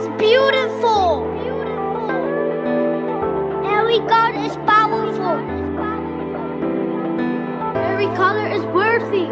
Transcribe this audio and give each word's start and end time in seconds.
is 0.00 0.08
beautiful. 0.18 1.28
Every 3.76 4.00
God 4.08 4.32
is 4.46 4.56
powerful. 4.64 5.36
Every 7.76 8.08
color 8.16 8.46
is 8.48 8.64
worthy. 8.78 9.26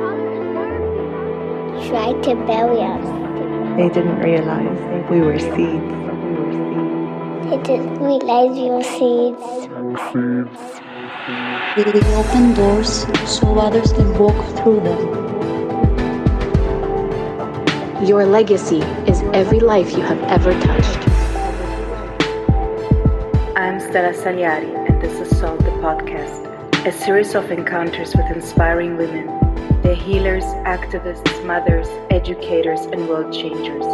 Try 1.88 2.12
to 2.26 2.34
bury 2.46 2.80
us. 2.82 3.06
They 3.78 3.88
didn't 3.88 4.20
realize 4.20 4.78
we 5.10 5.20
were 5.20 5.38
seeds. 5.38 5.94
They 7.48 7.58
didn't 7.68 7.98
realize 8.02 8.50
we 8.50 8.68
were 8.68 8.82
seeds. 8.82 9.44
We 11.76 12.00
open 12.14 12.54
doors 12.54 13.06
so 13.24 13.58
others 13.58 13.92
can 13.92 14.18
walk 14.18 14.38
through 14.56 14.80
them. 14.80 15.27
Your 18.02 18.24
legacy 18.24 18.78
is 19.10 19.22
every 19.34 19.58
life 19.58 19.90
you 19.90 20.02
have 20.02 20.22
ever 20.22 20.52
touched. 20.60 21.08
I'm 23.56 23.80
Stella 23.80 24.14
Saliari, 24.14 24.72
and 24.88 25.02
this 25.02 25.18
is 25.18 25.36
Salt 25.36 25.58
the 25.58 25.72
Podcast, 25.82 26.46
a 26.86 26.92
series 26.92 27.34
of 27.34 27.50
encounters 27.50 28.14
with 28.14 28.26
inspiring 28.26 28.96
women. 28.96 29.26
They're 29.82 29.96
healers, 29.96 30.44
activists, 30.64 31.44
mothers, 31.44 31.88
educators, 32.10 32.82
and 32.82 33.08
world 33.08 33.32
changers. 33.32 33.84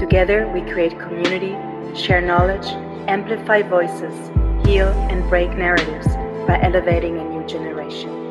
Together, 0.00 0.50
we 0.54 0.62
create 0.62 0.98
community, 0.98 1.54
share 1.94 2.22
knowledge, 2.22 2.66
amplify 3.08 3.60
voices, 3.60 4.30
heal, 4.66 4.88
and 5.10 5.28
break 5.28 5.50
narratives 5.50 6.06
by 6.46 6.58
elevating 6.62 7.18
a 7.18 7.24
new 7.24 7.46
generation. 7.46 8.23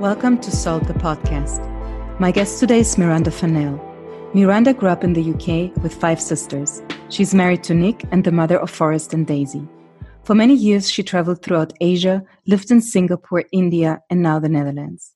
Welcome 0.00 0.38
to 0.42 0.52
Salt 0.52 0.86
the 0.86 0.92
Podcast. 0.92 1.58
My 2.20 2.30
guest 2.30 2.60
today 2.60 2.78
is 2.78 2.96
Miranda 2.96 3.32
Fennell. 3.32 3.80
Miranda 4.32 4.72
grew 4.72 4.90
up 4.90 5.02
in 5.02 5.12
the 5.12 5.32
UK 5.32 5.76
with 5.82 5.92
five 5.92 6.20
sisters. 6.20 6.80
She's 7.08 7.34
married 7.34 7.64
to 7.64 7.74
Nick 7.74 8.04
and 8.12 8.22
the 8.22 8.30
mother 8.30 8.60
of 8.60 8.70
Forrest 8.70 9.12
and 9.12 9.26
Daisy. 9.26 9.66
For 10.22 10.36
many 10.36 10.54
years, 10.54 10.88
she 10.88 11.02
traveled 11.02 11.42
throughout 11.42 11.72
Asia, 11.80 12.22
lived 12.46 12.70
in 12.70 12.80
Singapore, 12.80 13.42
India, 13.50 13.98
and 14.08 14.22
now 14.22 14.38
the 14.38 14.48
Netherlands. 14.48 15.14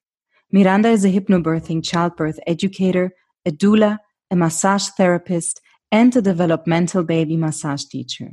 Miranda 0.51 0.89
is 0.89 1.05
a 1.05 1.13
hypnobirthing 1.13 1.85
childbirth 1.85 2.41
educator, 2.49 3.13
a 3.47 3.53
doula, 3.53 3.99
a 4.33 4.35
massage 4.35 4.89
therapist, 4.97 5.61
and 5.93 6.17
a 6.17 6.21
developmental 6.21 7.05
baby 7.05 7.37
massage 7.37 7.85
teacher. 7.85 8.31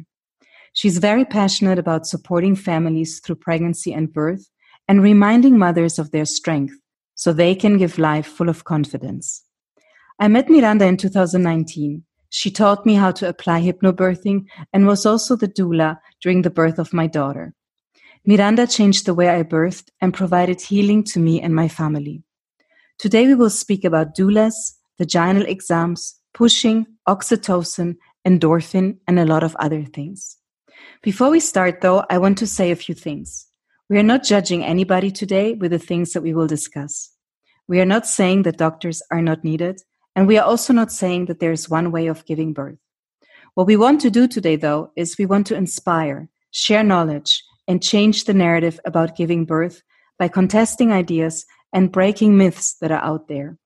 She's 0.73 0.97
very 0.97 1.25
passionate 1.25 1.77
about 1.77 2.07
supporting 2.07 2.55
families 2.55 3.19
through 3.19 3.35
pregnancy 3.35 3.93
and 3.93 4.11
birth 4.11 4.49
and 4.89 5.03
reminding 5.03 5.57
mothers 5.57 5.99
of 5.99 6.09
their 6.09 6.25
strength 6.25 6.73
so 7.13 7.31
they 7.31 7.53
can 7.53 7.77
give 7.77 7.99
life 7.99 8.25
full 8.25 8.49
of 8.49 8.63
confidence. 8.63 9.43
I 10.19 10.27
met 10.27 10.49
Miranda 10.49 10.85
in 10.85 10.97
2019. 10.97 12.03
She 12.29 12.49
taught 12.49 12.85
me 12.85 12.95
how 12.95 13.11
to 13.11 13.29
apply 13.29 13.61
hypnobirthing 13.61 14.45
and 14.73 14.87
was 14.87 15.05
also 15.05 15.35
the 15.35 15.47
doula 15.47 15.99
during 16.21 16.41
the 16.41 16.49
birth 16.49 16.79
of 16.79 16.91
my 16.91 17.05
daughter. 17.05 17.53
Miranda 18.25 18.65
changed 18.65 19.05
the 19.05 19.13
way 19.13 19.29
I 19.29 19.43
birthed 19.43 19.89
and 20.01 20.13
provided 20.13 20.59
healing 20.59 21.03
to 21.05 21.19
me 21.19 21.39
and 21.39 21.53
my 21.53 21.67
family. 21.67 22.23
Today 22.97 23.27
we 23.27 23.35
will 23.35 23.49
speak 23.49 23.85
about 23.85 24.15
doulas, 24.15 24.73
vaginal 24.97 25.45
exams, 25.45 26.19
pushing, 26.33 26.85
oxytocin, 27.07 27.95
endorphin, 28.27 28.97
and 29.07 29.19
a 29.19 29.25
lot 29.25 29.43
of 29.43 29.55
other 29.57 29.83
things. 29.83 30.37
Before 31.03 31.29
we 31.29 31.39
start 31.39 31.81
though, 31.81 32.03
I 32.09 32.17
want 32.17 32.39
to 32.39 32.47
say 32.47 32.71
a 32.71 32.75
few 32.75 32.95
things. 32.95 33.48
We 33.89 33.97
are 33.97 34.03
not 34.03 34.21
judging 34.21 34.63
anybody 34.63 35.09
today 35.09 35.55
with 35.55 35.71
the 35.71 35.79
things 35.79 36.13
that 36.13 36.21
we 36.21 36.31
will 36.31 36.45
discuss. 36.45 37.11
We 37.67 37.81
are 37.81 37.85
not 37.85 38.05
saying 38.05 38.43
that 38.43 38.57
doctors 38.57 39.01
are 39.09 39.21
not 39.21 39.43
needed, 39.43 39.81
and 40.15 40.27
we 40.27 40.37
are 40.37 40.45
also 40.45 40.73
not 40.73 40.91
saying 40.91 41.25
that 41.25 41.39
there 41.39 41.51
is 41.51 41.71
one 41.71 41.91
way 41.91 42.05
of 42.05 42.23
giving 42.25 42.53
birth. 42.53 42.77
What 43.55 43.65
we 43.65 43.75
want 43.75 43.99
to 44.01 44.11
do 44.11 44.27
today, 44.27 44.57
though, 44.57 44.91
is 44.95 45.17
we 45.17 45.25
want 45.25 45.47
to 45.47 45.55
inspire, 45.55 46.29
share 46.51 46.83
knowledge, 46.83 47.43
and 47.67 47.81
change 47.81 48.25
the 48.25 48.33
narrative 48.33 48.79
about 48.85 49.17
giving 49.17 49.43
birth 49.43 49.81
by 50.19 50.27
contesting 50.27 50.91
ideas 50.91 51.47
and 51.73 51.91
breaking 51.91 52.37
myths 52.37 52.75
that 52.81 52.91
are 52.91 53.03
out 53.03 53.27
there. 53.27 53.57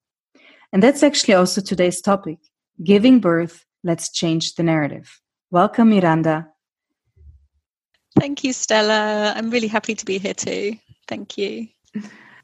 And 0.72 0.82
that's 0.82 1.02
actually 1.02 1.34
also 1.34 1.60
today's 1.60 2.00
topic 2.00 2.38
giving 2.82 3.20
birth, 3.20 3.66
let's 3.84 4.10
change 4.10 4.54
the 4.54 4.62
narrative. 4.62 5.20
Welcome, 5.50 5.90
Miranda. 5.90 6.48
Thank 8.18 8.44
you, 8.44 8.52
Stella. 8.52 9.32
I'm 9.36 9.50
really 9.50 9.68
happy 9.68 9.94
to 9.94 10.04
be 10.04 10.18
here 10.18 10.34
too. 10.34 10.76
Thank 11.08 11.36
you. 11.36 11.68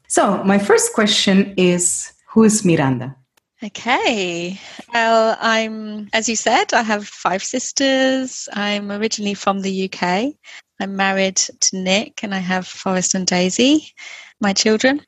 So, 0.07 0.43
my 0.43 0.59
first 0.59 0.93
question 0.93 1.53
is 1.57 2.11
Who 2.29 2.43
is 2.43 2.65
Miranda? 2.65 3.15
Okay. 3.63 4.59
Well, 4.93 5.37
I'm, 5.39 6.09
as 6.13 6.27
you 6.27 6.35
said, 6.35 6.73
I 6.73 6.81
have 6.81 7.07
five 7.07 7.43
sisters. 7.43 8.49
I'm 8.53 8.91
originally 8.91 9.35
from 9.35 9.61
the 9.61 9.85
UK. 9.89 10.33
I'm 10.79 10.95
married 10.95 11.35
to 11.35 11.77
Nick 11.77 12.23
and 12.23 12.33
I 12.33 12.39
have 12.39 12.67
Forrest 12.67 13.13
and 13.13 13.27
Daisy, 13.27 13.93
my 14.39 14.51
children. 14.51 15.01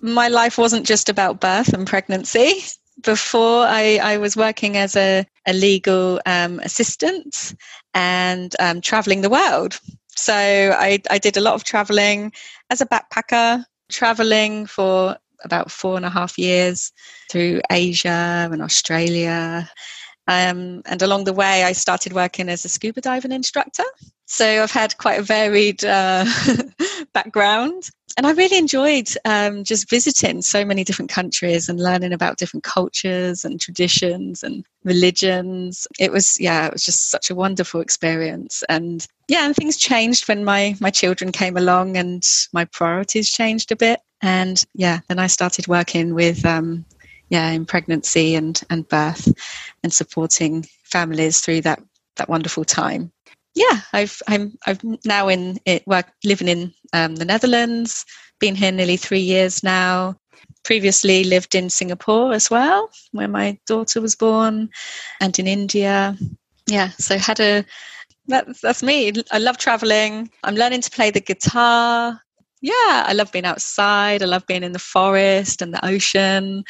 My 0.00 0.28
life 0.28 0.56
wasn't 0.56 0.86
just 0.86 1.10
about 1.10 1.40
birth 1.40 1.74
and 1.74 1.86
pregnancy. 1.86 2.62
Before 3.02 3.66
I, 3.66 3.98
I 4.02 4.16
was 4.18 4.36
working 4.36 4.76
as 4.76 4.96
a, 4.96 5.26
a 5.46 5.52
legal 5.52 6.20
um, 6.26 6.60
assistant 6.60 7.54
and 7.94 8.54
um, 8.60 8.80
traveling 8.80 9.22
the 9.22 9.30
world. 9.30 9.78
So 10.14 10.34
I, 10.34 11.00
I 11.10 11.18
did 11.18 11.36
a 11.36 11.40
lot 11.40 11.54
of 11.54 11.64
traveling 11.64 12.32
as 12.70 12.80
a 12.80 12.86
backpacker, 12.86 13.64
traveling 13.90 14.66
for 14.66 15.16
about 15.44 15.70
four 15.70 15.96
and 15.96 16.06
a 16.06 16.10
half 16.10 16.38
years 16.38 16.92
through 17.30 17.60
Asia 17.70 18.48
and 18.50 18.62
Australia. 18.62 19.68
Um, 20.28 20.82
and 20.86 21.02
along 21.02 21.24
the 21.24 21.32
way, 21.32 21.64
I 21.64 21.72
started 21.72 22.12
working 22.12 22.48
as 22.48 22.64
a 22.64 22.68
scuba 22.68 23.00
diving 23.00 23.32
instructor. 23.32 23.84
So 24.26 24.62
I've 24.62 24.70
had 24.70 24.96
quite 24.98 25.18
a 25.18 25.22
varied 25.22 25.84
uh, 25.84 26.24
background. 27.12 27.90
And 28.16 28.26
I 28.26 28.32
really 28.32 28.58
enjoyed 28.58 29.08
um, 29.24 29.64
just 29.64 29.88
visiting 29.88 30.42
so 30.42 30.64
many 30.64 30.84
different 30.84 31.10
countries 31.10 31.68
and 31.68 31.80
learning 31.80 32.12
about 32.12 32.36
different 32.38 32.62
cultures 32.62 33.44
and 33.44 33.60
traditions 33.60 34.42
and 34.42 34.64
religions. 34.84 35.86
It 35.98 36.12
was, 36.12 36.38
yeah, 36.38 36.66
it 36.66 36.72
was 36.72 36.84
just 36.84 37.10
such 37.10 37.30
a 37.30 37.34
wonderful 37.34 37.80
experience. 37.80 38.62
And 38.68 39.06
yeah, 39.28 39.46
and 39.46 39.56
things 39.56 39.76
changed 39.76 40.28
when 40.28 40.44
my, 40.44 40.76
my 40.80 40.90
children 40.90 41.32
came 41.32 41.56
along 41.56 41.96
and 41.96 42.26
my 42.52 42.66
priorities 42.66 43.30
changed 43.30 43.72
a 43.72 43.76
bit. 43.76 44.00
And 44.20 44.62
yeah, 44.74 45.00
then 45.08 45.18
I 45.18 45.26
started 45.26 45.66
working 45.66 46.14
with 46.14 46.44
um, 46.44 46.84
yeah, 47.32 47.50
in 47.50 47.66
pregnancy 47.66 48.36
and, 48.36 48.62
and 48.70 48.88
birth 48.88 49.26
and 49.82 49.92
supporting 49.92 50.64
families 50.84 51.40
through 51.40 51.62
that, 51.62 51.82
that 52.16 52.28
wonderful 52.28 52.64
time 52.64 53.10
yeah, 53.54 53.80
I've 53.92 54.22
I'm 54.28 54.56
I'm 54.66 54.98
now 55.04 55.28
in 55.28 55.58
it 55.66 55.86
work 55.86 56.06
living 56.24 56.48
in 56.48 56.72
um, 56.92 57.16
the 57.16 57.24
Netherlands. 57.24 58.04
Been 58.38 58.54
here 58.54 58.72
nearly 58.72 58.96
three 58.96 59.20
years 59.20 59.62
now. 59.62 60.16
Previously 60.64 61.24
lived 61.24 61.54
in 61.54 61.70
Singapore 61.70 62.32
as 62.32 62.50
well, 62.50 62.90
where 63.12 63.28
my 63.28 63.58
daughter 63.66 64.00
was 64.00 64.16
born, 64.16 64.70
and 65.20 65.38
in 65.38 65.46
India. 65.46 66.16
Yeah, 66.66 66.90
so 66.98 67.18
had 67.18 67.40
a 67.40 67.64
that's 68.26 68.60
that's 68.60 68.82
me. 68.82 69.12
I 69.30 69.38
love 69.38 69.58
traveling. 69.58 70.30
I'm 70.44 70.54
learning 70.54 70.82
to 70.82 70.90
play 70.90 71.10
the 71.10 71.20
guitar. 71.20 72.20
Yeah, 72.62 73.04
I 73.06 73.12
love 73.12 73.32
being 73.32 73.44
outside. 73.44 74.22
I 74.22 74.26
love 74.26 74.46
being 74.46 74.62
in 74.62 74.72
the 74.72 74.78
forest 74.78 75.60
and 75.60 75.74
the 75.74 75.84
ocean, 75.84 76.64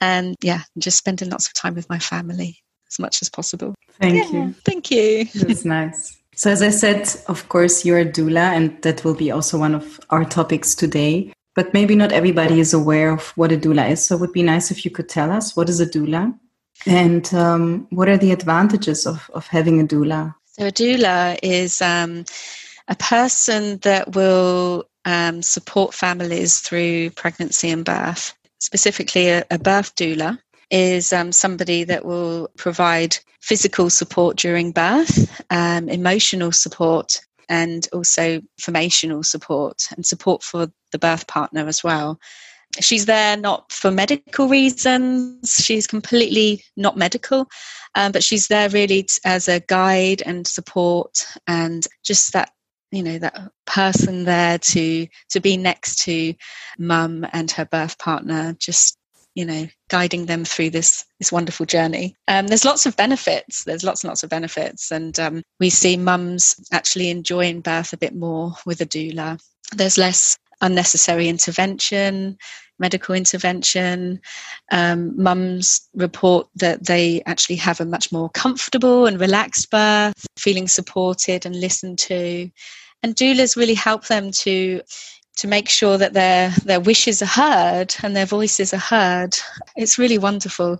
and 0.00 0.36
yeah, 0.42 0.62
just 0.78 0.98
spending 0.98 1.30
lots 1.30 1.46
of 1.46 1.54
time 1.54 1.74
with 1.74 1.88
my 1.88 1.98
family 1.98 2.58
as 2.90 2.98
much 2.98 3.22
as 3.22 3.30
possible. 3.30 3.74
Thank 4.00 4.16
yeah, 4.16 4.38
you. 4.38 4.54
Thank 4.64 4.90
you. 4.90 5.24
That's 5.34 5.64
nice. 5.64 6.18
So, 6.36 6.50
as 6.50 6.62
I 6.62 6.70
said, 6.70 7.08
of 7.26 7.48
course, 7.48 7.84
you're 7.84 7.98
a 7.98 8.04
doula, 8.04 8.54
and 8.54 8.80
that 8.82 9.02
will 9.04 9.14
be 9.14 9.30
also 9.30 9.58
one 9.58 9.74
of 9.74 9.98
our 10.10 10.24
topics 10.24 10.74
today. 10.74 11.32
But 11.54 11.74
maybe 11.74 11.96
not 11.96 12.12
everybody 12.12 12.60
is 12.60 12.72
aware 12.72 13.10
of 13.10 13.30
what 13.36 13.50
a 13.50 13.56
doula 13.56 13.90
is. 13.90 14.04
So, 14.04 14.16
it 14.16 14.20
would 14.20 14.32
be 14.32 14.42
nice 14.42 14.70
if 14.70 14.84
you 14.84 14.90
could 14.90 15.08
tell 15.08 15.32
us 15.32 15.56
what 15.56 15.68
is 15.68 15.80
a 15.80 15.86
doula 15.86 16.38
and 16.86 17.32
um, 17.34 17.86
what 17.90 18.08
are 18.08 18.16
the 18.16 18.32
advantages 18.32 19.06
of, 19.06 19.30
of 19.34 19.46
having 19.46 19.80
a 19.80 19.84
doula? 19.84 20.34
So, 20.46 20.66
a 20.66 20.72
doula 20.72 21.38
is 21.42 21.80
um, 21.82 22.24
a 22.88 22.96
person 22.96 23.78
that 23.78 24.14
will 24.14 24.86
um, 25.04 25.42
support 25.42 25.94
families 25.94 26.60
through 26.60 27.10
pregnancy 27.10 27.70
and 27.70 27.84
birth, 27.84 28.34
specifically 28.58 29.28
a, 29.28 29.44
a 29.50 29.58
birth 29.58 29.94
doula 29.94 30.38
is 30.70 31.12
um, 31.12 31.32
somebody 31.32 31.84
that 31.84 32.04
will 32.04 32.48
provide 32.56 33.16
physical 33.40 33.90
support 33.90 34.36
during 34.36 34.72
birth, 34.72 35.42
um, 35.50 35.88
emotional 35.88 36.52
support, 36.52 37.20
and 37.48 37.88
also 37.92 38.40
formational 38.60 39.24
support 39.24 39.88
and 39.96 40.06
support 40.06 40.42
for 40.42 40.70
the 40.92 40.98
birth 40.98 41.26
partner 41.26 41.66
as 41.66 41.82
well. 41.82 42.20
She's 42.78 43.06
there 43.06 43.36
not 43.36 43.72
for 43.72 43.90
medical 43.90 44.48
reasons, 44.48 45.56
she's 45.56 45.88
completely 45.88 46.62
not 46.76 46.96
medical, 46.96 47.48
um, 47.96 48.12
but 48.12 48.22
she's 48.22 48.46
there 48.46 48.68
really 48.68 49.02
t- 49.02 49.18
as 49.24 49.48
a 49.48 49.58
guide 49.58 50.22
and 50.24 50.46
support 50.46 51.26
and 51.48 51.84
just 52.04 52.32
that 52.34 52.52
you 52.90 53.02
know 53.02 53.18
that 53.18 53.50
person 53.66 54.24
there 54.24 54.58
to 54.58 55.06
to 55.28 55.40
be 55.40 55.56
next 55.56 56.00
to 56.04 56.34
mum 56.78 57.26
and 57.32 57.50
her 57.52 57.64
birth 57.64 57.98
partner 57.98 58.54
just 58.58 58.98
you 59.34 59.44
know, 59.44 59.66
guiding 59.88 60.26
them 60.26 60.44
through 60.44 60.70
this 60.70 61.04
this 61.18 61.32
wonderful 61.32 61.66
journey. 61.66 62.16
Um, 62.26 62.46
there's 62.46 62.64
lots 62.64 62.86
of 62.86 62.96
benefits. 62.96 63.64
There's 63.64 63.84
lots 63.84 64.02
and 64.02 64.08
lots 64.08 64.22
of 64.22 64.30
benefits, 64.30 64.90
and 64.90 65.18
um, 65.20 65.42
we 65.58 65.70
see 65.70 65.96
mums 65.96 66.56
actually 66.72 67.10
enjoying 67.10 67.60
birth 67.60 67.92
a 67.92 67.98
bit 67.98 68.14
more 68.14 68.54
with 68.66 68.80
a 68.80 68.86
doula. 68.86 69.40
There's 69.74 69.98
less 69.98 70.36
unnecessary 70.60 71.28
intervention, 71.28 72.38
medical 72.80 73.14
intervention. 73.14 74.20
Um, 74.72 75.12
mums 75.22 75.88
report 75.94 76.48
that 76.56 76.86
they 76.86 77.22
actually 77.26 77.56
have 77.56 77.80
a 77.80 77.84
much 77.84 78.10
more 78.10 78.30
comfortable 78.30 79.06
and 79.06 79.20
relaxed 79.20 79.70
birth, 79.70 80.26
feeling 80.36 80.66
supported 80.66 81.46
and 81.46 81.54
listened 81.60 81.98
to. 82.00 82.50
And 83.02 83.14
doulas 83.14 83.56
really 83.56 83.74
help 83.74 84.06
them 84.06 84.30
to 84.32 84.80
to 85.36 85.48
make 85.48 85.70
sure 85.70 85.96
that 85.96 86.12
their 86.12 86.50
their 86.64 86.80
wishes 86.80 87.22
are 87.22 87.26
heard 87.26 87.94
and 88.02 88.14
their 88.14 88.26
voices 88.26 88.74
are 88.74 88.78
heard. 88.78 89.34
It's 89.76 89.98
really 89.98 90.18
wonderful, 90.18 90.78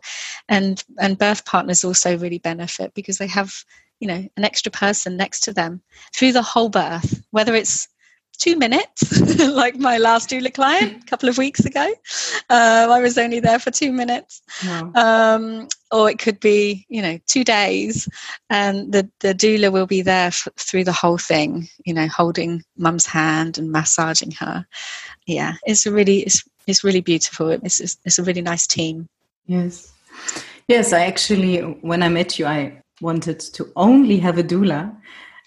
and 0.48 0.82
and 0.98 1.18
birth 1.18 1.44
partners 1.46 1.84
also 1.84 2.18
really 2.18 2.38
benefit 2.38 2.92
because 2.94 3.18
they 3.18 3.28
have 3.28 3.64
you 4.00 4.08
know 4.08 4.28
an 4.36 4.44
extra 4.44 4.70
person 4.70 5.16
next 5.16 5.40
to 5.44 5.52
them 5.52 5.80
through 6.14 6.32
the 6.32 6.42
whole 6.42 6.68
birth, 6.68 7.22
whether 7.30 7.54
it's 7.54 7.88
two 8.40 8.56
minutes, 8.56 9.38
like 9.38 9.76
my 9.76 9.98
last 9.98 10.30
doula 10.30 10.52
client 10.52 11.02
a 11.02 11.06
couple 11.06 11.28
of 11.28 11.38
weeks 11.38 11.64
ago. 11.64 11.86
Um, 12.48 12.90
I 12.90 13.00
was 13.00 13.18
only 13.18 13.38
there 13.38 13.58
for 13.58 13.70
two 13.70 13.92
minutes. 13.92 14.42
Wow. 14.66 14.92
Um, 14.94 15.68
or 15.92 16.10
it 16.10 16.18
could 16.18 16.40
be, 16.40 16.86
you 16.88 17.02
know, 17.02 17.18
two 17.26 17.44
days, 17.44 18.08
and 18.48 18.92
the, 18.92 19.08
the 19.20 19.34
doula 19.34 19.70
will 19.70 19.86
be 19.86 20.02
there 20.02 20.28
f- 20.28 20.48
through 20.56 20.84
the 20.84 20.92
whole 20.92 21.18
thing, 21.18 21.68
you 21.84 21.92
know, 21.92 22.08
holding 22.08 22.62
mum's 22.76 23.06
hand 23.06 23.58
and 23.58 23.70
massaging 23.70 24.30
her. 24.32 24.66
Yeah, 25.26 25.54
it's 25.64 25.86
a 25.86 25.92
really, 25.92 26.20
it's, 26.20 26.42
it's 26.66 26.82
really 26.82 27.00
beautiful. 27.00 27.50
It's, 27.50 27.80
it's, 27.80 27.98
it's 28.04 28.18
a 28.18 28.22
really 28.22 28.42
nice 28.42 28.66
team. 28.66 29.08
Yes. 29.46 29.92
Yes, 30.68 30.92
I 30.92 31.06
actually, 31.06 31.58
when 31.60 32.02
I 32.02 32.08
met 32.08 32.38
you, 32.38 32.46
I 32.46 32.80
wanted 33.00 33.40
to 33.40 33.72
only 33.76 34.18
have 34.18 34.38
a 34.38 34.44
doula 34.44 34.96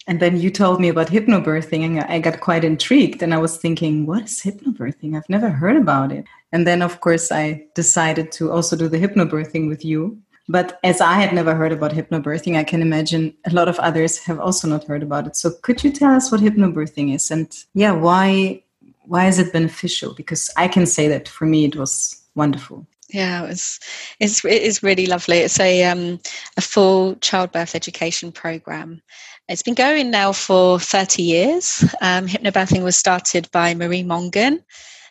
and 0.07 0.19
then 0.19 0.39
you 0.39 0.50
told 0.50 0.81
me 0.81 0.89
about 0.89 1.07
hypnobirthing, 1.07 1.85
and 1.85 2.00
I 2.01 2.19
got 2.19 2.41
quite 2.41 2.65
intrigued. 2.65 3.23
And 3.23 3.33
I 3.33 3.38
was 3.38 3.57
thinking, 3.57 4.05
what 4.05 4.23
is 4.23 4.41
hypnobirthing? 4.41 5.15
I've 5.15 5.29
never 5.29 5.50
heard 5.50 5.77
about 5.77 6.11
it. 6.11 6.25
And 6.51 6.67
then, 6.67 6.81
of 6.81 7.00
course, 7.00 7.31
I 7.31 7.65
decided 7.73 8.31
to 8.33 8.51
also 8.51 8.75
do 8.75 8.89
the 8.89 9.00
hypnobirthing 9.00 9.69
with 9.69 9.85
you. 9.85 10.17
But 10.50 10.79
as 10.83 11.00
I 11.00 11.13
had 11.13 11.33
never 11.33 11.55
heard 11.55 11.71
about 11.71 11.94
hypnobirthing, 11.94 12.57
I 12.57 12.65
can 12.65 12.81
imagine 12.81 13.33
a 13.45 13.53
lot 13.53 13.69
of 13.69 13.79
others 13.79 14.17
have 14.19 14.41
also 14.41 14.67
not 14.67 14.83
heard 14.83 15.01
about 15.01 15.25
it. 15.25 15.38
So, 15.38 15.51
could 15.61 15.83
you 15.83 15.91
tell 15.91 16.13
us 16.13 16.31
what 16.31 16.41
hypnobirthing 16.41 17.15
is, 17.15 17.31
and 17.31 17.47
yeah, 17.73 17.94
why 17.94 18.63
why 19.05 19.27
is 19.27 19.39
it 19.39 19.53
beneficial? 19.53 20.13
Because 20.13 20.50
I 20.57 20.67
can 20.67 20.85
say 20.85 21.07
that 21.07 21.27
for 21.27 21.45
me, 21.45 21.65
it 21.65 21.75
was 21.75 22.21
wonderful. 22.35 22.85
Yeah, 23.13 23.45
it's 23.45 23.80
it's 24.19 24.44
it 24.44 24.63
is 24.63 24.81
really 24.81 25.06
lovely. 25.06 25.38
It's 25.38 25.60
a 25.60 25.83
um, 25.86 26.19
a 26.57 26.62
full 26.62 27.15
childbirth 27.18 27.75
education 27.75 28.31
program. 28.31 29.01
It's 29.48 29.62
been 29.62 29.75
going 29.75 30.10
now 30.10 30.31
for 30.31 30.80
thirty 30.80 31.21
years. 31.21 31.83
Um, 32.01 32.27
hypnobirthing 32.27 32.83
was 32.83 32.98
started 32.98 33.50
by 33.51 33.75
Marie 33.75 34.04
Mongan, 34.04 34.63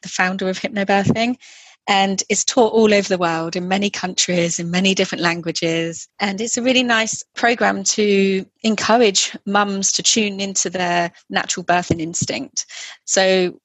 the 0.02 0.08
founder 0.08 0.48
of 0.48 0.58
hypnobirthing, 0.58 1.36
and 1.86 2.24
it's 2.28 2.44
taught 2.44 2.72
all 2.72 2.92
over 2.92 3.08
the 3.08 3.18
world 3.18 3.54
in 3.54 3.68
many 3.68 3.88
countries 3.88 4.58
in 4.58 4.68
many 4.68 4.96
different 4.96 5.22
languages. 5.22 6.08
And 6.18 6.40
it's 6.40 6.56
a 6.56 6.62
really 6.62 6.82
nice 6.82 7.22
program 7.36 7.84
to 7.84 8.44
encourage 8.64 9.36
mums 9.46 9.92
to 9.92 10.02
tune 10.02 10.40
into 10.40 10.70
their 10.70 11.12
natural 11.30 11.64
birthing 11.64 12.00
instinct. 12.00 12.66
So, 13.04 13.60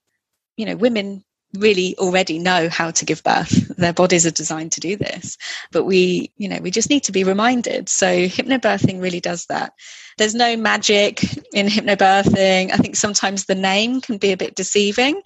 you 0.58 0.66
know, 0.68 0.76
women 0.76 1.24
really 1.56 1.96
already 1.98 2.40
know 2.40 2.70
how 2.70 2.92
to 2.92 3.06
give 3.06 3.24
birth. 3.24 3.76
Their 3.78 3.94
bodies 3.94 4.26
are 4.26 4.32
designed 4.32 4.72
to 4.74 4.80
do 4.80 4.96
this. 4.96 5.38
But 5.72 5.86
we, 5.86 6.32
you 6.38 6.50
know, 6.50 6.60
we 6.62 6.72
just 6.72 6.90
need 6.90 7.04
to 7.04 7.12
be 7.12 7.24
reminded. 7.24 7.90
So 7.90 8.28
hypnobirthing 8.28 9.02
really 9.02 9.20
does 9.20 9.46
that. 9.48 9.74
There's 10.18 10.36
no 10.36 10.58
magic 10.58 11.24
in 11.54 11.68
hypnobirthing. 11.68 12.72
I 12.72 12.78
think 12.78 12.96
sometimes 12.96 13.46
the 13.46 13.56
name 13.56 14.02
can 14.02 14.18
be 14.18 14.32
a 14.32 14.38
bit 14.38 14.56
deceiving. 14.56 15.22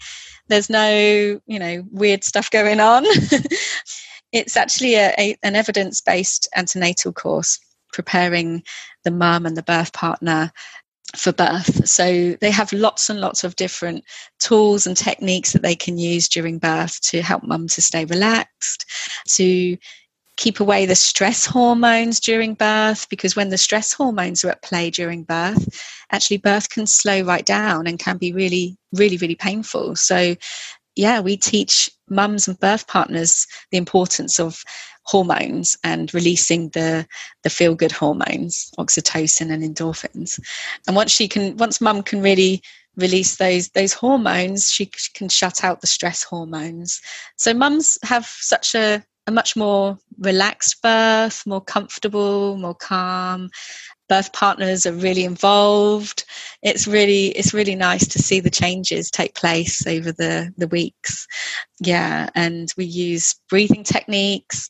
There's 0.47 0.69
no, 0.69 1.39
you 1.45 1.59
know, 1.59 1.83
weird 1.91 2.23
stuff 2.23 2.51
going 2.51 2.79
on. 2.79 3.05
it's 4.31 4.57
actually 4.57 4.95
a, 4.95 5.13
a, 5.17 5.37
an 5.43 5.55
evidence-based 5.55 6.49
antenatal 6.55 7.13
course 7.13 7.59
preparing 7.93 8.63
the 9.03 9.11
mum 9.11 9.45
and 9.45 9.57
the 9.57 9.63
birth 9.63 9.93
partner 9.93 10.51
for 11.15 11.31
birth. 11.33 11.87
So 11.87 12.35
they 12.41 12.51
have 12.51 12.71
lots 12.73 13.09
and 13.09 13.19
lots 13.19 13.43
of 13.43 13.55
different 13.55 14.05
tools 14.39 14.87
and 14.87 14.95
techniques 14.95 15.53
that 15.53 15.61
they 15.61 15.75
can 15.75 15.97
use 15.97 16.29
during 16.29 16.57
birth 16.57 17.01
to 17.01 17.21
help 17.21 17.43
mum 17.43 17.67
to 17.69 17.81
stay 17.81 18.05
relaxed, 18.05 18.85
to 19.35 19.77
keep 20.37 20.59
away 20.59 20.85
the 20.85 20.95
stress 20.95 21.45
hormones 21.45 22.19
during 22.19 22.55
birth 22.55 23.07
because 23.09 23.35
when 23.35 23.49
the 23.49 23.57
stress 23.57 23.93
hormones 23.93 24.43
are 24.43 24.49
at 24.49 24.63
play 24.63 24.89
during 24.89 25.23
birth 25.23 26.01
actually 26.11 26.37
birth 26.37 26.69
can 26.69 26.87
slow 26.87 27.21
right 27.21 27.45
down 27.45 27.85
and 27.85 27.99
can 27.99 28.17
be 28.17 28.33
really 28.33 28.75
really 28.93 29.17
really 29.17 29.35
painful 29.35 29.95
so 29.95 30.35
yeah 30.95 31.19
we 31.19 31.37
teach 31.37 31.91
mums 32.09 32.47
and 32.47 32.59
birth 32.59 32.87
partners 32.87 33.45
the 33.71 33.77
importance 33.77 34.39
of 34.39 34.63
hormones 35.03 35.77
and 35.83 36.13
releasing 36.13 36.69
the 36.69 37.05
the 37.43 37.49
feel 37.49 37.75
good 37.75 37.91
hormones 37.91 38.71
oxytocin 38.77 39.51
and 39.51 39.63
endorphins. 39.63 40.39
And 40.87 40.95
once 40.95 41.11
she 41.11 41.27
can 41.27 41.57
once 41.57 41.81
mum 41.81 42.03
can 42.03 42.21
really 42.21 42.61
release 42.97 43.37
those 43.37 43.69
those 43.69 43.93
hormones 43.93 44.71
she 44.71 44.89
can 45.13 45.29
shut 45.29 45.63
out 45.63 45.81
the 45.81 45.87
stress 45.87 46.23
hormones. 46.23 47.01
So 47.37 47.53
mums 47.53 47.97
have 48.03 48.25
such 48.25 48.75
a 48.75 49.03
a 49.27 49.31
much 49.31 49.55
more 49.55 49.97
relaxed 50.19 50.81
birth 50.81 51.43
more 51.45 51.61
comfortable 51.61 52.57
more 52.57 52.75
calm 52.75 53.49
birth 54.11 54.33
partners 54.33 54.85
are 54.85 54.91
really 54.91 55.23
involved. 55.23 56.25
It's 56.61 56.85
really 56.85 57.27
it's 57.27 57.53
really 57.53 57.75
nice 57.75 58.05
to 58.09 58.19
see 58.19 58.41
the 58.41 58.49
changes 58.49 59.09
take 59.09 59.35
place 59.35 59.87
over 59.87 60.11
the 60.11 60.53
the 60.57 60.67
weeks. 60.67 61.25
Yeah 61.79 62.29
and 62.35 62.67
we 62.75 62.83
use 62.83 63.35
breathing 63.49 63.85
techniques 63.85 64.69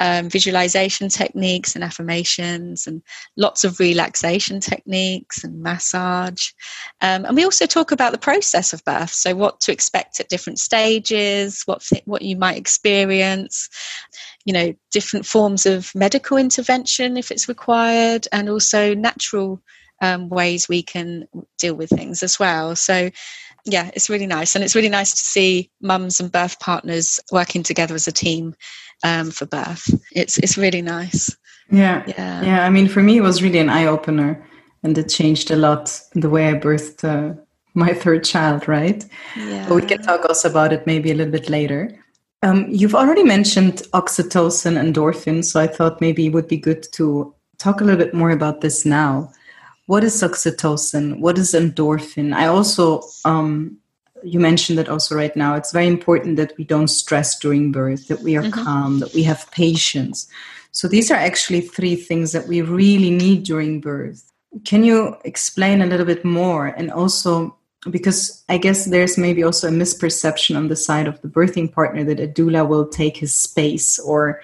um, 0.00 0.30
visualization 0.30 1.08
techniques 1.08 1.74
and 1.74 1.84
affirmations 1.84 2.86
and 2.86 3.02
lots 3.36 3.64
of 3.64 3.78
relaxation 3.78 4.58
techniques 4.58 5.44
and 5.44 5.62
massage. 5.62 6.48
Um, 7.02 7.26
and 7.26 7.36
we 7.36 7.44
also 7.44 7.66
talk 7.66 7.92
about 7.92 8.12
the 8.12 8.18
process 8.18 8.72
of 8.72 8.84
birth 8.84 9.12
so 9.12 9.36
what 9.36 9.60
to 9.60 9.72
expect 9.72 10.18
at 10.18 10.28
different 10.28 10.58
stages 10.58 11.62
what 11.66 11.88
what 12.06 12.22
you 12.22 12.36
might 12.36 12.56
experience 12.56 13.68
you 14.50 14.54
know 14.54 14.74
different 14.90 15.24
forms 15.24 15.64
of 15.64 15.94
medical 15.94 16.36
intervention 16.36 17.16
if 17.16 17.30
it's 17.30 17.48
required 17.48 18.26
and 18.32 18.48
also 18.48 18.96
natural 18.96 19.62
um, 20.02 20.28
ways 20.28 20.68
we 20.68 20.82
can 20.82 21.28
deal 21.60 21.76
with 21.76 21.88
things 21.88 22.24
as 22.24 22.36
well. 22.40 22.74
So 22.74 23.10
yeah 23.64 23.90
it's 23.94 24.10
really 24.10 24.26
nice 24.26 24.56
and 24.56 24.64
it's 24.64 24.74
really 24.74 24.88
nice 24.88 25.12
to 25.12 25.18
see 25.18 25.70
mums 25.80 26.18
and 26.18 26.32
birth 26.32 26.58
partners 26.58 27.20
working 27.30 27.62
together 27.62 27.94
as 27.94 28.08
a 28.08 28.12
team 28.12 28.56
um, 29.04 29.30
for 29.30 29.46
birth. 29.46 29.84
It's 30.10 30.36
it's 30.38 30.58
really 30.58 30.82
nice. 30.82 31.30
Yeah. 31.70 32.02
Yeah. 32.08 32.42
Yeah 32.42 32.66
i 32.66 32.70
mean 32.70 32.88
for 32.88 33.02
me 33.02 33.18
it 33.18 33.22
was 33.22 33.40
really 33.40 33.60
an 33.60 33.70
eye-opener 33.70 34.30
and 34.82 34.98
it 34.98 35.08
changed 35.08 35.52
a 35.52 35.56
lot 35.66 35.84
the 36.14 36.30
way 36.34 36.48
i 36.48 36.54
birthed 36.54 37.04
uh, 37.04 37.40
my 37.74 37.94
third 37.94 38.24
child 38.24 38.66
right? 38.66 39.04
Yeah. 39.36 39.68
but 39.68 39.76
we 39.76 39.82
can 39.82 40.02
talk 40.02 40.24
also 40.24 40.50
about 40.50 40.72
it 40.72 40.88
maybe 40.88 41.12
a 41.12 41.14
little 41.14 41.36
bit 41.38 41.48
later 41.48 41.82
um, 42.42 42.66
you've 42.70 42.94
already 42.94 43.22
mentioned 43.22 43.82
oxytocin 43.92 44.78
and 44.78 44.94
endorphin, 44.94 45.44
so 45.44 45.60
I 45.60 45.66
thought 45.66 46.00
maybe 46.00 46.26
it 46.26 46.32
would 46.32 46.48
be 46.48 46.56
good 46.56 46.86
to 46.92 47.34
talk 47.58 47.80
a 47.80 47.84
little 47.84 48.02
bit 48.02 48.14
more 48.14 48.30
about 48.30 48.60
this 48.60 48.86
now. 48.86 49.30
What 49.86 50.04
is 50.04 50.22
oxytocin? 50.22 51.18
What 51.20 51.36
is 51.36 51.52
endorphin? 51.52 52.32
I 52.32 52.46
also, 52.46 53.02
um, 53.24 53.76
you 54.22 54.40
mentioned 54.40 54.78
that 54.78 54.88
also 54.88 55.14
right 55.14 55.34
now, 55.36 55.54
it's 55.54 55.72
very 55.72 55.86
important 55.86 56.36
that 56.36 56.54
we 56.56 56.64
don't 56.64 56.88
stress 56.88 57.38
during 57.38 57.72
birth, 57.72 58.08
that 58.08 58.20
we 58.20 58.36
are 58.36 58.42
mm-hmm. 58.42 58.64
calm, 58.64 59.00
that 59.00 59.12
we 59.12 59.22
have 59.24 59.50
patience. 59.50 60.28
So 60.72 60.88
these 60.88 61.10
are 61.10 61.16
actually 61.16 61.62
three 61.62 61.96
things 61.96 62.32
that 62.32 62.46
we 62.46 62.62
really 62.62 63.10
need 63.10 63.42
during 63.42 63.80
birth. 63.80 64.32
Can 64.64 64.84
you 64.84 65.16
explain 65.24 65.82
a 65.82 65.86
little 65.86 66.06
bit 66.06 66.24
more? 66.24 66.68
And 66.68 66.90
also, 66.90 67.56
because 67.88 68.44
I 68.48 68.58
guess 68.58 68.84
there's 68.84 69.16
maybe 69.16 69.42
also 69.42 69.68
a 69.68 69.72
misperception 69.72 70.56
on 70.56 70.68
the 70.68 70.76
side 70.76 71.06
of 71.06 71.20
the 71.22 71.28
birthing 71.28 71.72
partner 71.72 72.04
that 72.04 72.20
a 72.20 72.26
doula 72.26 72.68
will 72.68 72.86
take 72.86 73.16
his 73.16 73.32
space 73.32 73.98
or 73.98 74.42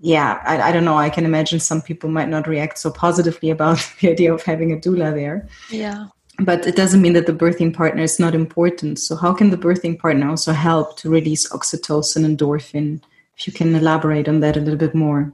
yeah 0.00 0.40
I, 0.46 0.70
I, 0.70 0.72
don't 0.72 0.84
know. 0.84 0.96
I 0.96 1.10
can 1.10 1.26
imagine 1.26 1.60
some 1.60 1.82
people 1.82 2.08
might 2.08 2.28
not 2.28 2.46
react 2.46 2.78
so 2.78 2.90
positively 2.90 3.50
about 3.50 3.86
the 4.00 4.10
idea 4.10 4.32
of 4.32 4.42
having 4.42 4.72
a 4.72 4.76
doula 4.76 5.12
there. 5.12 5.48
Yeah. 5.70 6.06
But 6.38 6.66
it 6.66 6.74
doesn't 6.74 7.02
mean 7.02 7.12
that 7.12 7.26
the 7.26 7.32
birthing 7.32 7.74
partner 7.74 8.02
is 8.02 8.18
not 8.18 8.34
important. 8.34 8.98
So 8.98 9.14
how 9.14 9.34
can 9.34 9.50
the 9.50 9.56
birthing 9.56 9.98
partner 9.98 10.28
also 10.28 10.52
help 10.52 10.96
to 10.98 11.10
release 11.10 11.48
oxytocin 11.50 12.24
and 12.24 12.38
endorphin? 12.38 13.02
If 13.36 13.46
you 13.46 13.52
can 13.52 13.74
elaborate 13.74 14.28
on 14.28 14.40
that 14.40 14.56
a 14.56 14.60
little 14.60 14.78
bit 14.78 14.94
more 14.94 15.32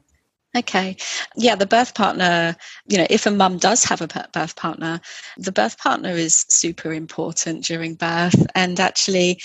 Okay. 0.57 0.97
Yeah, 1.37 1.55
the 1.55 1.67
birth 1.67 1.95
partner, 1.95 2.57
you 2.89 2.99
know, 2.99 3.07
if 3.09 3.27
a 3.27 3.31
mum 3.31 3.59
does 3.59 3.85
have 3.85 4.01
a 4.01 4.09
birth 4.09 4.57
partner, 4.57 5.01
the 5.37 5.53
birth 5.53 5.79
partner 5.79 6.11
is 6.11 6.45
super 6.49 6.93
important 6.93 7.65
during 7.65 7.95
birth. 7.95 8.47
And 8.57 8.81
actually, 8.81 9.41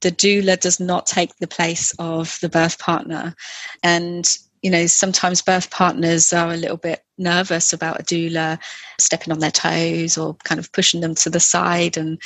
the 0.00 0.10
doula 0.10 0.58
does 0.58 0.80
not 0.80 1.06
take 1.06 1.36
the 1.36 1.46
place 1.46 1.92
of 2.00 2.38
the 2.40 2.48
birth 2.48 2.78
partner. 2.80 3.36
And 3.84 4.28
you 4.62 4.70
know, 4.70 4.86
sometimes 4.86 5.42
birth 5.42 5.70
partners 5.70 6.32
are 6.32 6.52
a 6.52 6.56
little 6.56 6.76
bit 6.76 7.04
nervous 7.18 7.72
about 7.72 8.00
a 8.00 8.04
doula 8.04 8.58
stepping 8.98 9.32
on 9.32 9.40
their 9.40 9.50
toes 9.50 10.16
or 10.16 10.34
kind 10.44 10.58
of 10.58 10.72
pushing 10.72 11.00
them 11.00 11.14
to 11.16 11.30
the 11.30 11.40
side 11.40 11.96
and 11.96 12.20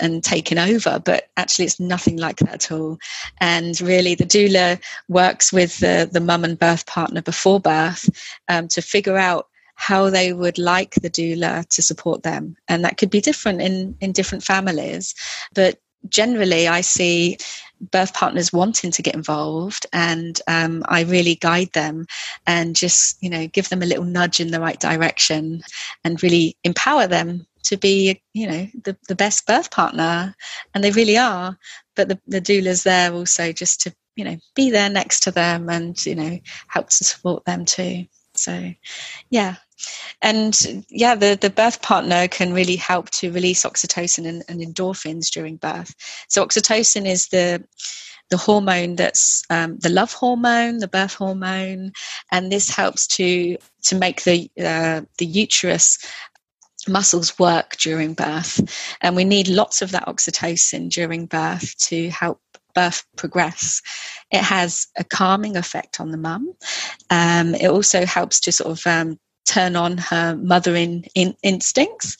and 0.00 0.24
taking 0.24 0.58
over. 0.58 1.00
But 1.04 1.28
actually, 1.36 1.66
it's 1.66 1.80
nothing 1.80 2.16
like 2.16 2.36
that 2.38 2.54
at 2.54 2.72
all. 2.72 2.98
And 3.40 3.80
really, 3.80 4.14
the 4.14 4.24
doula 4.24 4.80
works 5.08 5.52
with 5.52 5.78
the 5.78 6.08
the 6.10 6.20
mum 6.20 6.44
and 6.44 6.58
birth 6.58 6.86
partner 6.86 7.22
before 7.22 7.60
birth 7.60 8.08
um, 8.48 8.68
to 8.68 8.82
figure 8.82 9.16
out 9.16 9.48
how 9.78 10.10
they 10.10 10.32
would 10.32 10.58
like 10.58 10.94
the 10.96 11.10
doula 11.10 11.66
to 11.68 11.80
support 11.80 12.24
them 12.24 12.56
and 12.66 12.84
that 12.84 12.98
could 12.98 13.10
be 13.10 13.20
different 13.20 13.62
in 13.62 13.96
in 14.00 14.10
different 14.10 14.42
families 14.42 15.14
but 15.54 15.78
generally 16.08 16.66
i 16.66 16.80
see 16.80 17.38
birth 17.80 18.14
partners 18.14 18.52
wanting 18.52 18.90
to 18.90 19.02
get 19.02 19.14
involved 19.14 19.86
and 19.92 20.40
um, 20.46 20.82
i 20.88 21.02
really 21.02 21.36
guide 21.36 21.70
them 21.72 22.06
and 22.46 22.74
just 22.76 23.16
you 23.22 23.30
know 23.30 23.46
give 23.48 23.68
them 23.68 23.82
a 23.82 23.86
little 23.86 24.04
nudge 24.04 24.40
in 24.40 24.50
the 24.50 24.60
right 24.60 24.80
direction 24.80 25.62
and 26.04 26.22
really 26.22 26.56
empower 26.64 27.06
them 27.06 27.46
to 27.68 27.76
be 27.76 28.20
you 28.32 28.46
know 28.46 28.66
the, 28.84 28.96
the 29.08 29.14
best 29.14 29.46
birth 29.46 29.70
partner. 29.70 30.34
And 30.74 30.82
they 30.82 30.90
really 30.90 31.16
are 31.18 31.56
but 31.96 32.08
the, 32.08 32.20
the 32.26 32.40
doula's 32.40 32.84
there 32.84 33.12
also 33.12 33.52
just 33.52 33.82
to 33.82 33.94
you 34.16 34.24
know 34.24 34.36
be 34.54 34.70
there 34.70 34.88
next 34.88 35.20
to 35.24 35.30
them 35.30 35.68
and 35.68 36.04
you 36.06 36.14
know 36.14 36.38
help 36.68 36.88
to 36.88 37.04
support 37.04 37.44
them 37.44 37.64
too. 37.64 38.06
So 38.34 38.72
yeah 39.30 39.56
and 40.22 40.84
yeah 40.88 41.14
the, 41.14 41.38
the 41.40 41.50
birth 41.50 41.82
partner 41.82 42.28
can 42.28 42.52
really 42.52 42.76
help 42.76 43.10
to 43.10 43.32
release 43.32 43.64
oxytocin 43.64 44.26
and, 44.26 44.42
and 44.48 44.60
endorphins 44.60 45.30
during 45.30 45.56
birth 45.56 45.94
so 46.28 46.44
oxytocin 46.44 47.06
is 47.06 47.28
the 47.28 47.62
the 48.30 48.36
hormone 48.36 48.96
that's 48.96 49.42
um, 49.50 49.78
the 49.78 49.88
love 49.88 50.12
hormone, 50.12 50.78
the 50.78 50.88
birth 50.88 51.14
hormone, 51.14 51.92
and 52.30 52.52
this 52.52 52.68
helps 52.68 53.06
to 53.06 53.56
to 53.84 53.96
make 53.96 54.24
the 54.24 54.50
uh, 54.62 55.02
the 55.18 55.26
uterus 55.26 55.98
muscles 56.86 57.38
work 57.38 57.76
during 57.76 58.14
birth. 58.14 58.96
And 59.00 59.16
we 59.16 59.24
need 59.24 59.48
lots 59.48 59.82
of 59.82 59.90
that 59.92 60.06
oxytocin 60.06 60.90
during 60.90 61.26
birth 61.26 61.76
to 61.86 62.10
help 62.10 62.40
birth 62.74 63.04
progress. 63.16 63.82
It 64.30 64.42
has 64.42 64.86
a 64.96 65.04
calming 65.04 65.56
effect 65.56 66.00
on 66.00 66.10
the 66.10 66.16
mum. 66.16 66.52
Um, 67.10 67.54
it 67.54 67.68
also 67.68 68.06
helps 68.06 68.40
to 68.40 68.52
sort 68.52 68.78
of 68.78 68.86
um, 68.86 69.18
turn 69.48 69.76
on 69.76 69.98
her 69.98 70.36
mothering 70.36 71.06
in- 71.14 71.36
instincts. 71.42 72.16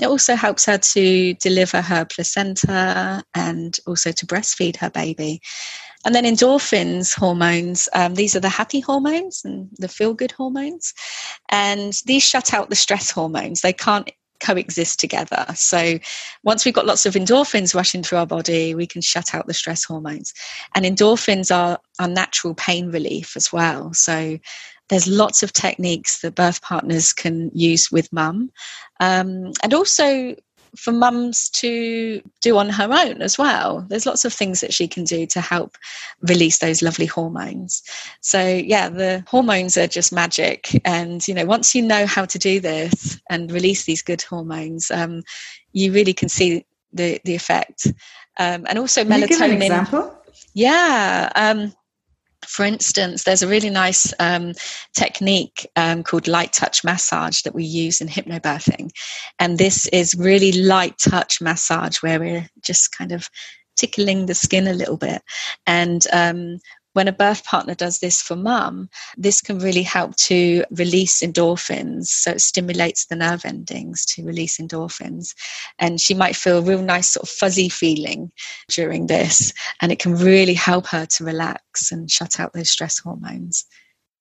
It 0.00 0.06
also 0.06 0.34
helps 0.34 0.66
her 0.66 0.78
to 0.78 1.34
deliver 1.34 1.80
her 1.80 2.04
placenta 2.04 3.22
and 3.34 3.78
also 3.86 4.10
to 4.10 4.26
breastfeed 4.26 4.76
her 4.76 4.90
baby. 4.90 5.40
And 6.04 6.14
then 6.14 6.24
endorphins 6.24 7.14
hormones, 7.14 7.88
um, 7.94 8.14
these 8.14 8.36
are 8.36 8.40
the 8.40 8.48
happy 8.48 8.80
hormones 8.80 9.42
and 9.44 9.68
the 9.78 9.88
feel 9.88 10.12
good 10.12 10.32
hormones. 10.32 10.92
And 11.48 11.98
these 12.04 12.22
shut 12.22 12.52
out 12.52 12.70
the 12.70 12.76
stress 12.76 13.10
hormones. 13.10 13.60
They 13.60 13.72
can't 13.72 14.10
coexist 14.40 15.00
together. 15.00 15.46
So 15.54 15.98
once 16.42 16.64
we've 16.64 16.74
got 16.74 16.86
lots 16.86 17.06
of 17.06 17.14
endorphins 17.14 17.74
rushing 17.74 18.02
through 18.02 18.18
our 18.18 18.26
body, 18.26 18.74
we 18.74 18.86
can 18.86 19.00
shut 19.00 19.34
out 19.34 19.46
the 19.46 19.54
stress 19.54 19.84
hormones. 19.84 20.34
And 20.74 20.84
endorphins 20.84 21.54
are, 21.54 21.78
are 21.98 22.08
natural 22.08 22.54
pain 22.54 22.90
relief 22.90 23.36
as 23.36 23.52
well. 23.52 23.94
So 23.94 24.38
there's 24.88 25.06
lots 25.06 25.42
of 25.42 25.52
techniques 25.52 26.20
that 26.20 26.34
birth 26.34 26.62
partners 26.62 27.12
can 27.12 27.50
use 27.54 27.90
with 27.90 28.12
mum. 28.12 28.50
Um, 29.00 29.52
and 29.62 29.74
also 29.74 30.34
for 30.76 30.92
mums 30.92 31.48
to 31.50 32.20
do 32.40 32.58
on 32.58 32.68
her 32.68 32.88
own 32.90 33.22
as 33.22 33.38
well. 33.38 33.86
There's 33.88 34.06
lots 34.06 34.24
of 34.24 34.32
things 34.32 34.60
that 34.60 34.74
she 34.74 34.88
can 34.88 35.04
do 35.04 35.26
to 35.26 35.40
help 35.40 35.76
release 36.22 36.58
those 36.58 36.82
lovely 36.82 37.06
hormones. 37.06 37.82
So 38.20 38.44
yeah, 38.44 38.88
the 38.88 39.24
hormones 39.28 39.76
are 39.76 39.86
just 39.86 40.12
magic. 40.12 40.80
And 40.84 41.26
you 41.28 41.34
know, 41.34 41.46
once 41.46 41.74
you 41.74 41.82
know 41.82 42.06
how 42.06 42.24
to 42.24 42.38
do 42.38 42.60
this 42.60 43.20
and 43.30 43.52
release 43.52 43.84
these 43.84 44.02
good 44.02 44.22
hormones, 44.22 44.90
um, 44.90 45.22
you 45.72 45.92
really 45.92 46.12
can 46.12 46.28
see 46.28 46.64
the 46.92 47.20
the 47.24 47.34
effect. 47.34 47.86
Um, 48.38 48.66
and 48.68 48.78
also 48.78 49.04
can 49.04 49.20
melatonin. 49.20 49.62
example? 49.62 50.18
Yeah. 50.54 51.30
Um, 51.36 51.72
for 52.46 52.64
instance, 52.64 53.24
there's 53.24 53.42
a 53.42 53.48
really 53.48 53.70
nice 53.70 54.12
um, 54.20 54.52
technique 54.96 55.66
um, 55.76 56.02
called 56.02 56.28
light 56.28 56.52
touch 56.52 56.84
massage 56.84 57.42
that 57.42 57.54
we 57.54 57.64
use 57.64 58.00
in 58.00 58.08
hypnobirthing. 58.08 58.90
And 59.38 59.58
this 59.58 59.86
is 59.88 60.14
really 60.14 60.52
light 60.52 60.96
touch 60.98 61.40
massage 61.40 61.98
where 61.98 62.20
we're 62.20 62.48
just 62.62 62.96
kind 62.96 63.12
of 63.12 63.28
tickling 63.76 64.26
the 64.26 64.34
skin 64.34 64.66
a 64.66 64.72
little 64.72 64.96
bit. 64.96 65.22
And 65.66 66.06
um, 66.12 66.58
when 66.94 67.08
a 67.08 67.12
birth 67.12 67.44
partner 67.44 67.74
does 67.74 67.98
this 67.98 68.22
for 68.22 68.36
mum, 68.36 68.88
this 69.16 69.40
can 69.40 69.58
really 69.58 69.82
help 69.82 70.16
to 70.16 70.64
release 70.70 71.20
endorphins. 71.20 72.06
So 72.06 72.32
it 72.32 72.40
stimulates 72.40 73.06
the 73.06 73.16
nerve 73.16 73.44
endings 73.44 74.06
to 74.06 74.24
release 74.24 74.58
endorphins. 74.58 75.34
And 75.78 76.00
she 76.00 76.14
might 76.14 76.36
feel 76.36 76.58
a 76.58 76.62
real 76.62 76.82
nice, 76.82 77.10
sort 77.10 77.24
of 77.24 77.30
fuzzy 77.30 77.68
feeling 77.68 78.32
during 78.68 79.06
this. 79.06 79.52
And 79.82 79.92
it 79.92 79.98
can 79.98 80.14
really 80.14 80.54
help 80.54 80.86
her 80.86 81.04
to 81.04 81.24
relax 81.24 81.92
and 81.92 82.10
shut 82.10 82.40
out 82.40 82.52
those 82.52 82.70
stress 82.70 82.98
hormones. 82.98 83.66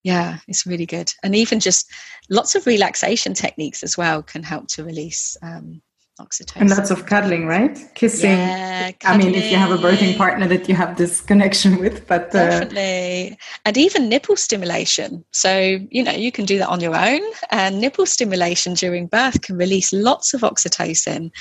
Yeah, 0.04 0.40
it's 0.48 0.66
really 0.66 0.86
good. 0.86 1.14
And 1.24 1.36
even 1.36 1.60
just 1.60 1.90
lots 2.30 2.56
of 2.56 2.66
relaxation 2.66 3.34
techniques 3.34 3.84
as 3.84 3.98
well 3.98 4.22
can 4.22 4.44
help 4.44 4.68
to 4.70 4.84
release 4.84 5.38
um, 5.42 5.82
oxytocin. 6.20 6.62
And 6.62 6.70
lots 6.70 6.92
of 6.92 7.06
cuddling, 7.06 7.48
right? 7.48 7.78
Kissing. 7.96 8.32
Yeah, 8.32 8.92
cuddling. 8.92 9.22
I 9.22 9.32
mean, 9.32 9.36
if 9.36 9.52
you 9.52 9.58
have 9.58 9.72
a 9.72 9.78
birthing 9.78 10.16
partner 10.18 10.48
that 10.48 10.70
you 10.70 10.76
have 10.76 10.98
this 10.98 11.22
connection 11.22 11.80
with, 11.80 12.08
but 12.08 12.28
uh, 12.36 12.50
Definitely. 12.50 13.38
And 13.66 13.78
even 13.78 14.10
nipple 14.10 14.36
stimulation. 14.36 15.26
So, 15.32 15.80
you 15.90 16.04
know, 16.04 16.12
you 16.12 16.32
can 16.32 16.46
do 16.46 16.58
that 16.60 16.70
on 16.70 16.82
your 16.82 16.96
own. 16.96 17.22
And 17.52 17.82
nipple 17.82 18.06
stimulation 18.06 18.74
during 18.76 19.08
birth 19.08 19.42
can 19.42 19.58
release 19.58 19.92
lots 19.92 20.34
of 20.34 20.42
oxytocin. 20.42 21.32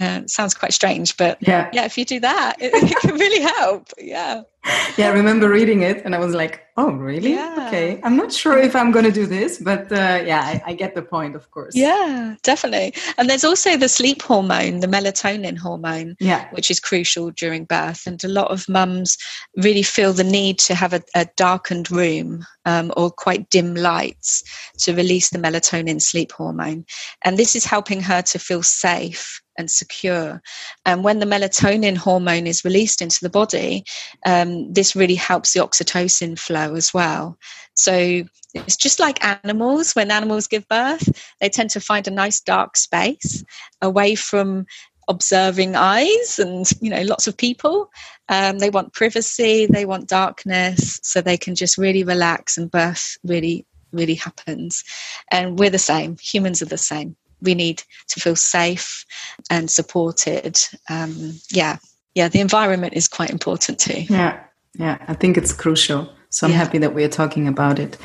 Uh, 0.00 0.22
sounds 0.26 0.54
quite 0.54 0.72
strange, 0.72 1.16
but 1.16 1.38
yeah, 1.40 1.70
yeah, 1.72 1.84
if 1.84 1.96
you 1.96 2.04
do 2.04 2.18
that, 2.18 2.56
it, 2.60 2.72
it 2.74 3.00
can 3.00 3.14
really 3.14 3.40
help. 3.40 3.88
Yeah. 3.96 4.42
yeah. 4.96 5.08
I 5.08 5.12
remember 5.12 5.48
reading 5.48 5.82
it, 5.82 6.04
and 6.04 6.14
I 6.14 6.18
was 6.18 6.34
like, 6.34 6.62
"Oh, 6.76 6.92
really? 6.92 7.34
Yeah. 7.34 7.66
Okay. 7.66 8.00
I'm 8.02 8.16
not 8.16 8.32
sure 8.32 8.58
if 8.58 8.74
I'm 8.74 8.90
going 8.92 9.04
to 9.04 9.12
do 9.12 9.26
this, 9.26 9.58
but 9.58 9.92
uh, 9.92 10.22
yeah, 10.24 10.40
I, 10.40 10.62
I 10.66 10.74
get 10.74 10.94
the 10.94 11.02
point, 11.02 11.36
of 11.36 11.50
course. 11.50 11.74
Yeah, 11.76 12.36
definitely. 12.42 12.94
And 13.18 13.28
there's 13.28 13.44
also 13.44 13.76
the 13.76 13.88
sleep 13.88 14.22
hormone, 14.22 14.80
the 14.80 14.86
melatonin 14.86 15.58
hormone. 15.58 16.16
yeah, 16.20 16.48
which 16.52 16.70
is 16.70 16.80
crucial 16.80 17.30
during 17.30 17.64
birth. 17.64 18.06
And 18.06 18.22
a 18.24 18.28
lot 18.28 18.50
of 18.50 18.68
mums 18.68 19.18
really 19.56 19.82
feel 19.82 20.12
the 20.12 20.24
need 20.24 20.58
to 20.60 20.74
have 20.74 20.92
a, 20.92 21.02
a 21.14 21.26
darkened 21.36 21.90
room 21.90 22.44
um, 22.64 22.92
or 22.96 23.10
quite 23.10 23.50
dim 23.50 23.74
lights 23.74 24.42
to 24.78 24.94
release 24.94 25.30
the 25.30 25.38
melatonin 25.38 26.00
sleep 26.00 26.32
hormone. 26.32 26.84
And 27.24 27.36
this 27.36 27.54
is 27.54 27.64
helping 27.64 28.00
her 28.02 28.22
to 28.22 28.38
feel 28.38 28.62
safe 28.62 29.40
and 29.56 29.70
secure. 29.70 30.42
And 30.84 31.04
when 31.04 31.20
the 31.20 31.26
melatonin 31.26 31.96
hormone 31.96 32.46
is 32.46 32.64
released 32.64 33.00
into 33.00 33.20
the 33.20 33.30
body, 33.30 33.84
um, 34.26 34.53
this 34.72 34.94
really 34.94 35.14
helps 35.14 35.52
the 35.52 35.60
oxytocin 35.60 36.38
flow 36.38 36.74
as 36.74 36.92
well. 36.92 37.38
So 37.74 38.24
it's 38.54 38.76
just 38.76 39.00
like 39.00 39.24
animals. 39.24 39.92
When 39.92 40.10
animals 40.10 40.46
give 40.46 40.68
birth, 40.68 41.08
they 41.40 41.48
tend 41.48 41.70
to 41.70 41.80
find 41.80 42.06
a 42.06 42.12
nice 42.12 42.40
dark 42.40 42.76
space 42.76 43.44
away 43.82 44.14
from 44.14 44.66
observing 45.08 45.76
eyes 45.76 46.38
and 46.38 46.70
you 46.80 46.88
know 46.88 47.02
lots 47.02 47.26
of 47.26 47.36
people 47.36 47.90
um, 48.30 48.58
they 48.58 48.70
want 48.70 48.94
privacy 48.94 49.66
they 49.66 49.84
want 49.84 50.08
darkness 50.08 50.98
so 51.02 51.20
they 51.20 51.36
can 51.36 51.54
just 51.54 51.76
really 51.76 52.04
relax 52.04 52.56
and 52.56 52.70
birth 52.70 53.18
really 53.22 53.66
really 53.92 54.14
happens 54.14 54.82
and 55.30 55.58
we're 55.58 55.68
the 55.68 55.78
same 55.78 56.16
humans 56.22 56.62
are 56.62 56.66
the 56.66 56.78
same 56.78 57.14
we 57.42 57.54
need 57.54 57.82
to 58.08 58.18
feel 58.18 58.34
safe 58.34 59.04
and 59.50 59.70
supported 59.70 60.58
um, 60.88 61.32
yeah 61.50 61.76
yeah 62.14 62.28
the 62.28 62.40
environment 62.40 62.94
is 62.94 63.08
quite 63.08 63.30
important 63.30 63.78
too 63.78 64.02
yeah, 64.08 64.40
yeah. 64.78 64.98
I 65.08 65.14
think 65.14 65.36
it's 65.36 65.52
crucial. 65.52 66.08
So 66.30 66.46
I'm 66.46 66.52
Yeah. 66.52 66.58
happy 66.58 66.78
that 66.78 66.94
we 66.94 67.04
are 67.04 67.08
talking 67.08 67.46
about 67.46 67.78
it. 67.78 67.96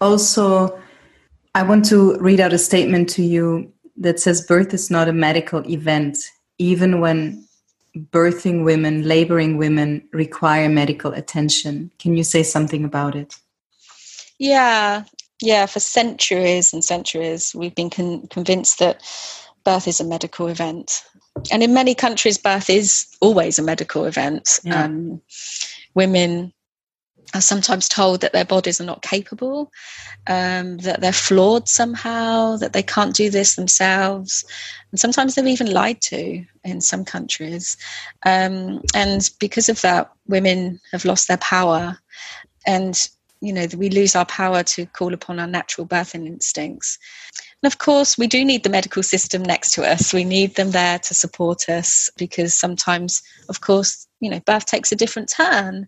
Also, 0.00 0.78
I 1.54 1.62
want 1.64 1.84
to 1.86 2.16
read 2.20 2.40
out 2.40 2.52
a 2.52 2.58
statement 2.58 3.08
to 3.10 3.22
you 3.22 3.72
that 3.96 4.20
says 4.20 4.46
birth 4.46 4.72
is 4.72 4.90
not 4.90 5.08
a 5.08 5.12
medical 5.12 5.68
event, 5.68 6.18
even 6.58 7.00
when 7.00 7.44
birthing 8.12 8.64
women, 8.64 9.02
laboring 9.02 9.56
women 9.58 10.02
require 10.12 10.68
medical 10.68 11.12
attention. 11.12 11.90
Can 11.98 12.16
you 12.16 12.22
say 12.22 12.44
something 12.44 12.84
about 12.84 13.16
it? 13.16 13.34
Yeah, 14.38 15.02
yeah. 15.42 15.66
For 15.66 15.80
centuries 15.80 16.72
and 16.72 16.84
centuries, 16.84 17.54
we've 17.56 17.74
been 17.74 17.90
con- 17.90 18.28
convinced 18.28 18.78
that 18.78 19.02
birth 19.64 19.88
is 19.88 20.00
a 20.00 20.04
medical 20.04 20.46
event, 20.46 21.02
and 21.50 21.62
in 21.62 21.74
many 21.74 21.94
countries, 21.94 22.38
birth 22.38 22.70
is 22.70 23.06
always 23.20 23.58
a 23.58 23.62
medical 23.62 24.04
event. 24.04 24.60
Yeah. 24.64 24.84
Um, 24.84 25.20
women 25.94 26.52
are 27.34 27.40
sometimes 27.40 27.88
told 27.88 28.20
that 28.20 28.32
their 28.32 28.44
bodies 28.44 28.80
are 28.80 28.84
not 28.84 29.02
capable, 29.02 29.70
um, 30.26 30.78
that 30.78 31.00
they're 31.00 31.12
flawed 31.12 31.68
somehow, 31.68 32.56
that 32.56 32.72
they 32.72 32.82
can't 32.82 33.14
do 33.14 33.28
this 33.28 33.54
themselves. 33.54 34.44
And 34.90 35.00
sometimes 35.00 35.34
they're 35.34 35.46
even 35.46 35.72
lied 35.72 36.00
to 36.02 36.44
in 36.64 36.80
some 36.80 37.04
countries. 37.04 37.76
Um, 38.24 38.80
and 38.94 39.28
because 39.40 39.68
of 39.68 39.80
that, 39.82 40.10
women 40.26 40.80
have 40.92 41.04
lost 41.04 41.28
their 41.28 41.38
power. 41.38 41.98
And, 42.66 43.08
you 43.40 43.52
know, 43.52 43.66
we 43.76 43.90
lose 43.90 44.16
our 44.16 44.26
power 44.26 44.62
to 44.62 44.86
call 44.86 45.12
upon 45.12 45.38
our 45.38 45.46
natural 45.46 45.86
birthing 45.86 46.26
instincts. 46.26 46.98
And 47.62 47.72
of 47.72 47.78
course, 47.78 48.16
we 48.16 48.26
do 48.26 48.44
need 48.44 48.62
the 48.62 48.70
medical 48.70 49.02
system 49.02 49.42
next 49.42 49.72
to 49.72 49.84
us. 49.84 50.12
We 50.12 50.24
need 50.24 50.54
them 50.54 50.70
there 50.70 50.98
to 51.00 51.14
support 51.14 51.68
us 51.68 52.08
because 52.16 52.54
sometimes, 52.54 53.20
of 53.48 53.60
course, 53.60 54.06
you 54.20 54.30
know, 54.30 54.40
birth 54.40 54.66
takes 54.66 54.92
a 54.92 54.96
different 54.96 55.32
turn. 55.34 55.86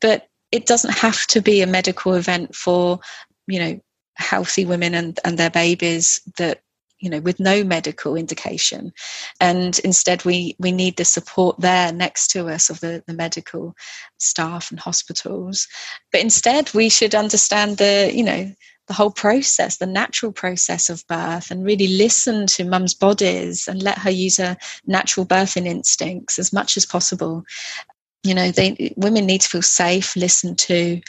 But 0.00 0.28
it 0.52 0.66
doesn't 0.66 0.94
have 0.94 1.26
to 1.28 1.40
be 1.40 1.60
a 1.60 1.66
medical 1.66 2.14
event 2.14 2.54
for 2.54 3.00
you 3.46 3.58
know 3.58 3.80
healthy 4.16 4.64
women 4.64 4.94
and, 4.94 5.18
and 5.24 5.38
their 5.38 5.50
babies 5.50 6.20
that 6.38 6.60
you 6.98 7.08
know 7.08 7.20
with 7.20 7.38
no 7.38 7.62
medical 7.62 8.16
indication 8.16 8.92
and 9.40 9.78
instead 9.80 10.24
we 10.24 10.56
we 10.58 10.72
need 10.72 10.96
the 10.96 11.04
support 11.04 11.58
there 11.60 11.92
next 11.92 12.28
to 12.28 12.48
us 12.48 12.70
of 12.70 12.80
the, 12.80 13.02
the 13.06 13.14
medical 13.14 13.74
staff 14.18 14.70
and 14.70 14.80
hospitals 14.80 15.68
but 16.10 16.20
instead 16.20 16.72
we 16.74 16.88
should 16.88 17.14
understand 17.14 17.76
the 17.76 18.10
you 18.12 18.24
know 18.24 18.50
the 18.88 18.94
whole 18.94 19.10
process 19.10 19.76
the 19.76 19.86
natural 19.86 20.32
process 20.32 20.90
of 20.90 21.06
birth 21.06 21.50
and 21.50 21.64
really 21.64 21.86
listen 21.88 22.46
to 22.46 22.64
mum's 22.64 22.94
bodies 22.94 23.68
and 23.68 23.82
let 23.82 23.98
her 23.98 24.10
use 24.10 24.38
her 24.38 24.56
natural 24.86 25.24
birthing 25.24 25.66
instincts 25.66 26.38
as 26.38 26.52
much 26.52 26.76
as 26.76 26.84
possible. 26.84 27.44
You 28.24 28.34
know 28.34 28.50
they 28.50 28.94
women 28.96 29.26
need 29.26 29.42
to 29.42 29.48
feel 29.48 29.62
safe 29.62 30.16
listened 30.16 30.58
to 30.60 31.00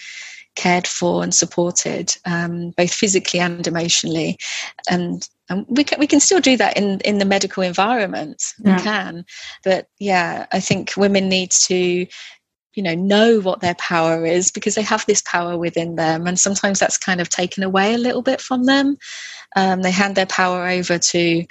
cared 0.56 0.88
for 0.88 1.24
and 1.24 1.34
supported 1.34 2.16
um, 2.26 2.72
both 2.72 2.94
physically 2.94 3.40
and 3.40 3.66
emotionally. 3.66 4.38
And, 4.90 5.28
and 5.48 5.66
we 5.70 5.86
can, 5.86 6.00
we 6.00 6.08
can 6.08 6.20
still 6.20 6.42
do 6.42 6.58
that 6.58 6.76
in 6.76 7.00
in 7.02 7.20
the 7.20 7.26
medical 7.26 7.64
environment. 7.64 8.44
Yeah. 8.60 8.76
we 8.76 8.84
can. 8.84 9.26
But 9.64 9.88
yeah 10.00 10.46
i 10.52 10.60
think 10.60 10.94
women 10.98 11.30
need 11.30 11.52
to 11.52 12.06
you 12.74 12.84
know 12.84 12.96
know 12.96 13.40
what 13.40 13.62
their 13.62 13.76
power 13.76 14.26
is 14.26 14.52
because 14.52 14.76
they 14.76 14.82
have 14.82 15.06
this 15.06 15.22
power 15.22 15.58
within 15.58 15.96
them. 15.96 16.28
And 16.28 16.40
sometimes 16.40 16.80
that's 16.80 16.98
kind 16.98 17.22
of 17.22 17.30
taken 17.30 17.64
away 17.64 17.94
a 17.94 17.98
little 18.00 18.22
bit 18.22 18.42
from 18.42 18.66
them. 18.66 18.98
Um, 19.56 19.82
they 19.82 19.92
hand 19.92 20.16
their 20.16 20.26
power 20.26 20.68
over 20.68 20.98
to 20.98 21.46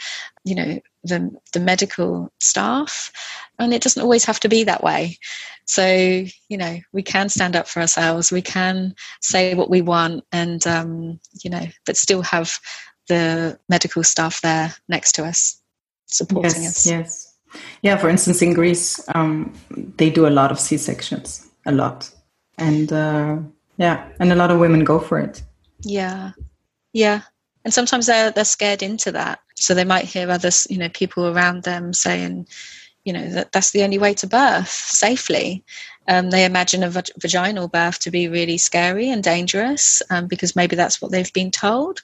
you 0.45 0.55
know 0.55 0.81
the, 1.05 1.31
the 1.53 1.61
medical 1.61 2.33
staff. 2.41 3.13
And 3.59 3.75
it 3.75 3.83
doesn't 3.83 4.03
always 4.03 4.25
have 4.25 4.41
to 4.41 4.49
be 4.49 4.65
that 4.65 4.83
way. 4.83 5.19
So 5.65 5.87
you 6.49 6.57
know 6.57 6.79
we 6.93 7.03
can 7.03 7.29
stand 7.29 7.57
up 7.57 7.69
for 7.69 7.81
ourselves. 7.81 8.33
We 8.33 8.43
can 8.43 8.95
say 9.21 9.55
what 9.55 9.71
we 9.71 9.83
want 9.83 10.25
and 10.33 10.65
um, 10.67 11.21
you 11.43 11.51
know 11.51 11.67
but 11.85 11.97
still 11.97 12.23
have 12.23 12.59
the 13.09 13.59
medical 13.69 14.05
staff 14.05 14.41
there 14.43 14.75
next 14.89 15.13
to 15.13 15.25
us 15.25 15.61
supporting 16.07 16.63
yes, 16.63 16.87
us. 16.87 16.87
yes 16.87 17.27
yeah 17.83 17.97
for 17.97 18.09
instance 18.09 18.43
in 18.43 18.55
greece 18.55 19.00
um, 19.14 19.52
they 19.97 20.11
do 20.11 20.26
a 20.26 20.31
lot 20.31 20.50
of 20.50 20.59
c-sections 20.59 21.49
a 21.67 21.73
lot. 21.73 22.11
And 22.57 22.93
uh, 22.93 23.38
yeah 23.76 24.09
and 24.19 24.33
a 24.33 24.35
lot 24.35 24.50
of 24.50 24.59
women 24.59 24.85
go 24.85 24.99
for 24.99 25.19
it. 25.19 25.43
Yeah. 25.81 26.33
Yeah. 26.93 27.23
And 27.64 27.73
sometimes 27.73 28.07
they're 28.07 28.31
they're 28.31 28.45
scared 28.45 28.83
into 28.83 29.12
that. 29.12 29.40
So 29.55 29.75
they 29.75 29.85
might 29.85 30.05
hear 30.05 30.31
others 30.31 30.67
you 30.71 30.78
know 30.78 30.88
people 30.88 31.26
around 31.26 31.62
them 31.62 31.93
saying 31.93 32.47
you 33.05 33.12
know 33.12 33.28
that 33.31 33.52
that's 33.52 33.71
the 33.71 33.85
only 33.85 33.99
way 33.99 34.14
to 34.14 34.26
birth 34.26 34.69
safely. 34.69 35.64
Um, 36.09 36.31
they 36.31 36.47
imagine 36.47 36.83
a 36.83 36.90
vag- 36.90 37.12
vaginal 37.19 37.69
birth 37.69 37.99
to 38.00 38.11
be 38.11 38.28
really 38.28 38.57
scary 38.57 39.11
and 39.11 39.23
dangerous 39.23 40.02
um, 40.11 40.26
because 40.26 40.57
maybe 40.57 40.75
that's 40.75 41.02
what 41.02 41.12
they've 41.12 41.33
been 41.35 41.50
told. 41.50 42.00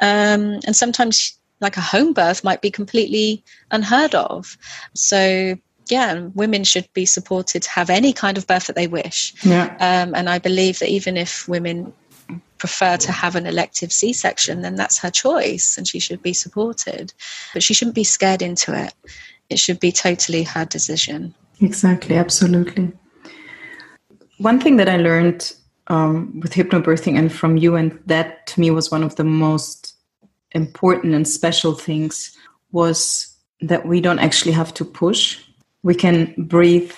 Um, 0.00 0.60
and 0.66 0.74
sometimes 0.74 1.38
like 1.62 1.76
a 1.76 1.80
home 1.80 2.12
birth 2.12 2.44
might 2.44 2.60
be 2.60 2.70
completely 2.70 3.42
unheard 3.70 4.14
of 4.14 4.58
so 4.94 5.56
yeah, 5.90 6.28
women 6.34 6.64
should 6.64 6.88
be 6.94 7.04
supported 7.04 7.62
to 7.62 7.70
have 7.70 7.90
any 7.90 8.12
kind 8.12 8.38
of 8.38 8.46
birth 8.46 8.66
that 8.66 8.76
they 8.76 8.86
wish. 8.86 9.34
Yeah. 9.44 9.76
Um, 9.80 10.14
and 10.14 10.30
I 10.30 10.38
believe 10.38 10.78
that 10.78 10.88
even 10.88 11.16
if 11.16 11.46
women 11.48 11.92
prefer 12.58 12.96
to 12.96 13.12
have 13.12 13.34
an 13.34 13.46
elective 13.46 13.92
C 13.92 14.12
section, 14.12 14.62
then 14.62 14.76
that's 14.76 14.98
her 14.98 15.10
choice 15.10 15.76
and 15.76 15.86
she 15.86 15.98
should 15.98 16.22
be 16.22 16.32
supported. 16.32 17.12
But 17.52 17.62
she 17.62 17.74
shouldn't 17.74 17.94
be 17.94 18.04
scared 18.04 18.42
into 18.42 18.72
it. 18.72 18.94
It 19.50 19.58
should 19.58 19.80
be 19.80 19.92
totally 19.92 20.44
her 20.44 20.64
decision. 20.64 21.34
Exactly, 21.60 22.16
absolutely. 22.16 22.92
One 24.38 24.60
thing 24.60 24.76
that 24.76 24.88
I 24.88 24.96
learned 24.96 25.52
um, 25.88 26.40
with 26.40 26.52
hypnobirthing 26.54 27.18
and 27.18 27.32
from 27.32 27.56
you, 27.56 27.76
and 27.76 27.98
that 28.06 28.46
to 28.48 28.60
me 28.60 28.70
was 28.70 28.90
one 28.90 29.02
of 29.02 29.16
the 29.16 29.24
most 29.24 29.91
important 30.54 31.14
and 31.14 31.26
special 31.26 31.74
things, 31.74 32.36
was 32.72 33.34
that 33.60 33.86
we 33.86 34.00
don't 34.00 34.18
actually 34.18 34.52
have 34.52 34.74
to 34.74 34.84
push. 34.84 35.38
We 35.82 35.94
can 35.94 36.34
breathe 36.36 36.92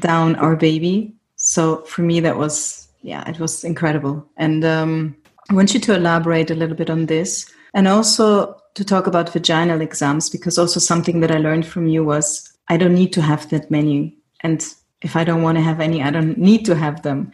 down 0.00 0.36
our 0.36 0.56
baby. 0.56 1.14
So 1.36 1.78
for 1.82 2.02
me, 2.02 2.20
that 2.20 2.36
was 2.36 2.84
yeah, 3.04 3.28
it 3.28 3.38
was 3.38 3.64
incredible. 3.64 4.26
And 4.38 4.64
um, 4.64 5.14
I 5.50 5.54
want 5.54 5.74
you 5.74 5.80
to 5.80 5.94
elaborate 5.94 6.50
a 6.50 6.54
little 6.54 6.74
bit 6.74 6.88
on 6.88 7.06
this 7.06 7.52
and 7.74 7.86
also 7.86 8.56
to 8.74 8.84
talk 8.84 9.06
about 9.06 9.32
vaginal 9.32 9.82
exams 9.82 10.30
because 10.30 10.58
also 10.58 10.80
something 10.80 11.20
that 11.20 11.30
I 11.30 11.36
learned 11.36 11.66
from 11.66 11.86
you 11.86 12.02
was 12.02 12.50
I 12.68 12.78
don't 12.78 12.94
need 12.94 13.12
to 13.12 13.22
have 13.22 13.50
that 13.50 13.70
many. 13.70 14.16
And 14.40 14.66
if 15.02 15.16
I 15.16 15.24
don't 15.24 15.42
want 15.42 15.58
to 15.58 15.62
have 15.62 15.80
any, 15.80 16.02
I 16.02 16.10
don't 16.10 16.38
need 16.38 16.64
to 16.64 16.74
have 16.74 17.02
them. 17.02 17.30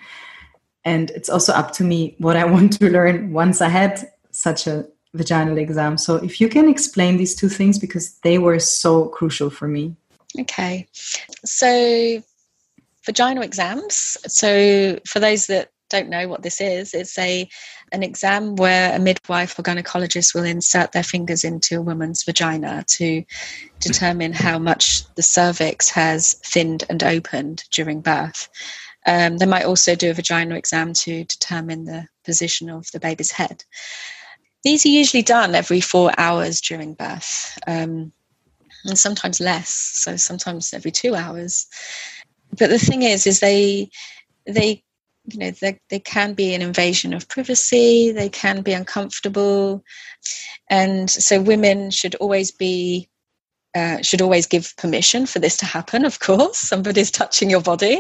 And 0.85 1.11
it's 1.11 1.31
also 1.31 1.53
up 1.53 1.71
to 1.75 1.85
me 1.85 2.17
what 2.19 2.37
I 2.37 2.45
want 2.53 2.73
to 2.75 2.91
learn 2.91 3.33
once 3.33 3.61
I 3.61 3.69
had 3.69 4.11
such 4.33 4.67
a 4.67 4.87
vaginal 5.15 5.59
exam. 5.59 5.99
So 5.99 6.17
if 6.17 6.41
you 6.41 6.49
can 6.49 6.69
explain 6.69 7.17
these 7.17 7.35
two 7.35 7.49
things 7.49 7.79
because 7.79 8.15
they 8.21 8.39
were 8.39 8.59
so 8.59 9.07
crucial 9.07 9.51
for 9.51 9.69
me. 9.69 9.97
Okay. 10.39 10.87
So 11.45 12.23
vaginal 13.05 13.43
exams. 13.43 14.17
So, 14.27 14.99
for 15.07 15.21
those 15.21 15.47
that 15.47 15.71
don't 15.89 16.09
know 16.09 16.29
what 16.29 16.43
this 16.43 16.61
is, 16.61 16.95
it's 16.95 17.19
a 17.19 17.49
an 17.93 18.03
exam 18.05 18.55
where 18.55 18.95
a 18.95 19.01
midwife 19.01 19.59
or 19.59 19.63
gynecologist 19.63 20.33
will 20.33 20.45
insert 20.45 20.93
their 20.93 21.03
fingers 21.03 21.43
into 21.43 21.79
a 21.79 21.83
woman's 21.83 22.23
vagina 22.23 22.85
to 22.87 23.25
determine 23.81 24.33
how 24.33 24.61
much 24.61 25.13
the 25.17 25.23
cervix 25.23 25.91
has 25.91 26.35
thinned 26.35 26.85
and 26.89 27.03
opened 27.03 27.65
during 27.73 28.01
birth. 28.01 28.49
Um, 29.07 29.39
they 29.39 29.47
might 29.47 29.65
also 29.65 29.97
do 29.97 30.11
a 30.11 30.15
vaginal 30.15 30.57
exam 30.57 30.93
to 30.93 31.25
determine 31.25 31.85
the 31.85 32.07
position 32.25 32.71
of 32.71 32.87
the 32.93 33.01
baby's 33.01 33.33
head. 33.33 33.65
These 34.63 34.85
are 34.87 34.91
usually 34.91 35.23
done 35.23 35.55
every 35.55 35.81
four 35.81 36.13
hours 36.19 36.61
during 36.61 36.95
birth, 36.95 37.59
um, 37.67 38.13
and 38.85 38.99
sometimes 38.99 39.41
less, 39.41 39.69
so 39.69 40.17
sometimes 40.17 40.75
every 40.75 40.91
two 40.91 41.15
hours 41.15 41.67
but 42.59 42.71
the 42.71 42.79
thing 42.79 43.03
is, 43.03 43.27
is 43.27 43.41
they 43.41 43.91
they 44.47 44.83
you 45.27 45.39
know 45.39 45.51
they, 45.51 45.79
they 45.91 46.01
can 46.01 46.35
be 46.35 46.55
an 46.55 46.63
invasion 46.63 47.15
of 47.15 47.29
privacy. 47.29 48.13
They 48.13 48.29
can 48.29 48.63
be 48.63 48.73
uncomfortable, 48.73 49.85
and 50.69 51.09
so 51.11 51.41
women 51.41 51.91
should 51.91 52.15
always 52.17 52.51
be 52.51 53.09
uh, 53.75 54.03
should 54.03 54.23
always 54.23 54.47
give 54.47 54.75
permission 54.77 55.27
for 55.27 55.39
this 55.39 55.57
to 55.59 55.67
happen. 55.67 56.05
Of 56.05 56.21
course, 56.21 56.59
somebody's 56.73 57.11
touching 57.11 57.51
your 57.51 57.63
body, 57.63 57.99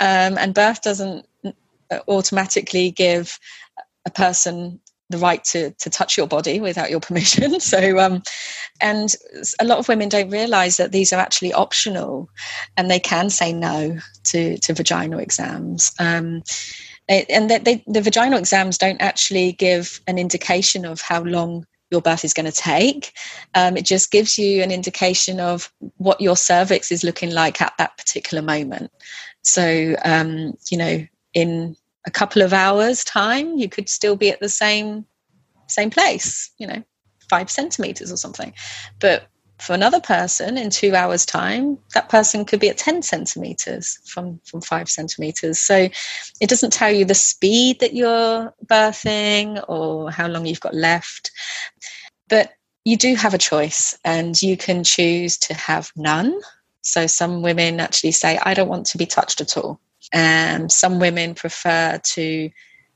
um, 0.00 0.38
and 0.38 0.54
birth 0.54 0.82
doesn't 0.82 1.26
uh, 1.44 1.98
automatically 2.06 2.90
give 2.90 3.38
a 4.06 4.10
person 4.10 4.80
the 5.10 5.18
right 5.18 5.42
to 5.44 5.70
to 5.70 5.90
touch 5.90 6.16
your 6.16 6.26
body 6.26 6.60
without 6.60 6.90
your 6.90 7.00
permission. 7.00 7.60
So, 7.68 7.98
um, 7.98 8.22
and 8.80 9.14
a 9.60 9.64
lot 9.64 9.78
of 9.78 9.88
women 9.88 10.08
don't 10.08 10.30
realise 10.30 10.76
that 10.78 10.92
these 10.92 11.12
are 11.12 11.20
actually 11.20 11.52
optional, 11.52 12.28
and 12.76 12.90
they 12.90 13.00
can 13.00 13.30
say 13.30 13.52
no 13.52 13.98
to 14.24 14.58
to 14.58 14.72
vaginal 14.74 15.18
exams. 15.18 15.92
Um, 15.98 16.42
and 17.08 17.48
that 17.50 17.64
they, 17.64 17.82
the 17.86 18.02
vaginal 18.02 18.38
exams 18.38 18.76
don't 18.76 19.00
actually 19.00 19.52
give 19.52 20.00
an 20.06 20.18
indication 20.18 20.84
of 20.84 21.00
how 21.00 21.22
long 21.22 21.66
your 21.90 22.02
birth 22.02 22.24
is 22.24 22.34
going 22.34 22.50
to 22.50 22.52
take. 22.52 23.12
Um, 23.54 23.76
it 23.76 23.86
just 23.86 24.10
gives 24.10 24.36
you 24.38 24.62
an 24.62 24.70
indication 24.70 25.40
of 25.40 25.72
what 25.96 26.20
your 26.20 26.36
cervix 26.36 26.92
is 26.92 27.04
looking 27.04 27.32
like 27.32 27.62
at 27.62 27.72
that 27.78 27.96
particular 27.96 28.42
moment. 28.42 28.90
So, 29.42 29.96
um, 30.04 30.54
you 30.70 30.76
know, 30.76 31.06
in 31.32 31.76
a 32.08 32.10
couple 32.10 32.42
of 32.42 32.52
hours 32.52 33.04
time 33.04 33.56
you 33.58 33.68
could 33.68 33.88
still 33.88 34.16
be 34.16 34.30
at 34.30 34.40
the 34.40 34.48
same 34.48 35.04
same 35.68 35.90
place 35.90 36.50
you 36.58 36.66
know 36.66 36.82
five 37.28 37.50
centimeters 37.50 38.10
or 38.10 38.16
something. 38.16 38.52
But 39.00 39.28
for 39.58 39.72
another 39.72 40.00
person 40.00 40.56
in 40.56 40.70
two 40.70 40.94
hours 40.94 41.26
time 41.26 41.78
that 41.92 42.08
person 42.08 42.44
could 42.44 42.60
be 42.60 42.68
at 42.68 42.78
10 42.78 43.02
centimeters 43.02 43.98
from 44.06 44.40
from 44.44 44.60
five 44.60 44.88
centimeters. 44.88 45.60
So 45.60 45.88
it 46.40 46.48
doesn't 46.48 46.72
tell 46.72 46.92
you 46.92 47.04
the 47.04 47.14
speed 47.14 47.80
that 47.80 47.94
you're 47.94 48.54
birthing 48.66 49.62
or 49.68 50.10
how 50.10 50.28
long 50.28 50.46
you've 50.46 50.60
got 50.60 50.74
left. 50.74 51.30
But 52.28 52.52
you 52.84 52.96
do 52.96 53.16
have 53.16 53.34
a 53.34 53.38
choice 53.38 53.98
and 54.04 54.40
you 54.40 54.56
can 54.56 54.84
choose 54.84 55.36
to 55.38 55.54
have 55.54 55.90
none. 55.96 56.40
So 56.82 57.06
some 57.06 57.42
women 57.42 57.80
actually 57.80 58.12
say 58.12 58.38
i 58.44 58.54
don't 58.54 58.68
want 58.68 58.86
to 58.86 58.98
be 58.98 59.06
touched 59.06 59.40
at 59.40 59.56
all 59.56 59.80
And 60.12 60.70
some 60.72 60.98
women 60.98 61.34
prefer 61.34 62.00
to 62.02 62.50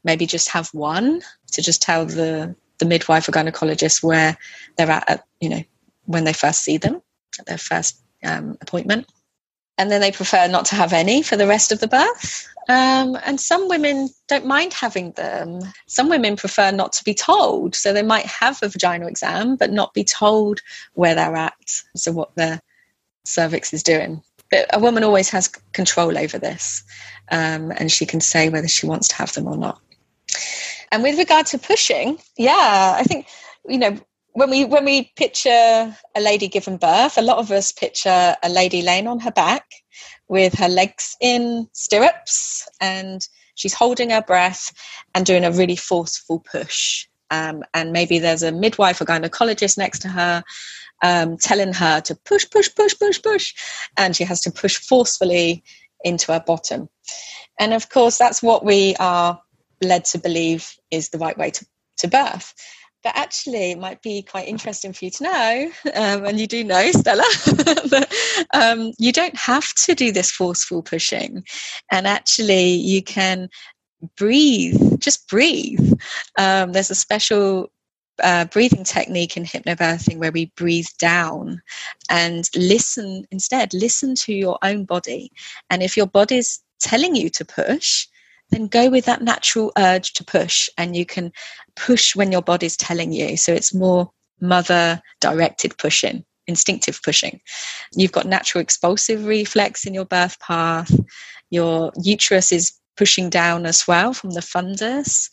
maybe 0.04 0.26
just 0.26 0.48
have 0.50 0.68
one 0.72 1.22
to 1.52 1.62
just 1.62 1.82
tell 1.82 2.06
the, 2.06 2.54
the 2.78 2.86
midwife 2.86 3.28
or 3.28 3.32
gynecologist 3.32 4.02
where 4.02 4.36
they're 4.76 4.90
at, 4.90 5.08
at 5.08 5.24
you 5.40 5.48
know, 5.48 5.62
when 6.06 6.24
they 6.24 6.32
first 6.32 6.62
see 6.62 6.78
them 6.78 7.02
at 7.38 7.46
their 7.46 7.58
first 7.58 8.00
um, 8.24 8.56
appointment. 8.60 9.06
And 9.78 9.90
then 9.90 10.00
they 10.00 10.12
prefer 10.12 10.48
not 10.48 10.66
to 10.66 10.74
have 10.74 10.92
any 10.92 11.22
for 11.22 11.36
the 11.36 11.46
rest 11.46 11.72
of 11.72 11.80
the 11.80 11.88
birth. 11.88 12.48
Um, 12.68 13.18
and 13.24 13.40
some 13.40 13.68
women 13.68 14.08
don't 14.28 14.46
mind 14.46 14.72
having 14.72 15.12
them. 15.12 15.60
Some 15.86 16.08
women 16.08 16.36
prefer 16.36 16.70
not 16.70 16.92
to 16.94 17.04
be 17.04 17.14
told. 17.14 17.74
So 17.74 17.92
they 17.92 18.02
might 18.02 18.26
have 18.26 18.62
a 18.62 18.68
vaginal 18.68 19.08
exam, 19.08 19.56
but 19.56 19.72
not 19.72 19.94
be 19.94 20.04
told 20.04 20.60
where 20.94 21.14
they're 21.14 21.36
at. 21.36 21.54
So 21.96 22.12
what 22.12 22.34
their 22.36 22.60
cervix 23.24 23.72
is 23.72 23.82
doing. 23.82 24.22
But 24.52 24.66
a 24.72 24.78
woman 24.78 25.02
always 25.02 25.30
has 25.30 25.48
control 25.48 26.16
over 26.16 26.38
this. 26.38 26.84
Um, 27.30 27.72
and 27.72 27.90
she 27.90 28.06
can 28.06 28.20
say 28.20 28.50
whether 28.50 28.68
she 28.68 28.86
wants 28.86 29.08
to 29.08 29.14
have 29.16 29.32
them 29.32 29.48
or 29.48 29.56
not. 29.56 29.80
And 30.92 31.02
with 31.02 31.18
regard 31.18 31.46
to 31.46 31.58
pushing, 31.58 32.18
yeah, 32.36 32.94
I 32.96 33.02
think, 33.02 33.26
you 33.66 33.78
know, 33.78 33.98
when 34.34 34.50
we 34.50 34.64
when 34.64 34.84
we 34.84 35.10
picture 35.16 35.96
a 36.14 36.20
lady 36.20 36.48
giving 36.48 36.76
birth, 36.76 37.16
a 37.16 37.22
lot 37.22 37.38
of 37.38 37.50
us 37.50 37.72
picture 37.72 38.36
a 38.42 38.48
lady 38.48 38.82
laying 38.82 39.06
on 39.06 39.20
her 39.20 39.30
back 39.30 39.64
with 40.28 40.54
her 40.54 40.68
legs 40.68 41.16
in 41.20 41.68
stirrups 41.72 42.68
and 42.80 43.26
she's 43.54 43.74
holding 43.74 44.10
her 44.10 44.22
breath 44.22 44.72
and 45.14 45.26
doing 45.26 45.44
a 45.44 45.50
really 45.50 45.76
forceful 45.76 46.40
push. 46.40 47.06
Um, 47.30 47.62
and 47.72 47.92
maybe 47.92 48.18
there's 48.18 48.42
a 48.42 48.52
midwife 48.52 49.00
or 49.00 49.06
gynecologist 49.06 49.78
next 49.78 50.00
to 50.00 50.08
her 50.08 50.44
um, 51.02 51.36
telling 51.36 51.72
her 51.72 52.00
to 52.02 52.14
push, 52.14 52.48
push, 52.50 52.74
push, 52.74 52.98
push, 52.98 53.22
push. 53.22 53.54
And 53.96 54.14
she 54.14 54.24
has 54.24 54.40
to 54.42 54.50
push 54.50 54.76
forcefully 54.76 55.64
into 56.04 56.32
her 56.32 56.40
bottom. 56.40 56.88
And 57.58 57.74
of 57.74 57.88
course, 57.88 58.18
that's 58.18 58.42
what 58.42 58.64
we 58.64 58.96
are 58.98 59.40
led 59.82 60.04
to 60.06 60.18
believe 60.18 60.72
is 60.90 61.10
the 61.10 61.18
right 61.18 61.36
way 61.36 61.50
to, 61.50 61.66
to 61.98 62.08
birth. 62.08 62.54
But 63.02 63.16
actually, 63.16 63.72
it 63.72 63.80
might 63.80 64.00
be 64.00 64.22
quite 64.22 64.46
interesting 64.46 64.92
for 64.92 65.04
you 65.04 65.10
to 65.10 65.24
know, 65.24 65.70
um, 65.94 66.24
and 66.24 66.38
you 66.38 66.46
do 66.46 66.62
know, 66.62 66.92
Stella, 66.92 67.24
that 67.46 68.46
um, 68.54 68.92
you 68.96 69.10
don't 69.10 69.36
have 69.36 69.74
to 69.86 69.94
do 69.96 70.12
this 70.12 70.30
forceful 70.30 70.82
pushing. 70.82 71.42
And 71.90 72.06
actually, 72.06 72.74
you 72.74 73.02
can 73.02 73.48
breathe, 74.16 75.00
just 75.00 75.28
breathe. 75.28 75.94
Um, 76.38 76.72
there's 76.72 76.90
a 76.90 76.94
special 76.94 77.72
breathing 78.50 78.84
technique 78.84 79.36
in 79.36 79.44
hypnobirthing 79.44 80.18
where 80.18 80.32
we 80.32 80.52
breathe 80.56 80.88
down 80.98 81.60
and 82.08 82.48
listen 82.54 83.26
instead, 83.30 83.74
listen 83.74 84.14
to 84.16 84.32
your 84.32 84.58
own 84.62 84.84
body. 84.84 85.30
And 85.70 85.82
if 85.82 85.96
your 85.96 86.06
body's 86.06 86.60
telling 86.80 87.14
you 87.16 87.30
to 87.30 87.44
push, 87.44 88.06
then 88.50 88.66
go 88.66 88.90
with 88.90 89.06
that 89.06 89.22
natural 89.22 89.72
urge 89.78 90.12
to 90.14 90.24
push 90.24 90.68
and 90.76 90.94
you 90.94 91.06
can 91.06 91.32
push 91.76 92.14
when 92.14 92.30
your 92.30 92.42
body's 92.42 92.76
telling 92.76 93.12
you. 93.12 93.36
So 93.36 93.52
it's 93.52 93.74
more 93.74 94.10
mother 94.40 95.00
directed 95.20 95.76
pushing 95.78 96.24
instinctive 96.48 97.00
pushing. 97.02 97.40
You've 97.94 98.12
got 98.12 98.26
natural 98.26 98.62
expulsive 98.62 99.26
reflex 99.26 99.86
in 99.86 99.94
your 99.94 100.04
birth 100.04 100.38
path. 100.40 100.92
Your 101.50 101.92
uterus 102.02 102.52
is 102.52 102.72
pushing 102.96 103.30
down 103.30 103.64
as 103.64 103.86
well 103.86 104.12
from 104.12 104.30
the 104.30 104.40
fundus 104.40 105.30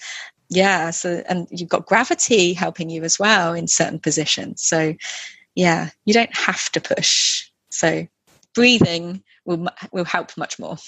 yeah 0.49 0.89
so 0.89 1.23
and 1.27 1.47
you've 1.51 1.69
got 1.69 1.85
gravity 1.85 2.53
helping 2.53 2.89
you 2.89 3.03
as 3.03 3.19
well 3.19 3.53
in 3.53 3.67
certain 3.67 3.99
positions 3.99 4.63
so 4.63 4.93
yeah 5.55 5.89
you 6.05 6.13
don't 6.13 6.35
have 6.35 6.69
to 6.71 6.81
push 6.81 7.49
so 7.69 8.05
breathing 8.55 9.23
will 9.45 9.67
will 9.91 10.05
help 10.05 10.35
much 10.37 10.59
more 10.59 10.77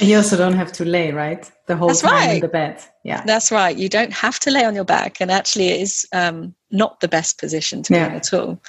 You 0.00 0.16
also 0.16 0.36
don't 0.36 0.54
have 0.54 0.72
to 0.72 0.84
lay, 0.84 1.12
right? 1.12 1.50
The 1.66 1.76
whole 1.76 1.88
That's 1.88 2.00
time 2.00 2.12
right. 2.12 2.34
in 2.36 2.40
the 2.40 2.48
bed. 2.48 2.82
Yeah. 3.04 3.22
That's 3.26 3.52
right. 3.52 3.76
You 3.76 3.88
don't 3.88 4.12
have 4.12 4.38
to 4.40 4.50
lay 4.50 4.64
on 4.64 4.74
your 4.74 4.84
back, 4.84 5.20
and 5.20 5.30
actually, 5.30 5.68
it 5.68 5.80
is 5.82 6.06
um, 6.12 6.54
not 6.70 7.00
the 7.00 7.08
best 7.08 7.38
position 7.38 7.82
to 7.82 7.92
be 7.92 7.98
in 7.98 8.12
at 8.12 8.32
all. 8.32 8.60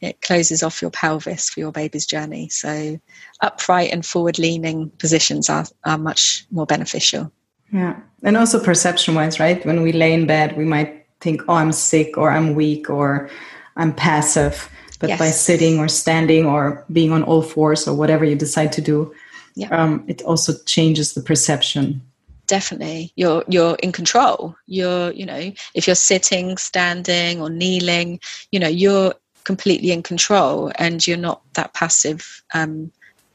It 0.00 0.20
closes 0.22 0.62
off 0.62 0.80
your 0.80 0.90
pelvis 0.90 1.50
for 1.50 1.60
your 1.60 1.72
baby's 1.72 2.06
journey. 2.06 2.48
So, 2.50 2.98
upright 3.40 3.92
and 3.92 4.06
forward 4.06 4.38
leaning 4.38 4.90
positions 4.90 5.50
are, 5.50 5.66
are 5.84 5.98
much 5.98 6.46
more 6.50 6.66
beneficial. 6.66 7.32
Yeah. 7.72 7.96
And 8.22 8.36
also 8.36 8.62
perception 8.62 9.14
wise, 9.14 9.40
right? 9.40 9.64
When 9.64 9.82
we 9.82 9.92
lay 9.92 10.12
in 10.12 10.26
bed, 10.26 10.56
we 10.56 10.64
might 10.64 11.06
think, 11.20 11.42
oh, 11.48 11.54
I'm 11.54 11.72
sick 11.72 12.18
or 12.18 12.30
I'm 12.30 12.54
weak 12.54 12.90
or 12.90 13.30
I'm 13.76 13.94
passive. 13.94 14.68
But 14.98 15.18
by 15.18 15.30
sitting 15.30 15.78
or 15.78 15.88
standing 15.88 16.44
or 16.44 16.84
being 16.92 17.12
on 17.12 17.22
all 17.22 17.40
fours 17.42 17.88
or 17.88 17.94
whatever 17.94 18.24
you 18.24 18.36
decide 18.36 18.72
to 18.72 18.82
do, 18.82 19.14
Yeah. 19.54 19.68
um, 19.70 20.04
it 20.08 20.20
also 20.22 20.52
changes 20.66 21.14
the 21.14 21.22
perception. 21.22 22.02
Definitely, 22.46 23.12
you're 23.16 23.44
you're 23.48 23.76
in 23.76 23.92
control. 23.92 24.56
You're 24.66 25.12
you 25.12 25.24
know 25.24 25.52
if 25.74 25.86
you're 25.86 25.96
sitting, 25.96 26.58
standing, 26.58 27.40
or 27.40 27.48
kneeling, 27.48 28.20
you 28.50 28.60
know 28.60 28.68
you're 28.68 29.14
completely 29.44 29.90
in 29.92 30.02
control, 30.02 30.70
and 30.74 31.06
you're 31.06 31.16
not 31.16 31.40
that 31.54 31.72
passive 31.74 32.42
um, 32.52 32.90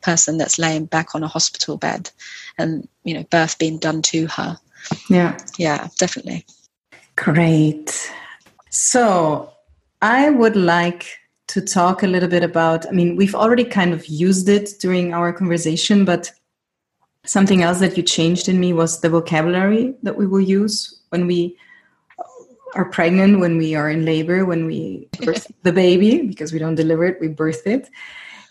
person 0.06 0.38
that's 0.38 0.60
laying 0.60 0.86
back 0.86 1.16
on 1.16 1.24
a 1.24 1.28
hospital 1.28 1.78
bed, 1.78 2.12
and 2.58 2.88
you 3.04 3.14
know 3.16 3.24
birth 3.32 3.58
being 3.58 3.80
done 3.80 4.02
to 4.04 4.28
her. 4.28 4.58
Yeah. 5.10 5.38
Yeah, 5.58 5.88
definitely. 5.98 6.46
Great. 7.16 8.12
So 8.70 9.52
I 10.02 10.30
would 10.30 10.56
like 10.56 11.06
to 11.48 11.62
talk 11.62 12.04
a 12.04 12.08
little 12.08 12.30
bit 12.30 12.44
about, 12.44 12.88
I 12.88 12.92
mean, 12.92 13.16
we've 13.16 13.36
already 13.36 13.64
kind 13.64 13.94
of 13.94 14.06
used 14.08 14.50
it 14.50 14.72
during 14.80 15.14
our 15.14 15.32
conversation, 15.32 16.06
but 16.06 16.32
something 17.26 17.64
else 17.64 17.80
that 17.80 17.98
you 17.98 18.04
changed 18.04 18.50
in 18.50 18.60
me 18.60 18.74
was 18.74 19.02
the 19.02 19.10
vocabulary 19.10 19.96
that 20.04 20.18
we 20.18 20.28
will 20.28 20.42
use 20.42 21.00
when 21.10 21.28
we 21.28 21.58
are 22.76 22.86
pregnant, 22.86 23.40
when 23.40 23.58
we 23.58 23.74
are 23.74 23.90
in 23.90 24.06
labor, 24.06 24.46
when 24.46 24.66
we 24.66 25.08
birth 25.24 25.50
the 25.64 25.72
baby, 25.72 26.22
because 26.24 26.52
we 26.52 26.60
don't 26.60 26.76
deliver 26.76 27.06
it, 27.06 27.22
we 27.22 27.28
birth 27.28 27.66
it. 27.66 27.90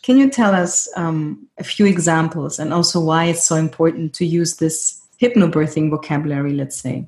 Can 0.04 0.18
you 0.18 0.28
tell 0.28 0.54
us 0.54 0.86
um, 0.96 1.48
a 1.56 1.64
few 1.64 1.86
examples 1.86 2.58
and 2.58 2.74
also 2.74 3.00
why 3.00 3.24
it's 3.24 3.48
so 3.48 3.54
important 3.54 4.12
to 4.16 4.26
use 4.26 4.56
this 4.56 5.00
hypnobirthing 5.18 5.88
vocabulary, 5.88 6.52
let's 6.52 6.76
say? 6.76 7.06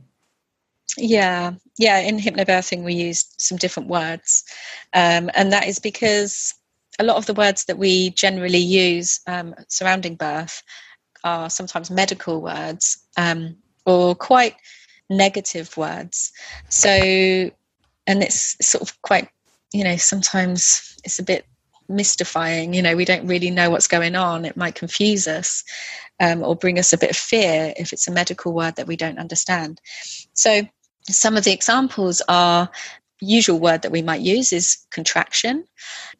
Yeah, 0.97 1.53
yeah. 1.77 1.99
In 1.99 2.19
hypnobirthing, 2.19 2.85
we 2.85 2.95
use 2.95 3.27
some 3.37 3.59
different 3.59 3.91
words, 3.91 4.45
um, 4.95 5.31
and 5.35 5.53
that 5.53 5.67
is 5.67 5.79
because 5.79 6.55
a 6.99 7.05
lot 7.05 7.19
of 7.19 7.27
the 7.27 7.35
words 7.35 7.67
that 7.67 7.77
we 7.77 8.11
generally 8.11 8.57
use 8.57 9.21
um, 9.27 9.55
surrounding 9.69 10.15
birth 10.15 10.63
are 11.23 11.51
sometimes 11.51 11.91
medical 11.91 12.41
words 12.41 12.97
um, 13.19 13.55
or 13.85 14.15
quite 14.15 14.57
negative 15.11 15.77
words. 15.77 16.33
So, 16.71 16.89
and 16.89 18.23
it's 18.23 18.57
sort 18.67 18.81
of 18.81 19.03
quite, 19.03 19.29
you 19.75 19.85
know, 19.85 19.97
sometimes 19.97 20.97
it's 21.05 21.19
a 21.19 21.23
bit 21.23 21.45
mystifying. 21.89 22.75
You 22.75 22.83
know, 22.83 22.97
we 22.97 23.05
don't 23.05 23.27
really 23.27 23.51
know 23.51 23.71
what's 23.71 23.89
going 23.89 24.17
on. 24.17 24.45
It 24.45 24.57
might 24.57 24.75
confuse 24.75 25.27
us 25.27 25.65
um, 26.21 26.43
or 26.43 26.57
bring 26.57 26.79
us 26.79 26.93
a 26.93 26.99
bit 26.99 27.11
of 27.11 27.17
fear 27.17 27.73
if 27.77 27.93
it's 27.93 28.09
a 28.09 28.13
medical 28.13 28.53
word 28.53 28.77
that 28.77 28.87
we 28.87 28.97
don't 28.97 29.19
understand. 29.19 29.81
So, 30.33 30.63
some 31.09 31.37
of 31.37 31.45
the 31.45 31.53
examples 31.53 32.21
are 32.29 32.69
usual 33.21 33.61
word 33.61 33.83
that 33.83 33.93
we 33.93 34.03
might 34.03 34.21
use 34.21 34.53
is 34.53 34.77
contraction, 34.91 35.65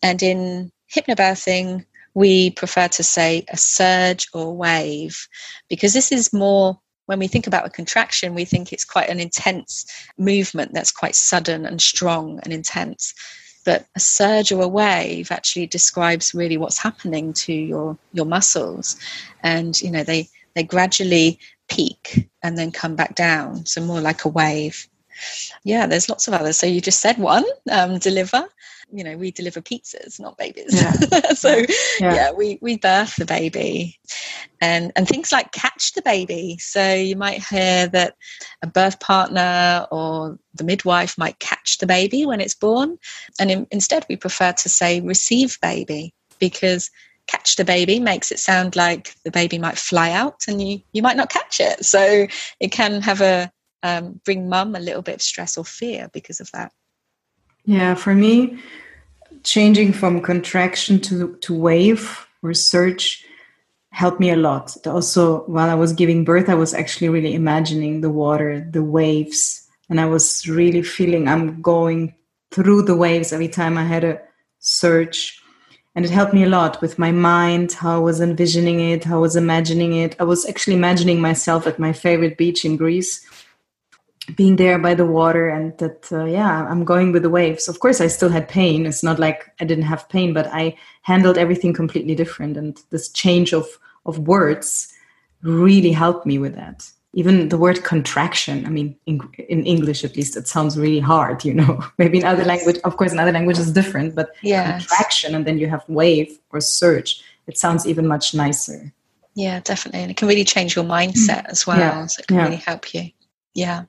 and 0.03 0.23
in 0.23 0.71
hypnobirthing, 0.95 1.85
we 2.15 2.51
prefer 2.51 2.89
to 2.89 3.03
say 3.03 3.45
a 3.49 3.57
surge 3.57 4.27
or 4.33 4.57
wave 4.57 5.29
because 5.69 5.93
this 5.93 6.13
is 6.13 6.33
more 6.33 6.81
when 7.07 7.19
we 7.19 7.29
think 7.29 7.47
about 7.47 7.67
a 7.67 7.71
contraction, 7.71 8.35
we 8.35 8.45
think 8.45 8.73
it's 8.73 8.85
quite 8.85 9.09
an 9.09 9.21
intense 9.21 9.87
movement 10.19 10.73
that's 10.75 10.93
quite 10.93 11.15
sudden 11.15 11.65
and 11.65 11.81
strong 11.81 12.41
and 12.43 12.53
intense. 12.53 13.15
But 13.67 13.87
a 13.95 14.01
surge 14.01 14.53
or 14.53 14.63
a 14.63 14.69
wave 14.69 15.31
actually 15.31 15.67
describes 15.67 16.35
really 16.35 16.57
what's 16.57 16.79
happening 16.79 17.35
to 17.45 17.53
your 17.53 17.99
your 18.15 18.25
muscles, 18.25 18.97
and 19.43 19.79
you 19.83 19.91
know 19.91 20.05
they 20.05 20.29
they 20.55 20.63
gradually 20.63 21.39
peak 21.69 22.31
and 22.43 22.57
then 22.57 22.73
come 22.73 22.97
back 22.97 23.15
down. 23.15 23.67
So 23.67 23.83
more 23.83 24.01
like 24.01 24.25
a 24.25 24.29
wave. 24.29 24.89
Yeah, 25.65 25.87
there's 25.87 26.09
lots 26.09 26.29
of 26.29 26.35
others. 26.35 26.57
So 26.57 26.67
you 26.67 26.81
just 26.81 27.01
said 27.01 27.19
one, 27.19 27.45
um, 27.71 27.99
deliver. 27.99 28.47
You 28.93 29.05
know, 29.05 29.17
we 29.17 29.31
deliver 29.31 29.61
pizzas, 29.61 30.21
not 30.21 30.39
babies. 30.39 30.75
Yeah. 30.75 30.93
so 31.35 31.57
Yeah. 32.01 32.15
yeah. 32.15 32.33
we 32.33 32.59
we 32.63 32.79
birth 32.79 33.17
the 33.17 33.25
baby, 33.25 33.99
and 34.61 34.93
and 34.97 35.09
things 35.09 35.33
like 35.33 35.53
catch 35.53 35.93
the 35.95 36.03
baby. 36.03 36.57
So 36.59 36.95
you 36.95 37.17
might 37.17 37.45
hear 37.45 37.89
that 37.89 38.15
a 38.63 38.67
birth 38.67 39.01
partner 39.01 39.87
or 39.91 40.39
the 40.55 40.65
midwife 40.65 41.19
might 41.19 41.39
catch 41.39 41.79
the 41.79 41.87
baby 41.87 42.25
when 42.27 42.41
it's 42.41 42.55
born, 42.55 42.99
and 43.41 43.51
in, 43.51 43.67
instead 43.71 44.07
we 44.09 44.17
prefer 44.17 44.53
to 44.53 44.69
say 44.69 45.01
receive 45.01 45.59
baby 45.61 46.15
because 46.39 46.91
catch 47.27 47.57
the 47.57 47.65
baby 47.65 47.99
makes 47.99 48.31
it 48.31 48.39
sound 48.39 48.77
like 48.77 49.15
the 49.25 49.31
baby 49.31 49.59
might 49.59 49.77
fly 49.79 50.13
out 50.13 50.45
and 50.47 50.63
you 50.63 50.81
you 50.93 51.03
might 51.03 51.17
not 51.17 51.31
catch 51.31 51.61
it. 51.61 51.85
So 51.85 52.27
it 52.61 52.73
can 52.73 53.03
have 53.03 53.21
a 53.21 53.51
um, 53.83 54.21
bring 54.25 54.49
mum 54.49 54.75
a 54.75 54.81
little 54.81 55.03
bit 55.03 55.17
of 55.17 55.23
stress 55.23 55.57
or 55.57 55.65
fear 55.65 56.09
because 56.13 56.41
of 56.41 56.51
that. 56.53 56.73
Yeah, 57.67 57.95
for 57.95 58.15
me, 58.15 58.59
changing 59.43 59.93
from 59.93 60.23
contraction 60.23 61.01
to, 61.03 61.37
to 61.43 61.55
wave 61.55 62.27
surge 62.53 63.25
helped 63.91 64.21
me 64.21 64.31
a 64.31 64.37
lot. 64.37 64.77
Also, 64.87 65.41
while 65.47 65.71
I 65.71 65.75
was 65.75 65.93
giving 65.93 66.25
birth, 66.25 66.49
I 66.49 66.55
was 66.55 66.75
actually 66.75 67.09
really 67.09 67.35
imagining 67.35 68.01
the 68.01 68.11
water, 68.11 68.61
the 68.71 68.83
waves, 68.83 69.67
and 69.89 70.01
I 70.01 70.07
was 70.07 70.47
really 70.47 70.83
feeling 70.83 71.29
I'm 71.29 71.63
going 71.63 72.15
through 72.51 72.83
the 72.83 72.97
waves 72.97 73.33
every 73.33 73.49
time 73.49 73.79
I 73.79 73.85
had 73.85 74.05
a 74.05 74.21
surge. 74.59 75.41
And 75.95 76.05
it 76.05 76.11
helped 76.11 76.35
me 76.35 76.45
a 76.45 76.49
lot 76.49 76.81
with 76.83 76.99
my 76.99 77.11
mind, 77.11 77.73
how 77.73 77.97
I 77.97 77.99
was 77.99 78.21
envisioning 78.21 78.81
it, 78.81 79.05
how 79.05 79.17
I 79.17 79.21
was 79.21 79.35
imagining 79.35 79.95
it. 79.95 80.15
I 80.21 80.25
was 80.25 80.47
actually 80.47 80.77
imagining 80.77 81.21
myself 81.21 81.67
at 81.67 81.79
my 81.79 81.93
favorite 81.93 82.37
beach 82.37 82.65
in 82.67 82.77
Greece 82.77 83.27
being 84.35 84.57
there 84.57 84.79
by 84.79 84.95
the 84.95 85.07
water 85.07 85.49
and 85.49 85.77
that 85.79 86.11
uh, 86.11 86.25
yeah 86.25 86.67
i'm 86.69 86.85
going 86.85 87.13
with 87.13 87.23
the 87.23 87.31
waves. 87.31 87.69
Of 87.69 87.81
course 87.81 88.01
i 88.01 88.09
still 88.09 88.29
had 88.29 88.49
pain. 88.49 88.87
It's 88.87 89.03
not 89.03 89.19
like 89.19 89.53
i 89.61 89.65
didn't 89.65 89.85
have 89.85 90.09
pain 90.09 90.33
but 90.33 90.47
i 90.49 90.77
handled 91.03 91.39
everything 91.39 91.73
completely 91.73 92.15
different 92.15 92.57
and 92.57 92.81
this 92.91 93.09
change 93.09 93.53
of 93.53 93.67
of 94.05 94.19
words 94.19 94.93
really 95.43 95.93
helped 95.93 96.27
me 96.27 96.39
with 96.39 96.55
that. 96.55 96.91
Even 97.13 97.49
the 97.49 97.59
word 97.59 97.83
contraction 97.83 98.67
i 98.67 98.69
mean 98.69 98.97
in, 99.07 99.21
in 99.49 99.65
english 99.65 100.05
at 100.05 100.17
least 100.17 100.37
it 100.37 100.49
sounds 100.49 100.77
really 100.77 101.01
hard 101.01 101.45
you 101.45 101.55
know? 101.55 101.83
Maybe 101.99 102.19
in 102.19 102.25
other 102.25 102.45
language 102.45 102.79
of 102.85 102.97
course 102.97 103.13
in 103.13 103.19
other 103.19 103.33
languages 103.33 103.73
different 103.73 104.15
but 104.15 104.31
yes. 104.43 104.87
contraction 104.87 105.35
and 105.35 105.47
then 105.47 105.59
you 105.59 105.69
have 105.69 105.85
wave 105.89 106.39
or 106.51 106.61
surge 106.61 107.23
it 107.47 107.57
sounds 107.57 107.87
even 107.87 108.09
much 108.09 108.35
nicer. 108.35 108.93
Yeah 109.35 109.61
definitely. 109.61 110.01
And 110.01 110.11
it 110.11 110.17
can 110.17 110.29
really 110.29 110.45
change 110.45 110.75
your 110.75 110.85
mindset 110.85 111.45
as 111.47 111.67
well 111.67 111.79
yeah. 111.79 112.07
so 112.07 112.21
it 112.21 112.27
can 112.27 112.37
yeah. 112.37 112.45
really 112.45 112.57
help 112.57 112.93
you 112.93 113.11
yeah. 113.57 113.85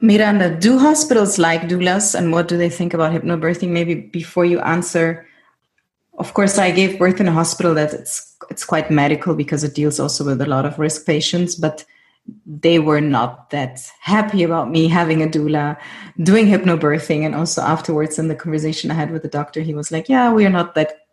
Miranda, 0.00 0.58
do 0.58 0.78
hospitals 0.78 1.38
like 1.38 1.62
doulas 1.62 2.14
and 2.14 2.32
what 2.32 2.48
do 2.48 2.56
they 2.56 2.68
think 2.68 2.94
about 2.94 3.12
hypnobirthing? 3.12 3.68
Maybe 3.68 3.94
before 3.94 4.44
you 4.44 4.60
answer, 4.60 5.26
of 6.18 6.34
course, 6.34 6.58
I 6.58 6.70
gave 6.70 6.98
birth 6.98 7.20
in 7.20 7.28
a 7.28 7.32
hospital 7.32 7.74
that 7.74 7.92
it's 7.92 8.34
it's 8.50 8.64
quite 8.64 8.90
medical 8.90 9.34
because 9.34 9.64
it 9.64 9.74
deals 9.74 10.00
also 10.00 10.24
with 10.24 10.40
a 10.40 10.46
lot 10.46 10.64
of 10.64 10.78
risk 10.78 11.06
patients, 11.06 11.54
but 11.54 11.84
they 12.46 12.78
were 12.78 13.00
not 13.00 13.50
that 13.50 13.80
happy 14.00 14.42
about 14.42 14.70
me 14.70 14.88
having 14.88 15.22
a 15.22 15.26
doula, 15.26 15.76
doing 16.22 16.46
hypnobirthing, 16.46 17.24
and 17.24 17.34
also 17.34 17.62
afterwards 17.62 18.18
in 18.18 18.28
the 18.28 18.34
conversation 18.34 18.90
I 18.90 18.94
had 18.94 19.10
with 19.10 19.22
the 19.22 19.28
doctor, 19.28 19.60
he 19.60 19.74
was 19.74 19.92
like, 19.92 20.08
"Yeah, 20.08 20.32
we 20.32 20.44
are 20.46 20.50
not 20.50 20.74
that 20.74 21.05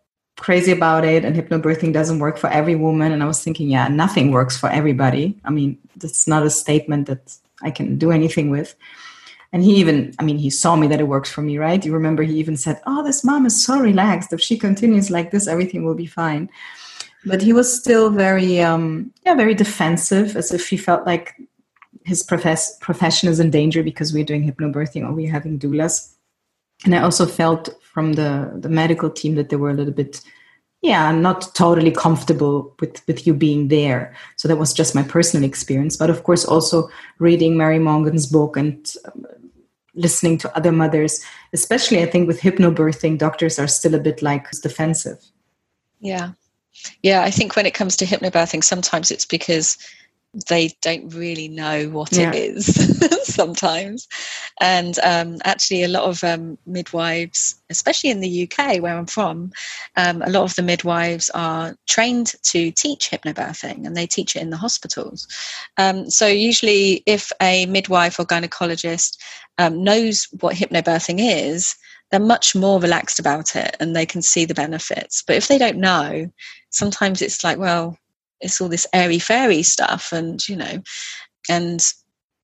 crazy 0.43 0.73
about 0.73 1.05
it 1.05 1.23
and 1.23 1.37
hypnobirthing 1.37 1.93
doesn't 1.93 2.19
work 2.19 2.37
for 2.37 2.49
every 2.49 2.75
woman. 2.75 3.13
And 3.13 3.23
i 3.23 3.25
was 3.25 3.41
thinking 3.41 3.69
yeah 3.69 3.87
nothing 3.87 4.31
works 4.31 4.57
for 4.57 4.69
everybody. 4.69 5.25
I 5.45 5.51
mean 5.51 5.77
that's 5.95 6.27
not 6.27 6.43
a 6.43 6.49
statement 6.49 7.07
that 7.07 7.23
i 7.61 7.71
can 7.71 7.97
do 7.97 8.11
anything 8.11 8.49
with. 8.49 8.75
And 9.53 9.63
he 9.63 9.75
even 9.75 10.13
i 10.19 10.23
mean 10.27 10.37
he 10.37 10.49
saw 10.49 10.75
me 10.75 10.87
that 10.87 10.99
it 10.99 11.07
works 11.15 11.31
for 11.31 11.41
me 11.41 11.57
right? 11.57 11.85
You 11.85 11.93
remember 11.93 12.23
he 12.23 12.37
even 12.43 12.57
said 12.57 12.81
oh 12.85 13.01
this 13.03 13.23
mom 13.23 13.45
is 13.45 13.63
so 13.67 13.79
relaxed. 13.79 14.33
If 14.33 14.41
she 14.41 14.57
continues 14.57 15.09
like 15.09 15.31
this 15.31 15.47
everything 15.47 15.85
will 15.85 15.95
be 15.95 16.11
fine. 16.21 16.49
But 17.25 17.41
he 17.41 17.53
was 17.53 17.67
still 17.81 18.09
very 18.09 18.61
um 18.61 19.13
yeah 19.25 19.35
very 19.35 19.55
defensive 19.55 20.35
as 20.35 20.51
if 20.51 20.67
he 20.67 20.75
felt 20.75 21.05
like 21.05 21.25
his 22.03 22.21
profess- 22.21 22.77
profession 22.79 23.29
is 23.29 23.39
in 23.39 23.49
danger 23.49 23.81
because 23.81 24.11
we're 24.11 24.29
doing 24.31 24.43
hypnobirthing 24.43 25.07
or 25.07 25.13
we're 25.13 25.37
having 25.37 25.57
doulas. 25.57 25.95
And 26.83 26.93
i 26.93 27.01
also 27.01 27.25
felt 27.25 27.63
from 27.93 28.13
the 28.13 28.51
the 28.59 28.69
medical 28.69 29.09
team 29.09 29.35
that 29.35 29.49
they 29.49 29.55
were 29.55 29.69
a 29.69 29.73
little 29.73 29.93
bit 29.93 30.21
yeah 30.81 31.11
not 31.11 31.53
totally 31.55 31.91
comfortable 31.91 32.75
with 32.79 33.05
with 33.07 33.25
you 33.25 33.33
being 33.33 33.69
there. 33.69 34.15
So 34.35 34.47
that 34.47 34.57
was 34.57 34.73
just 34.73 34.95
my 34.95 35.03
personal 35.03 35.47
experience. 35.47 35.95
But 35.95 36.09
of 36.09 36.23
course 36.23 36.43
also 36.43 36.89
reading 37.19 37.55
mary 37.57 37.79
mongan's 37.79 38.25
book 38.25 38.57
and 38.57 38.93
um, 39.05 39.25
listening 39.95 40.39
to 40.39 40.57
other 40.57 40.71
mothers 40.71 41.23
especially 41.53 42.01
i 42.01 42.07
think 42.07 42.27
with 42.27 42.41
hypnobirthing 42.41 43.15
doctors 43.15 43.59
are 43.59 43.67
still 43.67 43.93
a 43.93 43.99
bit 43.99 44.21
like 44.21 44.49
defensive. 44.61 45.19
Yeah. 45.99 46.31
Yeah 47.03 47.21
i 47.21 47.29
think 47.29 47.55
when 47.55 47.67
it 47.67 47.75
comes 47.75 47.95
to 47.97 48.05
hypnobirthing 48.05 48.63
sometimes 48.63 49.11
it's 49.11 49.25
because 49.25 49.77
they 50.49 50.71
don't 50.81 51.13
really 51.13 51.47
know 51.47 51.89
what 51.89 52.11
yeah. 52.11 52.31
it 52.31 52.35
is 52.35 53.23
sometimes. 53.23 54.07
And 54.59 54.97
um, 55.03 55.37
actually, 55.43 55.83
a 55.83 55.87
lot 55.87 56.03
of 56.03 56.23
um, 56.23 56.57
midwives, 56.65 57.61
especially 57.69 58.09
in 58.09 58.19
the 58.19 58.49
UK 58.49 58.81
where 58.81 58.97
I'm 58.97 59.05
from, 59.05 59.51
um, 59.95 60.21
a 60.23 60.29
lot 60.29 60.43
of 60.43 60.55
the 60.55 60.63
midwives 60.63 61.29
are 61.31 61.75
trained 61.87 62.33
to 62.43 62.71
teach 62.71 63.11
hypnobirthing 63.11 63.85
and 63.85 63.95
they 63.95 64.07
teach 64.07 64.35
it 64.35 64.41
in 64.41 64.49
the 64.49 64.57
hospitals. 64.57 65.27
Um, 65.77 66.09
so, 66.09 66.25
usually, 66.25 67.03
if 67.05 67.31
a 67.41 67.65
midwife 67.67 68.19
or 68.19 68.25
gynecologist 68.25 69.17
um, 69.59 69.83
knows 69.83 70.27
what 70.39 70.55
hypnobirthing 70.55 71.17
is, 71.19 71.75
they're 72.09 72.19
much 72.19 72.55
more 72.55 72.79
relaxed 72.79 73.19
about 73.19 73.55
it 73.55 73.75
and 73.79 73.95
they 73.95 74.05
can 74.05 74.21
see 74.21 74.45
the 74.45 74.53
benefits. 74.53 75.23
But 75.25 75.35
if 75.35 75.47
they 75.47 75.57
don't 75.57 75.77
know, 75.77 76.31
sometimes 76.69 77.21
it's 77.21 77.43
like, 77.43 77.57
well, 77.57 77.97
it's 78.43 78.61
all 78.61 78.69
this 78.69 78.87
airy 78.93 79.19
fairy 79.19 79.63
stuff 79.63 80.11
and 80.11 80.47
you 80.47 80.55
know 80.55 80.81
and 81.49 81.93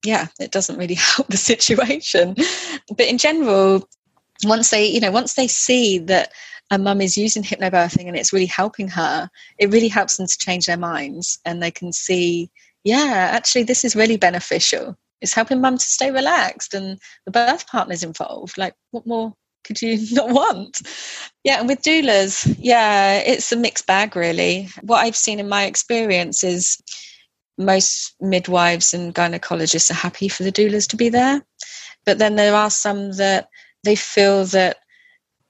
yeah 0.04 0.28
it 0.40 0.52
doesn't 0.52 0.78
really 0.78 0.96
help 1.16 1.28
the 1.28 1.38
situation. 1.38 2.36
But 2.90 3.08
in 3.08 3.18
general 3.18 3.88
once 4.46 4.70
they 4.70 4.88
you 4.88 5.00
know 5.00 5.12
once 5.12 5.34
they 5.34 5.48
see 5.48 6.00
that 6.00 6.32
a 6.72 6.78
mum 6.78 7.02
is 7.02 7.18
using 7.18 7.44
hypnobirthing 7.44 8.08
and 8.08 8.16
it's 8.16 8.32
really 8.32 8.46
helping 8.46 8.88
her 8.88 9.30
it 9.58 9.72
really 9.72 9.88
helps 9.88 10.18
them 10.18 10.28
to 10.28 10.38
change 10.38 10.66
their 10.66 10.78
minds 10.78 11.40
and 11.44 11.62
they 11.62 11.72
can 11.72 11.92
see 11.92 12.50
yeah 12.84 13.30
actually 13.34 13.64
this 13.64 13.84
is 13.84 13.96
really 13.96 14.18
beneficial. 14.18 14.98
It's 15.22 15.34
helping 15.34 15.60
mum 15.60 15.78
to 15.78 15.84
stay 15.84 16.12
relaxed 16.12 16.74
and 16.74 16.98
the 17.26 17.32
birth 17.32 17.68
partner's 17.68 18.04
involved. 18.04 18.58
Like 18.58 18.74
what 18.92 19.06
more 19.06 19.34
could 19.64 19.82
you 19.82 19.98
not 20.12 20.30
want? 20.30 20.82
Yeah, 21.44 21.60
and 21.60 21.68
with 21.68 21.82
doulas, 21.82 22.56
yeah, 22.60 23.18
it's 23.20 23.52
a 23.52 23.56
mixed 23.56 23.88
bag, 23.88 24.16
really. 24.16 24.70
What 24.82 25.00
I've 25.00 25.16
seen 25.16 25.40
in 25.40 25.50
my 25.50 25.66
experience 25.66 26.44
is 26.44 26.78
most 27.58 28.16
midwives 28.22 28.94
and 28.94 29.14
gynecologists 29.14 29.92
are 29.92 29.96
happy 29.96 30.30
for 30.30 30.44
the 30.44 30.52
doulas 30.52 30.88
to 30.90 30.98
be 30.98 31.10
there. 31.10 31.42
But 32.06 32.18
then 32.18 32.36
there 32.36 32.56
are 32.56 32.70
some 32.70 33.12
that 33.14 33.50
they 33.84 33.96
feel 33.96 34.46
that 34.46 34.78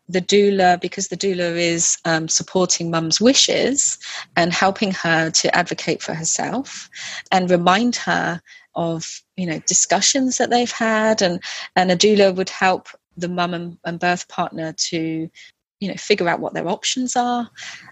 the 0.09 0.21
doula, 0.21 0.81
because 0.81 1.07
the 1.07 1.17
doula 1.17 1.55
is 1.55 1.97
um, 2.03 2.27
supporting 2.27 2.89
mum's 2.89 3.21
wishes 3.21 3.99
and 4.35 4.51
helping 4.51 4.91
her 4.91 5.29
to 5.29 5.55
advocate 5.55 6.01
for 6.01 6.15
herself 6.15 6.89
and 7.31 7.51
remind 7.51 7.95
her 7.95 8.41
of 8.75 9.21
you 9.35 9.45
know 9.45 9.59
discussions 9.67 10.37
that 10.37 10.49
they've 10.49 10.71
had 10.71 11.21
and 11.21 11.43
and 11.75 11.91
a 11.91 11.95
doula 11.95 12.33
would 12.35 12.49
help 12.49 12.87
the 13.19 13.27
mum 13.27 13.53
and, 13.53 13.77
and 13.85 13.99
birth 13.99 14.27
partner 14.27 14.73
to 14.73 15.29
you 15.79 15.87
know 15.87 15.95
figure 15.95 16.27
out 16.27 16.39
what 16.39 16.53
their 16.53 16.67
options 16.67 17.15
are. 17.15 17.49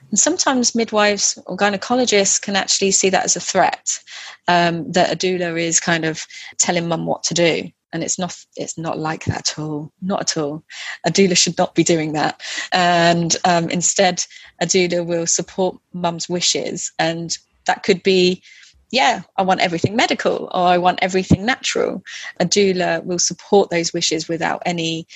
And 0.10 0.20
sometimes 0.20 0.76
midwives 0.76 1.40
or 1.46 1.58
gynecologists 1.58 2.42
can 2.42 2.56
actually 2.56 2.92
see 2.92 3.10
that 3.10 3.26
as 3.26 3.36
a 3.36 3.42
threat 3.42 4.00
um, 4.48 4.92
that 4.92 5.12
a 5.12 5.16
doula 5.16 5.60
is 5.60 5.80
kind 5.80 6.06
of 6.06 6.26
telling 6.58 6.88
mum 6.88 7.06
what 7.06 7.24
to 7.24 7.34
do. 7.34 7.70
And 7.94 8.04
it's 8.04 8.20
not 8.20 8.36
it's 8.58 8.78
not 8.78 9.00
like 9.00 9.26
that 9.26 9.52
at 9.52 9.60
all 9.60 9.92
not 10.02 10.22
at 10.22 10.38
all. 10.38 10.64
A 11.06 11.12
doula 11.12 11.38
should 11.38 11.58
not 11.58 11.76
be 11.76 11.84
doing 11.84 12.14
that. 12.14 12.42
And 12.74 13.36
um, 13.46 13.70
instead 13.70 14.26
a 14.62 14.66
doula 14.66 15.06
will 15.06 15.28
support 15.28 15.80
mum's 15.94 16.28
wishes. 16.28 16.92
And 17.00 17.38
that 17.66 17.84
could 17.84 18.04
be 18.04 18.42
yeah, 18.92 19.24
I 19.36 19.44
want 19.44 19.60
everything 19.62 19.96
medical 19.96 20.50
or 20.54 20.68
I 20.68 20.78
want 20.78 21.00
everything 21.02 21.46
natural. 21.46 22.04
A 22.40 22.46
doula 22.46 23.04
will 23.04 23.20
support 23.20 23.70
those 23.70 23.94
wishes 23.94 24.28
without 24.28 24.64
any, 24.66 25.08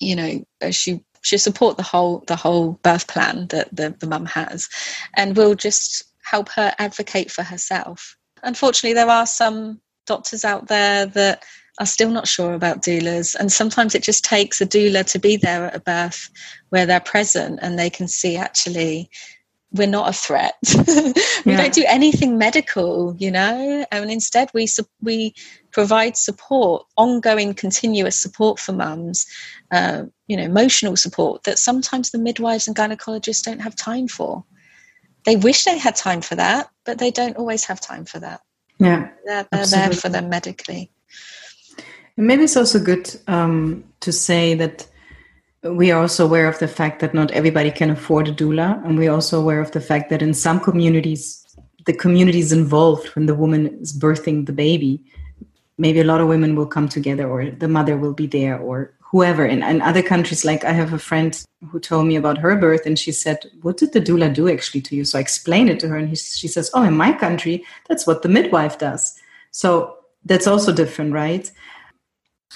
you 0.00 0.16
know, 0.16 0.44
uh, 0.60 0.70
she 0.70 1.00
she 1.22 1.38
support 1.38 1.76
the 1.76 1.82
whole 1.82 2.24
the 2.26 2.36
whole 2.36 2.72
birth 2.82 3.06
plan 3.06 3.46
that 3.48 3.74
the, 3.74 3.94
the 4.00 4.06
mum 4.06 4.26
has 4.26 4.68
and 5.16 5.36
will 5.36 5.54
just 5.54 6.04
help 6.22 6.48
her 6.50 6.74
advocate 6.78 7.30
for 7.30 7.42
herself. 7.42 8.16
Unfortunately, 8.42 8.94
there 8.94 9.08
are 9.08 9.26
some 9.26 9.80
doctors 10.06 10.44
out 10.44 10.68
there 10.68 11.06
that 11.06 11.44
are 11.78 11.86
still 11.86 12.10
not 12.10 12.26
sure 12.26 12.54
about 12.54 12.82
doulas 12.82 13.34
and 13.34 13.50
sometimes 13.52 13.94
it 13.94 14.02
just 14.02 14.24
takes 14.24 14.60
a 14.60 14.66
doula 14.66 15.04
to 15.04 15.18
be 15.18 15.36
there 15.36 15.66
at 15.66 15.74
a 15.74 15.80
birth 15.80 16.28
where 16.70 16.84
they're 16.84 17.00
present 17.00 17.58
and 17.62 17.78
they 17.78 17.88
can 17.88 18.08
see 18.08 18.36
actually 18.36 19.08
we're 19.72 19.86
not 19.86 20.08
a 20.08 20.12
threat. 20.12 20.54
we 20.86 21.52
yeah. 21.52 21.56
don't 21.56 21.74
do 21.74 21.84
anything 21.86 22.38
medical, 22.38 23.14
you 23.18 23.30
know, 23.30 23.84
and 23.90 24.10
instead 24.10 24.50
we 24.52 24.66
we 25.00 25.34
provide 25.72 26.16
support, 26.16 26.86
ongoing, 26.96 27.54
continuous 27.54 28.16
support 28.16 28.58
for 28.58 28.72
mums, 28.72 29.26
uh, 29.70 30.04
you 30.26 30.36
know, 30.36 30.42
emotional 30.42 30.96
support 30.96 31.44
that 31.44 31.58
sometimes 31.58 32.10
the 32.10 32.18
midwives 32.18 32.66
and 32.66 32.76
gynecologists 32.76 33.44
don't 33.44 33.60
have 33.60 33.76
time 33.76 34.08
for. 34.08 34.44
They 35.24 35.36
wish 35.36 35.64
they 35.64 35.78
had 35.78 35.96
time 35.96 36.22
for 36.22 36.34
that, 36.34 36.70
but 36.84 36.98
they 36.98 37.10
don't 37.10 37.36
always 37.36 37.64
have 37.64 37.80
time 37.80 38.04
for 38.04 38.18
that. 38.20 38.40
Yeah, 38.78 39.10
they're, 39.26 39.46
they're 39.52 39.66
there 39.66 39.92
for 39.92 40.08
them 40.08 40.28
medically. 40.30 40.90
And 42.16 42.26
maybe 42.26 42.44
it's 42.44 42.56
also 42.56 42.80
good 42.80 43.14
um, 43.28 43.84
to 44.00 44.12
say 44.12 44.54
that 44.54 44.86
we 45.62 45.90
are 45.90 46.00
also 46.00 46.24
aware 46.24 46.48
of 46.48 46.58
the 46.58 46.68
fact 46.68 47.00
that 47.00 47.14
not 47.14 47.30
everybody 47.32 47.70
can 47.70 47.90
afford 47.90 48.28
a 48.28 48.32
doula 48.32 48.82
and 48.84 48.98
we're 48.98 49.12
also 49.12 49.40
aware 49.40 49.60
of 49.60 49.70
the 49.72 49.80
fact 49.80 50.10
that 50.10 50.22
in 50.22 50.32
some 50.32 50.58
communities 50.58 51.44
the 51.86 51.92
communities 51.92 52.52
involved 52.52 53.08
when 53.08 53.26
the 53.26 53.34
woman 53.34 53.66
is 53.80 53.96
birthing 53.96 54.46
the 54.46 54.52
baby 54.52 55.02
maybe 55.76 56.00
a 56.00 56.04
lot 56.04 56.20
of 56.20 56.28
women 56.28 56.54
will 56.54 56.66
come 56.66 56.88
together 56.88 57.28
or 57.28 57.50
the 57.50 57.68
mother 57.68 57.96
will 57.96 58.12
be 58.12 58.26
there 58.26 58.58
or 58.58 58.92
whoever. 59.10 59.44
In, 59.44 59.62
in 59.62 59.82
other 59.82 60.02
countries, 60.02 60.44
like 60.44 60.64
I 60.64 60.72
have 60.72 60.92
a 60.92 60.98
friend 60.98 61.42
who 61.70 61.80
told 61.80 62.06
me 62.06 62.16
about 62.16 62.38
her 62.38 62.54
birth, 62.56 62.86
and 62.86 62.98
she 62.98 63.12
said, 63.12 63.38
"What 63.62 63.76
did 63.76 63.92
the 63.92 64.00
doula 64.00 64.32
do 64.32 64.48
actually 64.48 64.82
to 64.82 64.96
you?" 64.96 65.04
So 65.04 65.18
I 65.18 65.22
explained 65.22 65.70
it 65.70 65.80
to 65.80 65.88
her, 65.88 65.96
and 65.96 66.08
he, 66.08 66.16
she 66.16 66.48
says, 66.48 66.70
"Oh, 66.74 66.84
in 66.84 66.96
my 66.96 67.12
country, 67.12 67.64
that's 67.88 68.06
what 68.06 68.22
the 68.22 68.28
midwife 68.28 68.78
does." 68.78 69.18
So 69.50 69.96
that's 70.24 70.46
also 70.46 70.72
different, 70.72 71.12
right? 71.12 71.50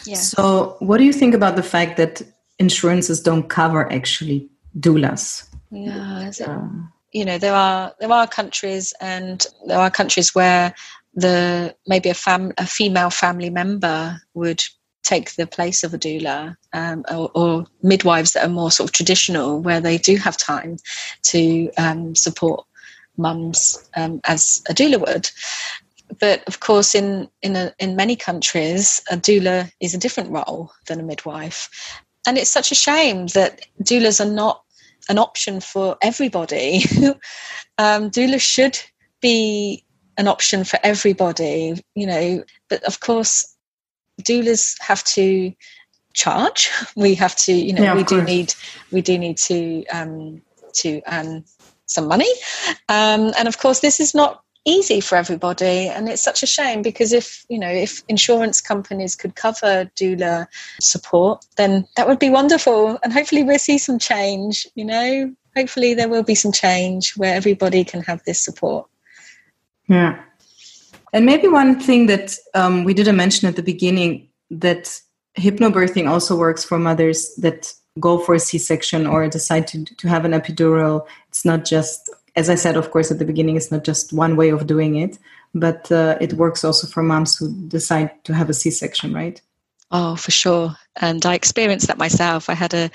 Yeah. 0.04 0.16
So, 0.16 0.76
what 0.80 0.98
do 0.98 1.04
you 1.04 1.12
think 1.12 1.34
about 1.34 1.56
the 1.56 1.62
fact 1.62 1.96
that 1.96 2.22
insurances 2.58 3.20
don't 3.20 3.48
cover 3.48 3.90
actually 3.92 4.48
doulas? 4.78 5.48
Yeah, 5.70 6.28
it, 6.28 6.40
um, 6.42 6.92
you 7.12 7.24
know 7.24 7.38
there 7.38 7.54
are 7.54 7.94
there 8.00 8.12
are 8.12 8.26
countries 8.26 8.92
and 9.00 9.46
there 9.66 9.78
are 9.78 9.90
countries 9.90 10.34
where 10.34 10.74
the 11.14 11.74
maybe 11.86 12.10
a 12.10 12.14
fam 12.14 12.52
a 12.58 12.66
female 12.66 13.10
family 13.10 13.50
member 13.50 14.20
would 14.34 14.62
take 15.04 15.34
the 15.36 15.46
place 15.46 15.84
of 15.84 15.92
a 15.92 15.98
doula 15.98 16.56
um, 16.72 17.04
or, 17.10 17.30
or, 17.34 17.66
midwives 17.82 18.32
that 18.32 18.42
are 18.42 18.48
more 18.48 18.70
sort 18.70 18.88
of 18.88 18.92
traditional 18.92 19.60
where 19.60 19.78
they 19.78 19.98
do 19.98 20.16
have 20.16 20.34
time 20.38 20.78
to 21.22 21.70
um, 21.76 22.14
support 22.14 22.64
mums 23.18 23.86
um, 23.96 24.18
as 24.24 24.62
a 24.68 24.74
doula 24.74 24.98
would 24.98 25.30
but 26.18 26.42
of 26.48 26.60
course 26.60 26.94
in 26.94 27.28
in 27.42 27.54
a, 27.54 27.72
in 27.78 27.96
many 27.96 28.16
countries 28.16 29.00
a 29.10 29.16
doula 29.16 29.70
is 29.80 29.94
a 29.94 29.98
different 29.98 30.30
role 30.30 30.72
than 30.86 31.00
a 31.00 31.02
midwife 31.02 32.02
and 32.26 32.38
it's 32.38 32.50
such 32.50 32.72
a 32.72 32.74
shame 32.74 33.26
that 33.28 33.60
doulas 33.82 34.24
are 34.24 34.30
not 34.30 34.62
an 35.08 35.18
option 35.18 35.60
for 35.60 35.96
everybody 36.02 36.82
um, 37.78 38.10
doulas 38.10 38.40
should 38.40 38.78
be 39.20 39.84
an 40.16 40.28
option 40.28 40.64
for 40.64 40.78
everybody 40.82 41.74
you 41.94 42.06
know 42.06 42.42
but 42.68 42.82
of 42.84 43.00
course 43.00 43.54
doulas 44.22 44.76
have 44.80 45.02
to 45.04 45.52
charge. 46.14 46.70
We 46.96 47.14
have 47.16 47.36
to, 47.36 47.52
you 47.52 47.72
know, 47.72 47.82
yeah, 47.82 47.94
we 47.94 48.04
do 48.04 48.16
course. 48.16 48.26
need 48.26 48.54
we 48.92 49.02
do 49.02 49.18
need 49.18 49.36
to 49.48 49.84
um, 49.86 50.42
to 50.74 51.02
earn 51.10 51.44
some 51.86 52.08
money, 52.08 52.30
um, 52.88 53.32
and 53.36 53.46
of 53.48 53.58
course, 53.58 53.80
this 53.80 54.00
is 54.00 54.14
not 54.14 54.43
easy 54.64 55.00
for 55.00 55.16
everybody. 55.16 55.88
And 55.88 56.08
it's 56.08 56.22
such 56.22 56.42
a 56.42 56.46
shame 56.46 56.82
because 56.82 57.12
if 57.12 57.44
you 57.48 57.58
know 57.58 57.68
if 57.68 58.02
insurance 58.08 58.60
companies 58.60 59.14
could 59.14 59.34
cover 59.34 59.90
doula 59.96 60.46
support 60.80 61.44
then 61.56 61.86
that 61.96 62.08
would 62.08 62.18
be 62.18 62.30
wonderful. 62.30 62.98
And 63.02 63.12
hopefully 63.12 63.42
we'll 63.44 63.58
see 63.58 63.78
some 63.78 63.98
change 63.98 64.66
you 64.74 64.84
know. 64.84 65.34
Hopefully 65.56 65.94
there 65.94 66.08
will 66.08 66.24
be 66.24 66.34
some 66.34 66.52
change 66.52 67.16
where 67.16 67.34
everybody 67.34 67.84
can 67.84 68.02
have 68.02 68.22
this 68.24 68.44
support. 68.44 68.88
Yeah. 69.88 70.20
And 71.12 71.24
maybe 71.24 71.46
one 71.46 71.78
thing 71.78 72.06
that 72.06 72.36
um, 72.54 72.82
we 72.82 72.92
didn't 72.92 73.16
mention 73.16 73.48
at 73.48 73.54
the 73.54 73.62
beginning 73.62 74.28
that 74.50 75.00
hypnobirthing 75.38 76.08
also 76.08 76.36
works 76.36 76.64
for 76.64 76.78
mothers 76.78 77.34
that 77.36 77.72
go 78.00 78.18
for 78.18 78.34
a 78.34 78.40
C-section 78.40 79.06
or 79.06 79.28
decide 79.28 79.68
to, 79.68 79.84
to 79.84 80.08
have 80.08 80.24
an 80.24 80.32
epidural. 80.32 81.06
It's 81.28 81.44
not 81.44 81.64
just, 81.64 82.10
as 82.36 82.50
I 82.50 82.54
said, 82.54 82.76
of 82.76 82.90
course, 82.90 83.10
at 83.10 83.18
the 83.18 83.24
beginning, 83.24 83.56
it's 83.56 83.70
not 83.70 83.84
just 83.84 84.12
one 84.12 84.36
way 84.36 84.50
of 84.50 84.66
doing 84.66 84.96
it, 84.96 85.18
but 85.54 85.90
uh, 85.92 86.16
it 86.20 86.32
works 86.34 86.64
also 86.64 86.86
for 86.86 87.02
moms 87.02 87.36
who 87.36 87.52
decide 87.68 88.10
to 88.24 88.34
have 88.34 88.50
a 88.50 88.54
C-section, 88.54 89.14
right? 89.14 89.40
Oh, 89.90 90.16
for 90.16 90.30
sure. 90.30 90.74
And 90.96 91.24
I 91.24 91.34
experienced 91.34 91.86
that 91.86 91.98
myself. 91.98 92.50
I 92.50 92.54
had 92.54 92.74
a 92.74 92.90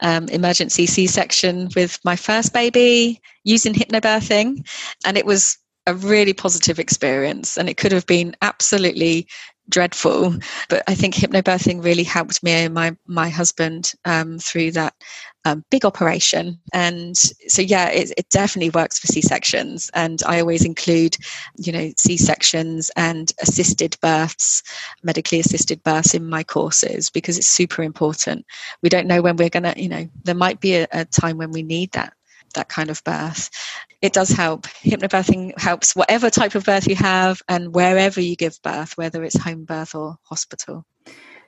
um, 0.00 0.28
emergency 0.28 0.86
C-section 0.86 1.70
with 1.74 1.98
my 2.04 2.16
first 2.16 2.52
baby 2.52 3.20
using 3.44 3.72
hypnobirthing, 3.72 4.66
and 5.06 5.16
it 5.16 5.24
was 5.24 5.56
a 5.86 5.94
really 5.94 6.32
positive 6.32 6.78
experience 6.78 7.56
and 7.56 7.68
it 7.68 7.76
could 7.76 7.92
have 7.92 8.06
been 8.06 8.36
absolutely 8.40 9.26
dreadful 9.72 10.34
but 10.68 10.82
i 10.86 10.94
think 10.94 11.14
hypnobirthing 11.14 11.82
really 11.82 12.04
helped 12.04 12.42
me 12.42 12.52
and 12.52 12.74
my 12.74 12.94
my 13.06 13.28
husband 13.28 13.92
um, 14.04 14.38
through 14.38 14.70
that 14.70 14.94
um, 15.44 15.64
big 15.70 15.84
operation. 15.84 16.58
And 16.72 17.16
so 17.16 17.62
yeah 17.62 17.88
it, 17.88 18.12
it 18.16 18.28
definitely 18.30 18.70
works 18.70 18.98
for 18.98 19.08
c-sections 19.08 19.90
and 19.94 20.22
i 20.26 20.40
always 20.40 20.64
include 20.64 21.16
you 21.56 21.72
know 21.72 21.92
c-sections 21.96 22.90
and 22.96 23.32
assisted 23.40 23.96
births 24.00 24.62
medically 25.02 25.40
assisted 25.40 25.82
births 25.82 26.14
in 26.14 26.28
my 26.28 26.42
courses 26.42 27.10
because 27.10 27.38
it's 27.38 27.48
super 27.48 27.82
important. 27.82 28.46
We 28.82 28.88
don't 28.88 29.06
know 29.06 29.22
when 29.22 29.36
we're 29.36 29.48
gonna 29.48 29.74
you 29.76 29.88
know 29.88 30.08
there 30.24 30.34
might 30.34 30.60
be 30.60 30.76
a, 30.76 30.86
a 30.92 31.04
time 31.04 31.38
when 31.38 31.50
we 31.50 31.62
need 31.62 31.92
that 31.92 32.12
that 32.52 32.68
kind 32.68 32.90
of 32.90 33.02
birth. 33.04 33.50
It 34.00 34.12
does 34.12 34.30
help. 34.30 34.66
Hypnobirthing 34.84 35.58
helps 35.58 35.94
whatever 35.94 36.30
type 36.30 36.54
of 36.54 36.64
birth 36.64 36.88
you 36.88 36.96
have 36.96 37.40
and 37.48 37.74
wherever 37.74 38.20
you 38.20 38.36
give 38.36 38.60
birth, 38.62 38.96
whether 38.96 39.22
it's 39.24 39.38
home 39.38 39.64
birth 39.64 39.94
or 39.94 40.16
hospital. 40.24 40.84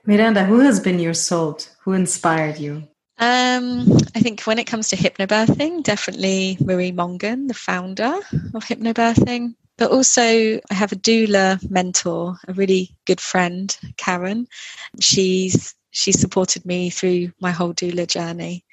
Miranda, 0.05 0.45
who 0.45 0.59
has 0.59 0.79
been 0.79 0.99
your 0.99 1.13
salt? 1.13 1.75
Who 1.83 1.93
inspired 1.93 2.59
you? 2.59 2.87
Um, 3.17 3.97
I 4.13 4.19
think 4.19 4.41
when 4.41 4.59
it 4.59 4.67
comes 4.67 4.89
to 4.89 4.97
hypnobirthing, 4.97 5.83
definitely 5.83 6.57
Marie 6.59 6.91
Mongan, 6.91 7.47
the 7.47 7.53
founder 7.53 8.19
of 8.53 8.65
hypnobirthing. 8.65 9.55
But 9.77 9.91
also, 9.91 10.21
I 10.21 10.73
have 10.73 10.91
a 10.91 10.97
doula 10.97 11.59
mentor, 11.69 12.37
a 12.47 12.53
really 12.53 12.95
good 13.05 13.19
friend, 13.19 13.75
Karen. 13.97 14.47
She's 15.01 15.75
she 15.91 16.11
supported 16.11 16.65
me 16.65 16.89
through 16.89 17.31
my 17.39 17.51
whole 17.51 17.73
doula 17.73 18.05
journey 18.05 18.65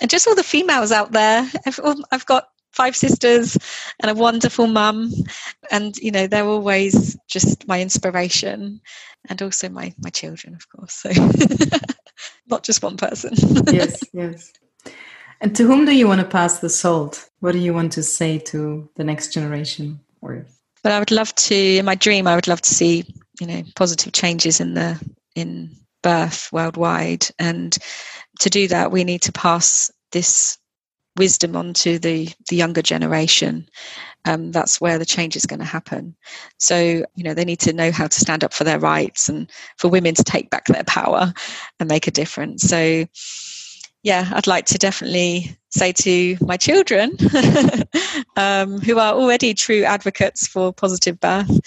and 0.00 0.10
just 0.10 0.26
all 0.26 0.34
the 0.34 0.42
females 0.42 0.92
out 0.92 1.12
there. 1.12 1.48
I've 2.10 2.26
got 2.26 2.48
five 2.72 2.94
sisters 2.94 3.56
and 4.00 4.10
a 4.10 4.14
wonderful 4.14 4.66
mum, 4.66 5.10
and 5.70 5.96
you 5.96 6.10
know 6.10 6.26
they're 6.26 6.44
always 6.44 7.16
just 7.28 7.66
my 7.66 7.80
inspiration, 7.80 8.80
and 9.28 9.42
also 9.42 9.68
my 9.68 9.94
my 9.98 10.10
children, 10.10 10.54
of 10.54 10.68
course. 10.68 10.92
So 10.92 11.10
not 12.46 12.62
just 12.62 12.82
one 12.82 12.96
person. 12.96 13.32
yes, 13.72 14.02
yes. 14.12 14.52
And 15.40 15.54
to 15.56 15.66
whom 15.66 15.84
do 15.84 15.94
you 15.94 16.08
want 16.08 16.20
to 16.20 16.26
pass 16.26 16.60
the 16.60 16.70
salt? 16.70 17.28
What 17.40 17.52
do 17.52 17.58
you 17.58 17.74
want 17.74 17.92
to 17.92 18.02
say 18.02 18.38
to 18.38 18.88
the 18.96 19.04
next 19.04 19.32
generation? 19.32 20.00
Or 20.20 20.46
but 20.82 20.92
I 20.92 20.98
would 20.98 21.10
love 21.10 21.34
to. 21.34 21.54
In 21.54 21.84
my 21.84 21.94
dream, 21.94 22.26
I 22.26 22.34
would 22.34 22.48
love 22.48 22.62
to 22.62 22.74
see 22.74 23.04
you 23.40 23.46
know 23.46 23.62
positive 23.74 24.12
changes 24.12 24.60
in 24.60 24.74
the 24.74 25.00
in 25.34 25.74
birth 26.02 26.48
worldwide 26.52 27.26
and 27.38 27.76
to 28.40 28.50
do 28.50 28.68
that, 28.68 28.92
we 28.92 29.04
need 29.04 29.22
to 29.22 29.32
pass 29.32 29.90
this 30.12 30.58
wisdom 31.16 31.56
on 31.56 31.72
to 31.72 31.98
the, 31.98 32.28
the 32.48 32.56
younger 32.56 32.82
generation. 32.82 33.68
Um, 34.24 34.52
that's 34.52 34.80
where 34.80 34.98
the 34.98 35.06
change 35.06 35.36
is 35.36 35.46
going 35.46 35.60
to 35.60 35.64
happen. 35.64 36.16
So, 36.58 36.76
you 37.14 37.24
know, 37.24 37.32
they 37.32 37.44
need 37.44 37.60
to 37.60 37.72
know 37.72 37.90
how 37.90 38.06
to 38.06 38.20
stand 38.20 38.44
up 38.44 38.52
for 38.52 38.64
their 38.64 38.78
rights 38.78 39.28
and 39.28 39.50
for 39.78 39.88
women 39.88 40.14
to 40.14 40.24
take 40.24 40.50
back 40.50 40.66
their 40.66 40.84
power 40.84 41.32
and 41.78 41.88
make 41.88 42.06
a 42.06 42.10
difference. 42.10 42.62
So, 42.62 43.06
yeah, 44.02 44.28
I'd 44.32 44.46
like 44.46 44.66
to 44.66 44.78
definitely 44.78 45.56
say 45.70 45.92
to 45.92 46.36
my 46.40 46.56
children, 46.56 47.16
um, 48.36 48.80
who 48.80 48.98
are 48.98 49.14
already 49.14 49.54
true 49.54 49.84
advocates 49.84 50.46
for 50.46 50.72
positive 50.72 51.18
birth, 51.20 51.60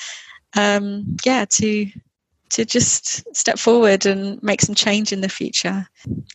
um, 0.55 1.17
yeah, 1.25 1.45
to 1.45 1.87
to 2.51 2.65
just 2.65 3.23
step 3.35 3.59
forward 3.59 4.05
and 4.05 4.41
make 4.41 4.61
some 4.61 4.75
change 4.75 5.11
in 5.11 5.21
the 5.21 5.29
future. 5.29 5.87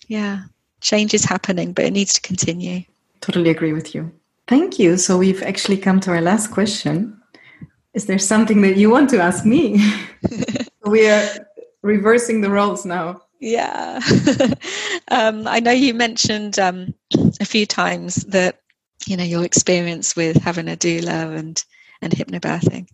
Yeah, 0.08 0.42
change 0.80 1.14
is 1.14 1.24
happening, 1.24 1.72
but 1.72 1.84
it 1.84 1.92
needs 1.92 2.12
to 2.14 2.20
continue. 2.20 2.82
Totally 3.20 3.50
agree 3.50 3.72
with 3.72 3.94
you. 3.94 4.12
Thank 4.46 4.78
you. 4.78 4.96
So 4.96 5.16
we've 5.16 5.42
actually 5.42 5.78
come 5.78 6.00
to 6.00 6.10
our 6.10 6.20
last 6.20 6.50
question. 6.50 7.20
Is 7.94 8.06
there 8.06 8.18
something 8.18 8.60
that 8.62 8.76
you 8.76 8.90
want 8.90 9.08
to 9.10 9.20
ask 9.20 9.46
me? 9.46 9.80
we 10.84 11.08
are 11.08 11.28
reversing 11.82 12.40
the 12.40 12.50
roles 12.50 12.84
now. 12.84 13.22
Yeah. 13.40 14.00
um, 15.10 15.46
I 15.46 15.60
know 15.60 15.70
you 15.70 15.94
mentioned 15.94 16.58
um, 16.58 16.94
a 17.40 17.44
few 17.44 17.66
times 17.66 18.16
that, 18.26 18.60
you 19.06 19.16
know, 19.16 19.24
your 19.24 19.44
experience 19.44 20.16
with 20.16 20.36
having 20.36 20.68
a 20.68 20.76
doula 20.76 21.36
and 21.36 21.62
and 22.04 22.12
hypnobirthing. 22.12 22.86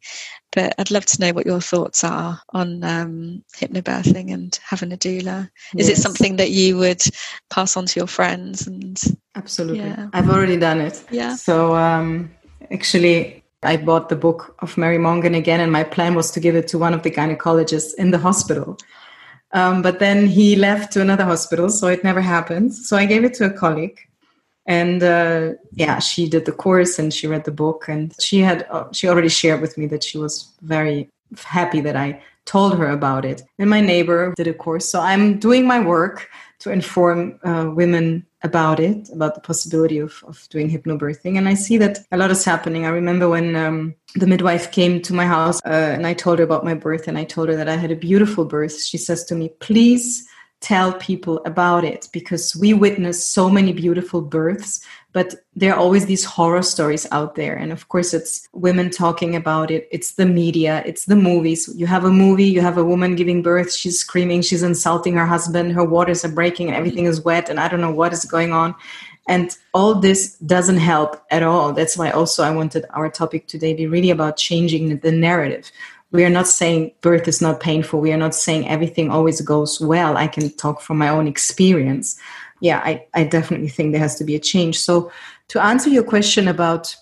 But 0.53 0.75
I'd 0.79 0.91
love 0.91 1.05
to 1.07 1.21
know 1.21 1.33
what 1.33 1.47
your 1.47 1.61
thoughts 1.61 2.03
are 2.05 2.41
on 2.55 2.83
um, 2.83 3.45
hypnobirthing 3.57 4.33
and 4.33 4.59
having 4.65 4.93
a 4.93 4.97
doula. 4.97 5.51
Is 5.77 5.89
yes. 5.89 5.99
it 5.99 6.03
something 6.03 6.37
that 6.37 6.51
you 6.51 6.77
would 6.79 7.03
pass 7.51 7.77
on 7.77 7.87
to 7.87 8.01
your 8.01 8.07
friends? 8.07 8.67
And 8.67 9.01
absolutely, 9.35 9.85
yeah. 9.85 10.09
I've 10.13 10.31
already 10.31 10.57
done 10.57 10.81
it. 10.81 11.05
Yeah. 11.11 11.37
So 11.37 11.75
um, 11.77 12.31
actually, 12.73 13.45
I 13.63 13.77
bought 13.77 14.09
the 14.09 14.17
book 14.17 14.57
of 14.61 14.79
Mary 14.79 14.99
Mongan 14.99 15.37
again, 15.37 15.61
and 15.61 15.71
my 15.71 15.85
plan 15.85 16.15
was 16.15 16.31
to 16.33 16.41
give 16.41 16.57
it 16.57 16.67
to 16.69 16.79
one 16.79 16.95
of 16.95 17.03
the 17.03 17.11
gynecologists 17.11 17.95
in 17.99 18.11
the 18.11 18.19
hospital. 18.19 18.79
Um, 19.53 19.83
but 19.83 19.99
then 19.99 20.27
he 20.27 20.57
left 20.57 20.93
to 20.93 21.01
another 21.01 21.25
hospital, 21.25 21.69
so 21.69 21.89
it 21.89 22.05
never 22.05 22.21
happened. 22.21 22.73
So 22.73 22.97
I 22.97 23.05
gave 23.05 23.25
it 23.25 23.35
to 23.35 23.47
a 23.47 23.51
colleague 23.51 23.99
and 24.71 25.03
uh, 25.03 25.53
yeah 25.73 25.99
she 25.99 26.29
did 26.29 26.45
the 26.45 26.57
course 26.65 26.99
and 26.99 27.13
she 27.13 27.27
read 27.27 27.45
the 27.45 27.59
book 27.65 27.89
and 27.89 28.15
she 28.21 28.39
had 28.39 28.67
uh, 28.71 28.87
she 28.93 29.09
already 29.09 29.29
shared 29.29 29.61
with 29.61 29.77
me 29.77 29.87
that 29.87 30.03
she 30.09 30.17
was 30.17 30.53
very 30.63 31.11
happy 31.59 31.81
that 31.81 31.97
i 31.97 32.21
told 32.51 32.77
her 32.79 32.91
about 32.91 33.25
it. 33.25 33.43
And 33.59 33.71
my 33.71 33.81
neighbor 33.81 34.35
did 34.37 34.49
a 34.49 34.55
course. 34.55 34.89
So 34.89 35.01
i'm 35.01 35.39
doing 35.39 35.67
my 35.67 35.81
work 35.81 36.29
to 36.61 36.71
inform 36.71 37.39
uh, 37.45 37.71
women 37.73 38.27
about 38.43 38.81
it 38.81 39.09
about 39.13 39.35
the 39.35 39.41
possibility 39.41 39.99
of, 39.99 40.13
of 40.27 40.49
doing 40.51 40.69
hypnobirthing. 40.71 41.37
And 41.39 41.49
i 41.49 41.55
see 41.55 41.77
that 41.79 41.99
a 42.11 42.17
lot 42.17 42.31
is 42.31 42.45
happening. 42.45 42.87
I 42.87 42.91
remember 43.01 43.29
when 43.29 43.55
um, 43.57 43.95
the 44.15 44.27
midwife 44.27 44.73
came 44.73 45.01
to 45.03 45.13
my 45.15 45.27
house 45.27 45.61
uh, 45.65 45.95
and 45.97 46.07
i 46.07 46.15
told 46.15 46.39
her 46.39 46.45
about 46.45 46.65
my 46.65 46.75
birth 46.75 47.07
and 47.09 47.17
i 47.19 47.25
told 47.25 47.49
her 47.51 47.57
that 47.57 47.69
i 47.69 47.77
had 47.77 47.93
a 47.93 47.97
beautiful 48.09 48.45
birth. 48.45 48.83
She 48.83 48.99
says 48.99 49.25
to 49.27 49.35
me 49.35 49.51
please 49.61 50.27
tell 50.61 50.93
people 50.95 51.41
about 51.47 51.85
it 51.85 52.09
because 52.13 52.55
we 52.55 52.75
witness 52.75 53.27
so 53.27 53.49
many 53.49 53.73
beautiful 53.73 54.21
births 54.21 54.85
but 55.13 55.35
there 55.57 55.73
are 55.75 55.79
always 55.79 56.07
these 56.07 56.25
horror 56.25 56.63
stories 56.63 57.07
out 57.11 57.35
there. 57.35 57.57
And 57.57 57.73
of 57.73 57.89
course 57.89 58.15
it's 58.15 58.49
women 58.53 58.91
talking 58.91 59.35
about 59.35 59.71
it. 59.71 59.89
It's 59.91 60.13
the 60.13 60.27
media. 60.27 60.83
It's 60.87 61.07
the 61.07 61.17
movies. 61.17 61.69
You 61.77 61.87
have 61.87 62.05
a 62.05 62.11
movie 62.11 62.45
you 62.45 62.61
have 62.61 62.79
a 62.79 62.85
woman 62.85 63.17
giving 63.17 63.43
birth. 63.43 63.73
She's 63.73 63.99
screaming. 63.99 64.43
She's 64.43 64.63
insulting 64.63 65.15
her 65.15 65.27
husband. 65.27 65.73
Her 65.73 65.85
waters 65.85 66.25
are 66.25 66.33
breaking 66.33 66.69
and 66.69 66.77
everything 66.77 67.07
is 67.07 67.25
wet 67.25 67.49
and 67.49 67.59
i 67.59 67.69
don't 67.69 67.81
know 67.81 67.93
what 67.93 68.13
is 68.13 68.25
going 68.25 68.53
on. 68.53 68.75
And 69.29 69.57
all 69.75 69.95
this 69.95 70.37
doesn't 70.39 70.79
help 70.79 71.23
at 71.31 71.43
all. 71.43 71.73
That's 71.73 71.97
why 71.97 72.11
also 72.11 72.45
i 72.45 72.51
wanted 72.51 72.85
our 72.91 73.09
topic 73.09 73.49
today 73.49 73.73
to 73.73 73.79
be 73.79 73.87
really 73.87 74.11
about 74.11 74.37
changing 74.37 74.99
the 74.99 75.13
narrative 75.13 75.71
we 76.13 76.25
are 76.25 76.31
not 76.31 76.49
saying 76.49 76.93
birth 77.03 77.29
is 77.29 77.41
not 77.41 77.61
painful. 77.61 78.01
We 78.01 78.13
are 78.13 78.19
not 78.19 78.35
saying 78.35 78.69
everything 78.69 79.11
always 79.11 79.41
goes 79.41 79.81
well. 79.81 80.17
I 80.17 80.27
can 80.27 80.51
talk 80.51 80.81
from 80.81 80.99
my 80.99 81.09
own 81.09 81.27
experience. 81.29 82.19
Yeah 82.61 82.81
i, 82.85 83.07
I 83.15 83.25
definitely 83.25 83.69
think 83.69 83.93
there 83.93 84.01
has 84.01 84.17
to 84.17 84.25
be 84.25 84.35
a 84.35 84.41
change. 84.41 84.79
So 84.79 85.11
to 85.49 85.63
answer 85.63 85.91
your 85.91 86.05
question 86.05 86.49
about 86.49 86.95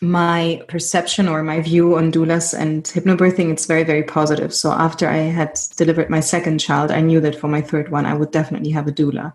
my 0.00 0.62
perception 0.68 1.28
or 1.28 1.42
my 1.42 1.60
view 1.60 1.96
on 1.96 2.12
doulas 2.12 2.52
and 2.52 2.84
hypnobirthing 2.84 3.50
it's 3.50 3.66
very 3.66 3.84
very 3.84 4.02
positive. 4.02 4.54
So 4.54 4.72
after 4.72 5.08
i 5.08 5.16
had 5.16 5.58
delivered 5.76 6.10
my 6.10 6.20
second 6.20 6.58
child 6.58 6.90
i 6.90 7.00
knew 7.00 7.20
that 7.20 7.38
for 7.40 7.48
my 7.48 7.60
third 7.60 7.90
one 7.90 8.06
i 8.06 8.14
would 8.14 8.30
definitely 8.30 8.70
have 8.70 8.86
a 8.86 8.92
doula. 8.92 9.32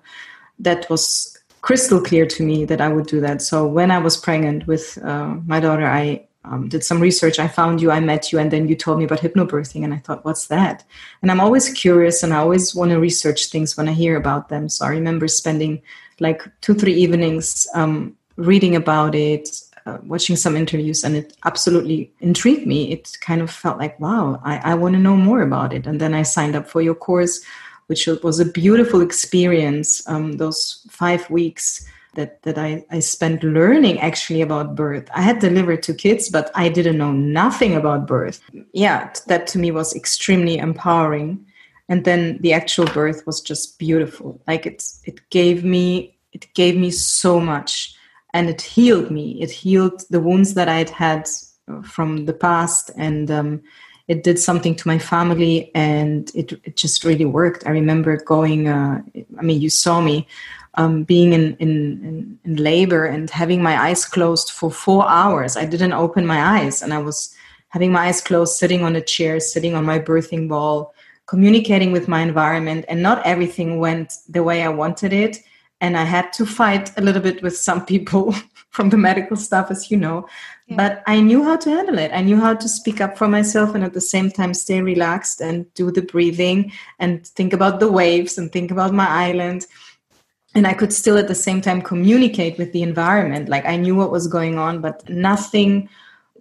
That 0.60 0.90
was 0.90 1.38
crystal 1.62 2.02
clear 2.02 2.26
to 2.26 2.44
me 2.44 2.66
that 2.66 2.82
i 2.82 2.88
would 2.88 3.08
do 3.08 3.20
that. 3.22 3.42
So 3.42 3.68
when 3.68 3.92
i 3.92 4.00
was 4.00 4.16
pregnant 4.18 4.66
with 4.66 4.98
uh, 5.04 5.36
my 5.46 5.60
daughter 5.60 5.86
i 5.86 6.26
um, 6.46 6.70
did 6.70 6.84
some 6.84 7.02
research. 7.02 7.40
I 7.40 7.48
found 7.48 7.82
you, 7.82 7.92
I 7.92 8.00
met 8.00 8.32
you, 8.32 8.40
and 8.40 8.52
then 8.52 8.68
you 8.68 8.76
told 8.76 8.98
me 9.00 9.06
about 9.06 9.20
hypnobirthing, 9.20 9.84
and 9.84 9.94
I 9.94 9.98
thought, 9.98 10.24
what's 10.26 10.48
that? 10.48 10.84
And 11.22 11.32
I'm 11.32 11.40
always 11.40 11.70
curious, 11.74 12.24
and 12.24 12.34
I 12.34 12.38
always 12.38 12.74
want 12.74 12.92
to 12.92 13.00
research 13.00 13.48
things 13.48 13.76
when 13.76 13.90
I 13.90 13.94
hear 13.94 14.16
about 14.16 14.50
them. 14.50 14.70
So 14.70 14.86
I 14.86 14.90
remember 14.90 15.28
spending 15.28 15.82
like 16.20 16.42
two, 16.62 16.74
three 16.74 16.94
evenings 16.94 17.68
um, 17.74 18.16
reading 18.36 18.76
about 18.76 19.16
it, 19.16 19.50
uh, 19.86 19.98
watching 20.04 20.36
some 20.36 20.56
interviews, 20.56 21.04
and 21.04 21.16
it 21.16 21.36
absolutely 21.46 22.12
intrigued 22.22 22.66
me. 22.66 22.92
It 22.92 23.18
kind 23.22 23.42
of 23.42 23.52
felt 23.52 23.78
like, 23.78 24.00
wow, 24.00 24.40
I, 24.44 24.72
I 24.72 24.76
want 24.76 24.94
to 24.94 25.00
know 25.00 25.18
more 25.18 25.42
about 25.42 25.74
it. 25.74 25.88
And 25.88 26.00
then 26.00 26.14
I 26.14 26.24
signed 26.24 26.56
up 26.56 26.68
for 26.70 26.82
your 26.82 26.96
course, 26.96 27.42
which 27.88 28.08
was 28.08 28.40
a 28.40 28.46
beautiful 28.46 29.02
experience. 29.02 30.08
Um, 30.08 30.34
those 30.34 30.86
five 30.90 31.30
weeks 31.30 31.86
that 32.16 32.42
that 32.44 32.58
I, 32.58 32.86
I 32.92 33.00
spent 33.00 33.44
learning 33.44 34.00
actually 34.00 34.42
about 34.42 34.76
birth. 34.76 35.10
I 35.14 35.22
had 35.22 35.40
delivered 35.40 35.84
two 35.84 35.94
kids, 35.94 36.30
but 36.30 36.52
I 36.56 36.70
didn't 36.70 36.98
know 36.98 37.12
nothing 37.12 37.76
about 37.76 38.08
birth. 38.08 38.42
Yeah, 38.74 39.12
that 39.28 39.48
to 39.48 39.60
me 39.60 39.72
was 39.72 39.96
extremely 39.96 40.58
empowering. 40.58 41.46
And 41.88 42.06
then 42.06 42.38
the 42.42 42.54
actual 42.54 42.86
birth 42.86 43.26
was 43.26 43.42
just 43.42 43.80
beautiful. 43.80 44.42
Like 44.48 44.66
it's 44.66 45.02
it 45.06 45.22
gave 45.30 45.64
me 45.64 46.18
it 46.34 46.48
gave 46.54 46.78
me 46.78 46.92
so 46.92 47.40
much 47.40 47.96
and 48.34 48.50
it 48.50 48.62
healed 48.62 49.12
me. 49.12 49.42
It 49.42 49.52
healed 49.52 50.04
the 50.10 50.20
wounds 50.20 50.54
that 50.54 50.70
I 50.70 50.76
had 50.76 50.90
had 50.90 51.30
from 51.84 52.26
the 52.26 52.34
past 52.34 52.92
and 52.96 53.30
um, 53.32 53.62
it 54.08 54.24
did 54.24 54.40
something 54.40 54.76
to 54.76 54.88
my 54.88 54.98
family 54.98 55.72
and 55.76 56.32
it, 56.34 56.52
it 56.64 56.76
just 56.76 57.04
really 57.04 57.26
worked. 57.26 57.66
I 57.68 57.70
remember 57.70 58.18
going, 58.18 58.68
uh, 58.68 59.02
I 59.38 59.42
mean, 59.42 59.62
you 59.62 59.70
saw 59.70 60.02
me 60.02 60.28
um, 60.76 61.04
being 61.04 61.34
in, 61.34 61.56
in, 61.58 62.40
in, 62.46 62.56
labor 62.56 63.06
and 63.06 63.30
having 63.30 63.62
my 63.62 63.82
eyes 63.82 64.06
closed 64.06 64.52
for 64.52 64.72
four 64.72 65.10
hours. 65.10 65.58
I 65.58 65.66
didn't 65.66 65.94
open 65.94 66.26
my 66.26 66.60
eyes 66.60 66.82
and 66.82 66.94
I 66.94 67.00
was 67.00 67.36
having 67.70 67.92
my 67.92 68.08
eyes 68.08 68.22
closed, 68.22 68.58
sitting 68.58 68.84
on 68.84 68.96
a 68.96 69.02
chair, 69.02 69.40
sitting 69.40 69.76
on 69.76 69.86
my 69.86 70.00
birthing 70.00 70.48
ball, 70.48 70.94
communicating 71.26 71.92
with 71.92 72.08
my 72.08 72.22
environment. 72.22 72.86
And 72.88 73.02
not 73.02 73.26
everything 73.26 73.80
went 73.80 74.14
the 74.28 74.44
way 74.44 74.64
I 74.64 74.70
wanted 74.70 75.14
it. 75.14 75.40
And 75.82 75.96
I 75.98 76.04
had 76.04 76.34
to 76.34 76.46
fight 76.46 76.92
a 76.98 77.02
little 77.02 77.22
bit 77.22 77.42
with 77.42 77.58
some 77.58 77.86
people 77.94 78.34
from 78.70 78.90
the 78.90 78.98
medical 78.98 79.38
staff, 79.38 79.72
as 79.72 79.90
you 79.90 79.98
know. 79.98 80.28
Yeah. 80.68 80.76
But 80.78 81.04
I 81.08 81.20
knew 81.20 81.44
how 81.44 81.56
to 81.58 81.70
handle 81.70 81.98
it. 81.98 82.12
I 82.14 82.22
knew 82.22 82.38
how 82.38 82.54
to 82.54 82.70
speak 82.70 83.02
up 83.02 83.18
for 83.18 83.28
myself 83.28 83.74
and 83.74 83.84
at 83.84 83.94
the 83.94 84.02
same 84.02 84.30
time 84.30 84.54
stay 84.54 84.82
relaxed 84.82 85.42
and 85.42 85.72
do 85.74 85.92
the 85.92 86.04
breathing 86.04 86.72
and 87.00 87.26
think 87.26 87.54
about 87.54 87.80
the 87.80 87.92
waves 87.92 88.38
and 88.38 88.52
think 88.52 88.70
about 88.70 88.94
my 88.94 89.08
island 89.08 89.66
and 90.56 90.66
I 90.66 90.74
could 90.74 90.92
still 90.92 91.18
at 91.18 91.28
the 91.28 91.36
same 91.36 91.62
time 91.62 91.82
communicate 91.82 92.58
with 92.58 92.72
the 92.74 92.82
environment. 92.82 93.50
Like 93.50 93.66
I 93.66 93.76
knew 93.76 93.96
what 93.96 94.12
was 94.12 94.28
going 94.28 94.58
on, 94.58 94.82
but 94.82 95.08
nothing 95.10 95.90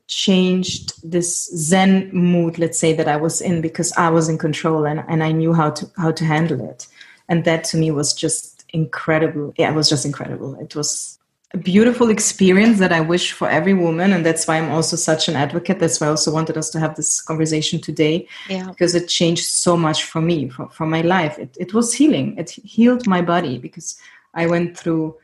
changed 0.06 0.94
this 1.08 1.46
Zen 1.54 2.10
mood, 2.12 2.58
let's 2.58 2.78
say, 2.78 2.94
that 2.94 3.08
I 3.08 3.16
was 3.16 3.40
in 3.40 3.60
because 3.60 3.92
I 3.92 4.08
was 4.08 4.28
in 4.28 4.38
control 4.38 4.86
and, 4.86 5.04
and 5.08 5.22
I 5.22 5.32
knew 5.32 5.52
how 5.52 5.70
to 5.70 5.90
how 5.96 6.12
to 6.12 6.24
handle 6.24 6.68
it. 6.68 6.86
And 7.28 7.44
that 7.44 7.64
to 7.64 7.76
me 7.76 7.90
was 7.90 8.14
just 8.14 8.64
incredible. 8.70 9.52
Yeah, 9.58 9.70
it 9.70 9.74
was 9.74 9.88
just 9.88 10.06
incredible. 10.06 10.54
It 10.58 10.74
was 10.74 11.18
a 11.54 11.56
beautiful 11.56 12.10
experience 12.10 12.78
that 12.78 12.92
I 12.92 13.00
wish 13.00 13.32
for 13.32 13.48
every 13.48 13.72
woman. 13.72 14.12
And 14.12 14.24
that's 14.24 14.46
why 14.46 14.58
I'm 14.58 14.70
also 14.70 14.96
such 14.96 15.28
an 15.28 15.36
advocate. 15.36 15.78
That's 15.78 15.98
why 15.98 16.08
I 16.08 16.10
also 16.10 16.30
wanted 16.30 16.58
us 16.58 16.68
to 16.70 16.80
have 16.80 16.94
this 16.94 17.22
conversation 17.22 17.80
today. 17.80 18.28
Yeah. 18.50 18.66
Because 18.66 18.94
it 18.94 19.08
changed 19.08 19.44
so 19.44 19.74
much 19.76 20.04
for 20.04 20.20
me, 20.20 20.50
for, 20.50 20.68
for 20.68 20.84
my 20.84 21.00
life. 21.00 21.38
It, 21.38 21.56
it 21.58 21.72
was 21.72 21.94
healing. 21.94 22.36
It 22.36 22.50
healed 22.50 23.06
my 23.06 23.22
body 23.22 23.56
because 23.58 23.98
I 24.34 24.46
went 24.46 24.76
through, 24.76 25.16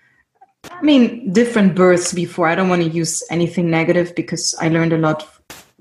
I 0.71 0.81
mean, 0.81 1.31
different 1.31 1.75
births 1.75 2.15
before. 2.15 2.49
I 2.49 2.55
don't 2.55 2.71
want 2.71 2.83
to 2.83 2.89
use 2.89 3.23
anything 3.31 3.69
negative 3.69 4.15
because 4.15 4.55
I 4.59 4.69
learned 4.69 4.95
a 4.95 4.99
lot 4.99 5.29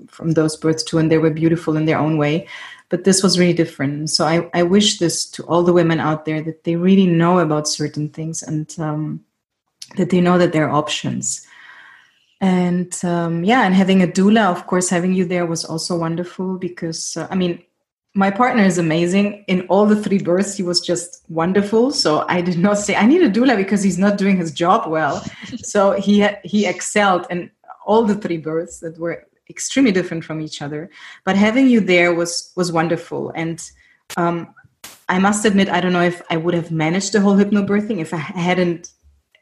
from 0.08 0.32
those 0.32 0.58
births 0.58 0.82
too, 0.82 0.98
and 0.98 1.10
they 1.10 1.18
were 1.18 1.30
beautiful 1.30 1.74
in 1.76 1.86
their 1.86 1.98
own 1.98 2.18
way. 2.18 2.46
But 2.90 3.04
this 3.04 3.22
was 3.22 3.38
really 3.38 3.54
different. 3.54 4.10
So 4.10 4.26
I, 4.26 4.50
I 4.52 4.62
wish 4.62 4.98
this 4.98 5.24
to 5.30 5.42
all 5.44 5.62
the 5.62 5.72
women 5.72 6.00
out 6.00 6.26
there 6.26 6.42
that 6.42 6.64
they 6.64 6.76
really 6.76 7.06
know 7.06 7.38
about 7.38 7.66
certain 7.66 8.10
things 8.10 8.42
and, 8.42 8.72
um, 8.78 9.24
that 9.96 10.10
they 10.10 10.20
know 10.20 10.38
that 10.38 10.52
there 10.52 10.68
are 10.68 10.74
options. 10.74 11.46
And 12.40 12.92
um, 13.04 13.44
yeah 13.44 13.64
and 13.64 13.74
having 13.74 14.02
a 14.02 14.06
doula 14.06 14.50
of 14.50 14.66
course 14.66 14.90
having 14.90 15.14
you 15.14 15.24
there 15.24 15.46
was 15.46 15.64
also 15.64 15.96
wonderful 15.96 16.58
because 16.58 17.16
uh, 17.16 17.26
i 17.30 17.34
mean 17.34 17.62
my 18.16 18.30
partner 18.30 18.62
is 18.62 18.78
amazing. 18.78 19.44
In 19.48 19.62
all 19.62 19.86
the 19.86 20.00
three 20.00 20.18
births 20.18 20.56
he 20.56 20.62
was 20.62 20.80
just 20.80 21.24
wonderful. 21.28 21.90
So 21.90 22.24
i 22.28 22.40
did 22.40 22.58
not 22.58 22.78
say 22.78 22.94
i 22.94 23.06
need 23.06 23.22
a 23.22 23.30
doula 23.30 23.56
because 23.56 23.82
he's 23.82 23.98
not 23.98 24.18
doing 24.18 24.36
his 24.36 24.52
job 24.52 24.88
well. 24.88 25.24
So 25.58 25.92
he 25.92 26.26
he 26.44 26.66
excelled 26.66 27.26
in 27.30 27.50
all 27.86 28.04
the 28.04 28.14
three 28.14 28.38
births 28.38 28.80
that 28.80 28.98
were 28.98 29.26
extremely 29.50 29.92
different 29.92 30.24
from 30.24 30.40
each 30.40 30.62
other. 30.62 30.90
But 31.24 31.36
having 31.36 31.66
you 31.68 31.80
there 31.80 32.14
was 32.14 32.52
was 32.56 32.70
wonderful. 32.72 33.32
And 33.34 33.58
um, 34.16 34.54
i 35.08 35.18
must 35.18 35.44
admit 35.44 35.68
i 35.68 35.80
don't 35.80 35.92
know 35.92 36.02
if 36.02 36.22
i 36.30 36.36
would 36.36 36.54
have 36.54 36.70
managed 36.70 37.12
the 37.12 37.20
whole 37.20 37.36
hypnobirthing 37.36 37.98
if 37.98 38.12
i 38.14 38.22
hadn't 38.48 38.90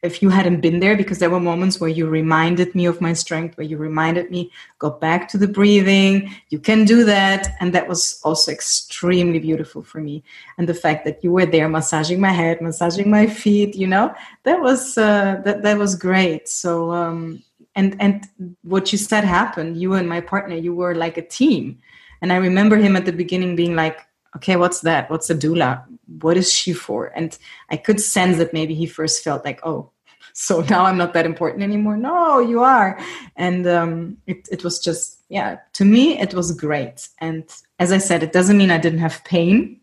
if 0.03 0.21
you 0.21 0.29
hadn't 0.31 0.61
been 0.61 0.81
there 0.81 0.97
because 0.97 1.21
there 1.21 1.31
were 1.31 1.41
moments 1.41 1.81
where 1.81 1.89
you 1.89 2.09
reminded 2.09 2.75
me 2.75 2.87
of 2.87 3.01
my 3.01 3.13
strength 3.13 3.57
where 3.57 3.67
you 3.67 3.77
reminded 3.77 4.31
me 4.31 4.51
go 4.81 4.91
back 4.91 5.29
to 5.29 5.39
the 5.39 5.47
breathing 5.47 6.35
you 6.51 6.59
can 6.59 6.85
do 6.85 7.05
that. 7.05 7.55
And 7.61 7.73
that 7.73 7.89
was 7.89 8.21
also 8.25 8.51
extremely 8.51 9.39
beautiful 9.39 9.83
for 9.83 10.01
me. 10.01 10.25
And 10.59 10.69
the 10.69 10.75
fact 10.75 11.05
that 11.05 11.23
you 11.23 11.31
were 11.31 11.47
there 11.47 11.69
massaging 11.69 12.21
my 12.21 12.33
head 12.33 12.61
massaging 12.61 13.11
my 13.11 13.27
feet 13.27 13.77
you 13.77 13.87
know 13.87 14.13
that 14.43 14.61
was 14.61 14.99
uh, 14.99 15.41
that 15.45 15.63
that 15.63 15.79
was 15.79 15.95
great. 15.95 16.49
So 16.49 16.91
um 16.93 17.43
and 17.77 17.97
and 18.01 18.27
what 18.63 18.93
you 18.93 18.99
said 18.99 19.25
happened. 19.25 19.77
You 19.77 19.95
and 19.95 20.09
my 20.09 20.21
partner 20.21 20.57
you 20.57 20.75
were 20.75 20.95
like 20.95 21.17
a 21.17 21.27
team. 21.27 21.79
And 22.21 22.33
i 22.33 22.37
remember 22.37 22.77
him 22.77 22.97
at 22.97 23.05
the 23.05 23.13
beginning 23.13 23.57
being 23.57 23.75
like 23.75 23.99
okay, 24.37 24.57
what's 24.57 24.81
that? 24.81 25.11
What's 25.11 25.31
a 25.31 25.35
doula? 25.35 25.85
What 26.21 26.37
is 26.37 26.53
she 26.53 26.73
for? 26.73 27.13
And 27.15 27.37
I 27.71 27.77
could 27.77 28.01
sense 28.01 28.39
that 28.39 28.53
maybe 28.53 28.75
he 28.75 28.87
first 28.87 29.23
felt 29.23 29.45
like, 29.45 29.61
oh, 29.65 29.91
so 30.33 30.61
now 30.63 30.85
I'm 30.85 30.97
not 30.97 31.13
that 31.13 31.27
important 31.27 31.63
anymore. 31.63 31.97
No, 31.97 32.41
you 32.41 32.63
are. 32.63 32.99
And 33.37 33.67
um, 33.67 34.17
it, 34.27 34.49
it 34.51 34.65
was 34.65 34.79
just, 34.79 35.19
yeah, 35.29 35.59
to 35.75 35.85
me, 35.85 36.19
it 36.19 36.33
was 36.33 36.53
great. 36.53 37.09
And 37.19 37.45
as 37.79 37.93
I 37.93 37.99
said, 37.99 38.23
it 38.23 38.33
doesn't 38.33 38.57
mean 38.57 38.71
I 38.71 38.79
didn't 38.79 39.01
have 39.01 39.23
pain. 39.25 39.79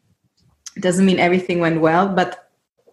It 0.75 0.81
doesn't 0.81 1.05
mean 1.05 1.19
everything 1.19 1.59
went 1.59 1.81
well, 1.81 2.07
but 2.07 2.49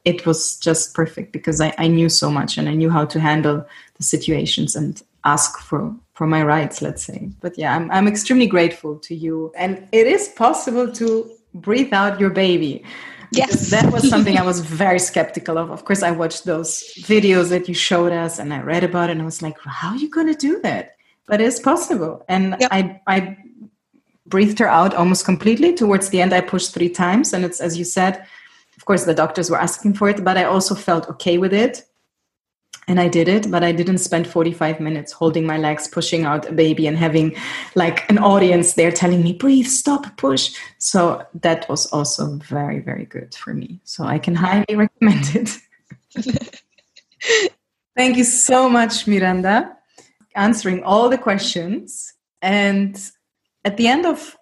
it 0.06 0.24
was 0.24 0.56
just 0.58 0.94
perfect 0.94 1.32
because 1.32 1.60
I, 1.60 1.74
I 1.78 1.88
knew 1.88 2.08
so 2.08 2.30
much 2.30 2.56
and 2.56 2.68
I 2.68 2.74
knew 2.74 2.90
how 2.90 3.04
to 3.06 3.20
handle 3.20 3.66
the 3.96 4.02
situations 4.02 4.76
and 4.76 5.02
ask 5.24 5.58
for 5.58 5.94
for 6.14 6.26
my 6.26 6.42
rights 6.42 6.80
let's 6.80 7.02
say 7.02 7.28
but 7.40 7.58
yeah 7.58 7.74
I'm, 7.74 7.90
I'm 7.90 8.06
extremely 8.06 8.46
grateful 8.46 8.96
to 9.00 9.14
you 9.14 9.52
and 9.56 9.86
it 9.90 10.06
is 10.06 10.28
possible 10.28 10.90
to 10.92 11.30
breathe 11.60 11.92
out 11.92 12.20
your 12.20 12.30
baby. 12.30 12.84
Yes. 13.32 13.70
that 13.70 13.92
was 13.92 14.08
something 14.08 14.38
I 14.38 14.42
was 14.52 14.60
very 14.60 14.98
skeptical 14.98 15.58
of. 15.58 15.70
Of 15.70 15.84
course, 15.84 16.02
I 16.02 16.10
watched 16.10 16.44
those 16.44 16.82
videos 16.98 17.48
that 17.50 17.68
you 17.68 17.74
showed 17.74 18.12
us 18.12 18.38
and 18.38 18.54
I 18.54 18.60
read 18.60 18.84
about 18.84 19.10
it 19.10 19.12
and 19.12 19.22
I 19.22 19.24
was 19.24 19.42
like, 19.42 19.58
how 19.64 19.90
are 19.90 19.96
you 19.96 20.08
going 20.08 20.28
to 20.28 20.34
do 20.34 20.60
that? 20.62 20.96
But 21.26 21.40
it's 21.40 21.58
possible. 21.58 22.24
And 22.28 22.56
yep. 22.60 22.68
I, 22.72 23.00
I 23.06 23.36
breathed 24.26 24.58
her 24.58 24.68
out 24.68 24.94
almost 24.94 25.24
completely. 25.24 25.74
Towards 25.74 26.10
the 26.10 26.20
end, 26.20 26.32
I 26.32 26.40
pushed 26.40 26.72
three 26.72 26.88
times. 26.88 27.32
And 27.32 27.44
it's, 27.44 27.60
as 27.60 27.76
you 27.76 27.84
said, 27.84 28.26
of 28.76 28.84
course, 28.84 29.04
the 29.04 29.14
doctors 29.14 29.50
were 29.50 29.60
asking 29.60 29.94
for 29.94 30.08
it, 30.08 30.22
but 30.22 30.36
I 30.36 30.44
also 30.44 30.74
felt 30.74 31.08
okay 31.08 31.38
with 31.38 31.52
it. 31.52 31.84
And 32.88 33.00
I 33.00 33.08
did 33.08 33.28
it, 33.28 33.50
but 33.50 33.64
I 33.64 33.72
didn't 33.72 33.98
spend 33.98 34.28
45 34.28 34.78
minutes 34.78 35.10
holding 35.10 35.44
my 35.44 35.58
legs, 35.58 35.88
pushing 35.88 36.24
out 36.24 36.48
a 36.48 36.52
baby, 36.52 36.86
and 36.86 36.96
having 36.96 37.34
like 37.74 38.08
an 38.08 38.18
audience 38.18 38.74
there 38.74 38.92
telling 38.92 39.22
me, 39.22 39.32
breathe, 39.32 39.66
stop, 39.66 40.16
push. 40.16 40.54
So 40.78 41.26
that 41.42 41.68
was 41.68 41.86
also 41.86 42.36
very, 42.36 42.78
very 42.78 43.04
good 43.04 43.34
for 43.34 43.54
me. 43.54 43.80
So 43.84 44.04
I 44.04 44.18
can 44.18 44.36
highly 44.36 44.66
recommend 44.76 45.34
it. 45.34 45.58
Thank 47.96 48.16
you 48.16 48.24
so 48.24 48.68
much, 48.68 49.06
Miranda, 49.06 49.76
answering 50.36 50.84
all 50.84 51.08
the 51.08 51.18
questions. 51.18 52.12
And 52.40 52.96
at 53.64 53.78
the 53.78 53.88
end 53.88 54.06
of 54.06 54.36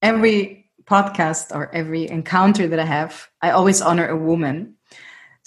every 0.00 0.70
podcast 0.84 1.54
or 1.54 1.72
every 1.74 2.08
encounter 2.08 2.66
that 2.66 2.78
I 2.78 2.84
have, 2.84 3.28
I 3.42 3.50
always 3.50 3.82
honor 3.82 4.08
a 4.08 4.16
woman. 4.16 4.76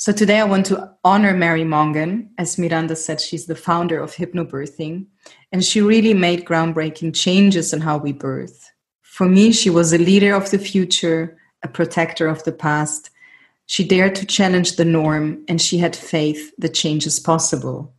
So 0.04 0.12
today 0.12 0.42
I 0.42 0.44
want 0.44 0.66
to 0.66 0.92
honor 1.06 1.34
Mary 1.34 1.64
Mongan. 1.64 2.28
As 2.38 2.60
Miranda 2.60 2.94
said, 2.94 3.22
she's 3.22 3.46
the 3.46 3.56
founder 3.56 4.02
of 4.02 4.14
hypnobirthing, 4.14 5.06
and 5.54 5.64
she 5.64 5.80
really 5.80 6.14
made 6.14 6.44
groundbreaking 6.44 7.16
changes 7.16 7.72
in 7.72 7.80
how 7.80 8.00
we 8.00 8.12
birth. 8.12 8.70
For 9.02 9.30
me, 9.30 9.54
she 9.54 9.70
was 9.70 9.94
a 9.94 9.98
leader 9.98 10.36
of 10.36 10.52
the 10.52 10.60
future, 10.60 11.38
a 11.64 11.70
protector 11.70 12.28
of 12.28 12.44
the 12.44 12.52
past. 12.52 13.12
She 13.68 13.88
dared 13.88 14.16
to 14.16 14.26
challenge 14.26 14.76
the 14.76 14.84
norm, 14.84 15.46
and 15.48 15.62
she 15.62 15.78
had 15.78 15.96
faith 15.96 16.52
that 16.58 16.74
change 16.74 17.08
is 17.08 17.18
possible. 17.18 17.94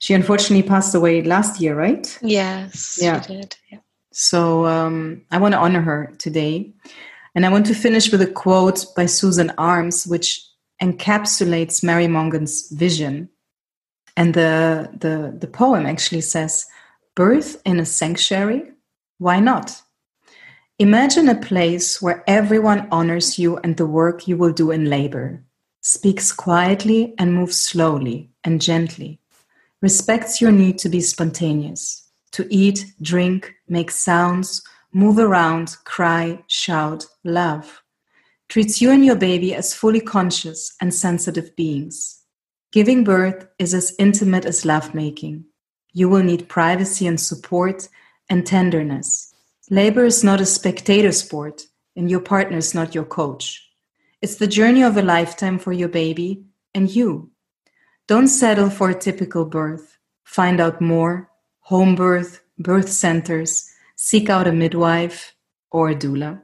She 0.00 0.12
unfortunately 0.12 0.68
passed 0.68 0.94
away 0.94 1.22
last 1.22 1.62
year, 1.62 1.74
right? 1.74 2.18
Yes, 2.20 2.98
yeah. 3.00 3.22
she 3.22 3.36
did. 3.36 3.56
Yeah. 3.70 3.78
So 4.12 4.66
um, 4.66 5.22
I 5.30 5.38
want 5.38 5.52
to 5.52 5.58
honor 5.58 5.80
her 5.80 6.12
today. 6.18 6.74
And 7.34 7.46
I 7.46 7.48
want 7.48 7.64
to 7.68 7.74
finish 7.74 8.12
with 8.12 8.20
a 8.20 8.26
quote 8.26 8.84
by 8.94 9.06
Susan 9.06 9.50
Arms, 9.56 10.06
which 10.06 10.51
encapsulates 10.82 11.82
Mary 11.82 12.08
Mongan's 12.08 12.68
vision. 12.70 13.28
And 14.16 14.34
the, 14.34 14.90
the, 14.92 15.34
the 15.38 15.46
poem 15.46 15.86
actually 15.86 16.20
says, 16.20 16.66
Birth 17.14 17.62
in 17.64 17.78
a 17.78 17.86
sanctuary? 17.86 18.72
Why 19.18 19.38
not? 19.38 19.80
Imagine 20.78 21.28
a 21.28 21.40
place 21.40 22.02
where 22.02 22.24
everyone 22.26 22.88
honors 22.90 23.38
you 23.38 23.58
and 23.58 23.76
the 23.76 23.86
work 23.86 24.26
you 24.26 24.36
will 24.36 24.52
do 24.52 24.70
in 24.70 24.90
labor, 24.90 25.44
speaks 25.80 26.32
quietly 26.32 27.14
and 27.18 27.34
moves 27.34 27.56
slowly 27.56 28.30
and 28.42 28.60
gently, 28.60 29.20
respects 29.80 30.40
your 30.40 30.50
need 30.50 30.78
to 30.78 30.88
be 30.88 31.00
spontaneous, 31.00 32.08
to 32.32 32.46
eat, 32.50 32.92
drink, 33.00 33.54
make 33.68 33.90
sounds, 33.90 34.62
move 34.92 35.18
around, 35.18 35.76
cry, 35.84 36.42
shout, 36.48 37.06
love 37.22 37.81
treats 38.52 38.82
you 38.82 38.90
and 38.90 39.02
your 39.02 39.16
baby 39.16 39.54
as 39.54 39.72
fully 39.72 39.98
conscious 39.98 40.74
and 40.78 40.92
sensitive 40.92 41.56
beings. 41.56 42.20
Giving 42.70 43.02
birth 43.02 43.46
is 43.58 43.72
as 43.72 43.94
intimate 43.98 44.44
as 44.44 44.66
lovemaking. 44.66 45.46
You 45.94 46.10
will 46.10 46.22
need 46.22 46.50
privacy 46.50 47.06
and 47.06 47.18
support 47.18 47.88
and 48.28 48.46
tenderness. 48.46 49.32
Labor 49.70 50.04
is 50.04 50.22
not 50.22 50.42
a 50.42 50.44
spectator 50.44 51.12
sport, 51.12 51.62
and 51.96 52.10
your 52.10 52.20
partner 52.20 52.58
is 52.58 52.74
not 52.74 52.94
your 52.94 53.06
coach. 53.06 53.66
It's 54.20 54.36
the 54.36 54.46
journey 54.46 54.82
of 54.82 54.98
a 54.98 55.02
lifetime 55.02 55.58
for 55.58 55.72
your 55.72 55.88
baby 55.88 56.44
and 56.74 56.94
you. 56.94 57.30
Don't 58.06 58.28
settle 58.28 58.68
for 58.68 58.90
a 58.90 59.00
typical 59.00 59.46
birth. 59.46 59.96
Find 60.24 60.60
out 60.60 60.78
more 60.78 61.30
home 61.60 61.94
birth, 61.94 62.42
birth 62.58 62.90
centers, 62.90 63.72
seek 63.96 64.28
out 64.28 64.46
a 64.46 64.52
midwife 64.52 65.34
or 65.70 65.88
a 65.88 65.94
doula. 65.94 66.42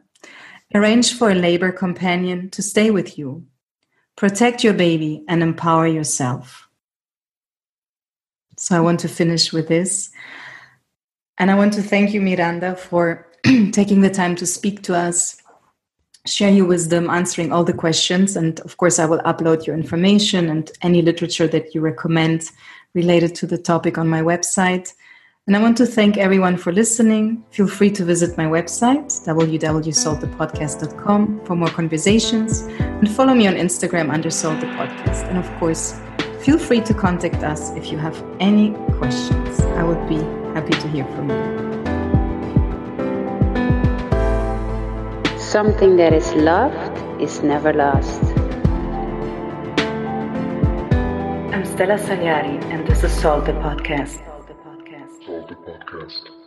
Arrange 0.74 1.14
for 1.14 1.30
a 1.30 1.34
labor 1.34 1.72
companion 1.72 2.50
to 2.50 2.62
stay 2.62 2.90
with 2.90 3.18
you. 3.18 3.46
Protect 4.16 4.62
your 4.62 4.74
baby 4.74 5.24
and 5.28 5.42
empower 5.42 5.86
yourself. 5.86 6.68
So 8.58 8.76
I 8.76 8.80
want 8.80 9.00
to 9.00 9.08
finish 9.08 9.52
with 9.52 9.68
this. 9.68 10.10
And 11.38 11.50
I 11.50 11.54
want 11.54 11.72
to 11.74 11.82
thank 11.82 12.12
you, 12.12 12.20
Miranda, 12.20 12.74
for 12.74 13.28
taking 13.72 14.00
the 14.00 14.10
time 14.10 14.34
to 14.36 14.46
speak 14.46 14.82
to 14.82 14.96
us, 14.96 15.40
share 16.26 16.50
your 16.50 16.66
wisdom, 16.66 17.08
answering 17.08 17.52
all 17.52 17.64
the 17.64 17.72
questions. 17.72 18.36
And 18.36 18.58
of 18.60 18.76
course, 18.76 18.98
I 18.98 19.06
will 19.06 19.20
upload 19.20 19.66
your 19.66 19.76
information 19.76 20.50
and 20.50 20.70
any 20.82 21.00
literature 21.00 21.46
that 21.48 21.74
you 21.74 21.80
recommend 21.80 22.50
related 22.94 23.34
to 23.36 23.46
the 23.46 23.58
topic 23.58 23.96
on 23.96 24.08
my 24.08 24.20
website. 24.20 24.92
And 25.48 25.56
I 25.56 25.60
want 25.62 25.78
to 25.78 25.86
thank 25.86 26.18
everyone 26.18 26.58
for 26.58 26.74
listening. 26.74 27.42
Feel 27.52 27.66
free 27.66 27.90
to 27.92 28.04
visit 28.04 28.36
my 28.36 28.44
website, 28.44 29.06
www.saltthepodcast.com, 29.24 31.46
for 31.46 31.56
more 31.56 31.70
conversations 31.70 32.60
and 32.80 33.10
follow 33.10 33.32
me 33.32 33.46
on 33.46 33.54
Instagram 33.54 34.12
under 34.12 34.28
Salt 34.28 34.60
the 34.60 34.66
Podcast. 34.66 35.26
And 35.26 35.38
of 35.38 35.50
course, 35.58 35.98
feel 36.42 36.58
free 36.58 36.82
to 36.82 36.92
contact 36.92 37.36
us 37.36 37.70
if 37.70 37.90
you 37.90 37.96
have 37.96 38.22
any 38.40 38.74
questions. 38.98 39.60
I 39.60 39.84
would 39.84 40.06
be 40.06 40.18
happy 40.52 40.74
to 40.82 40.88
hear 40.88 41.06
from 41.16 41.30
you. 41.30 41.38
Something 45.38 45.96
that 45.96 46.12
is 46.12 46.30
loved 46.34 47.22
is 47.22 47.42
never 47.42 47.72
lost. 47.72 48.22
I'm 51.54 51.64
Stella 51.64 51.96
Sagliari, 51.96 52.62
and 52.64 52.86
this 52.86 53.02
is 53.02 53.12
Salt 53.12 53.46
the 53.46 53.52
Podcast. 53.52 54.27
Podcast. 55.88 56.37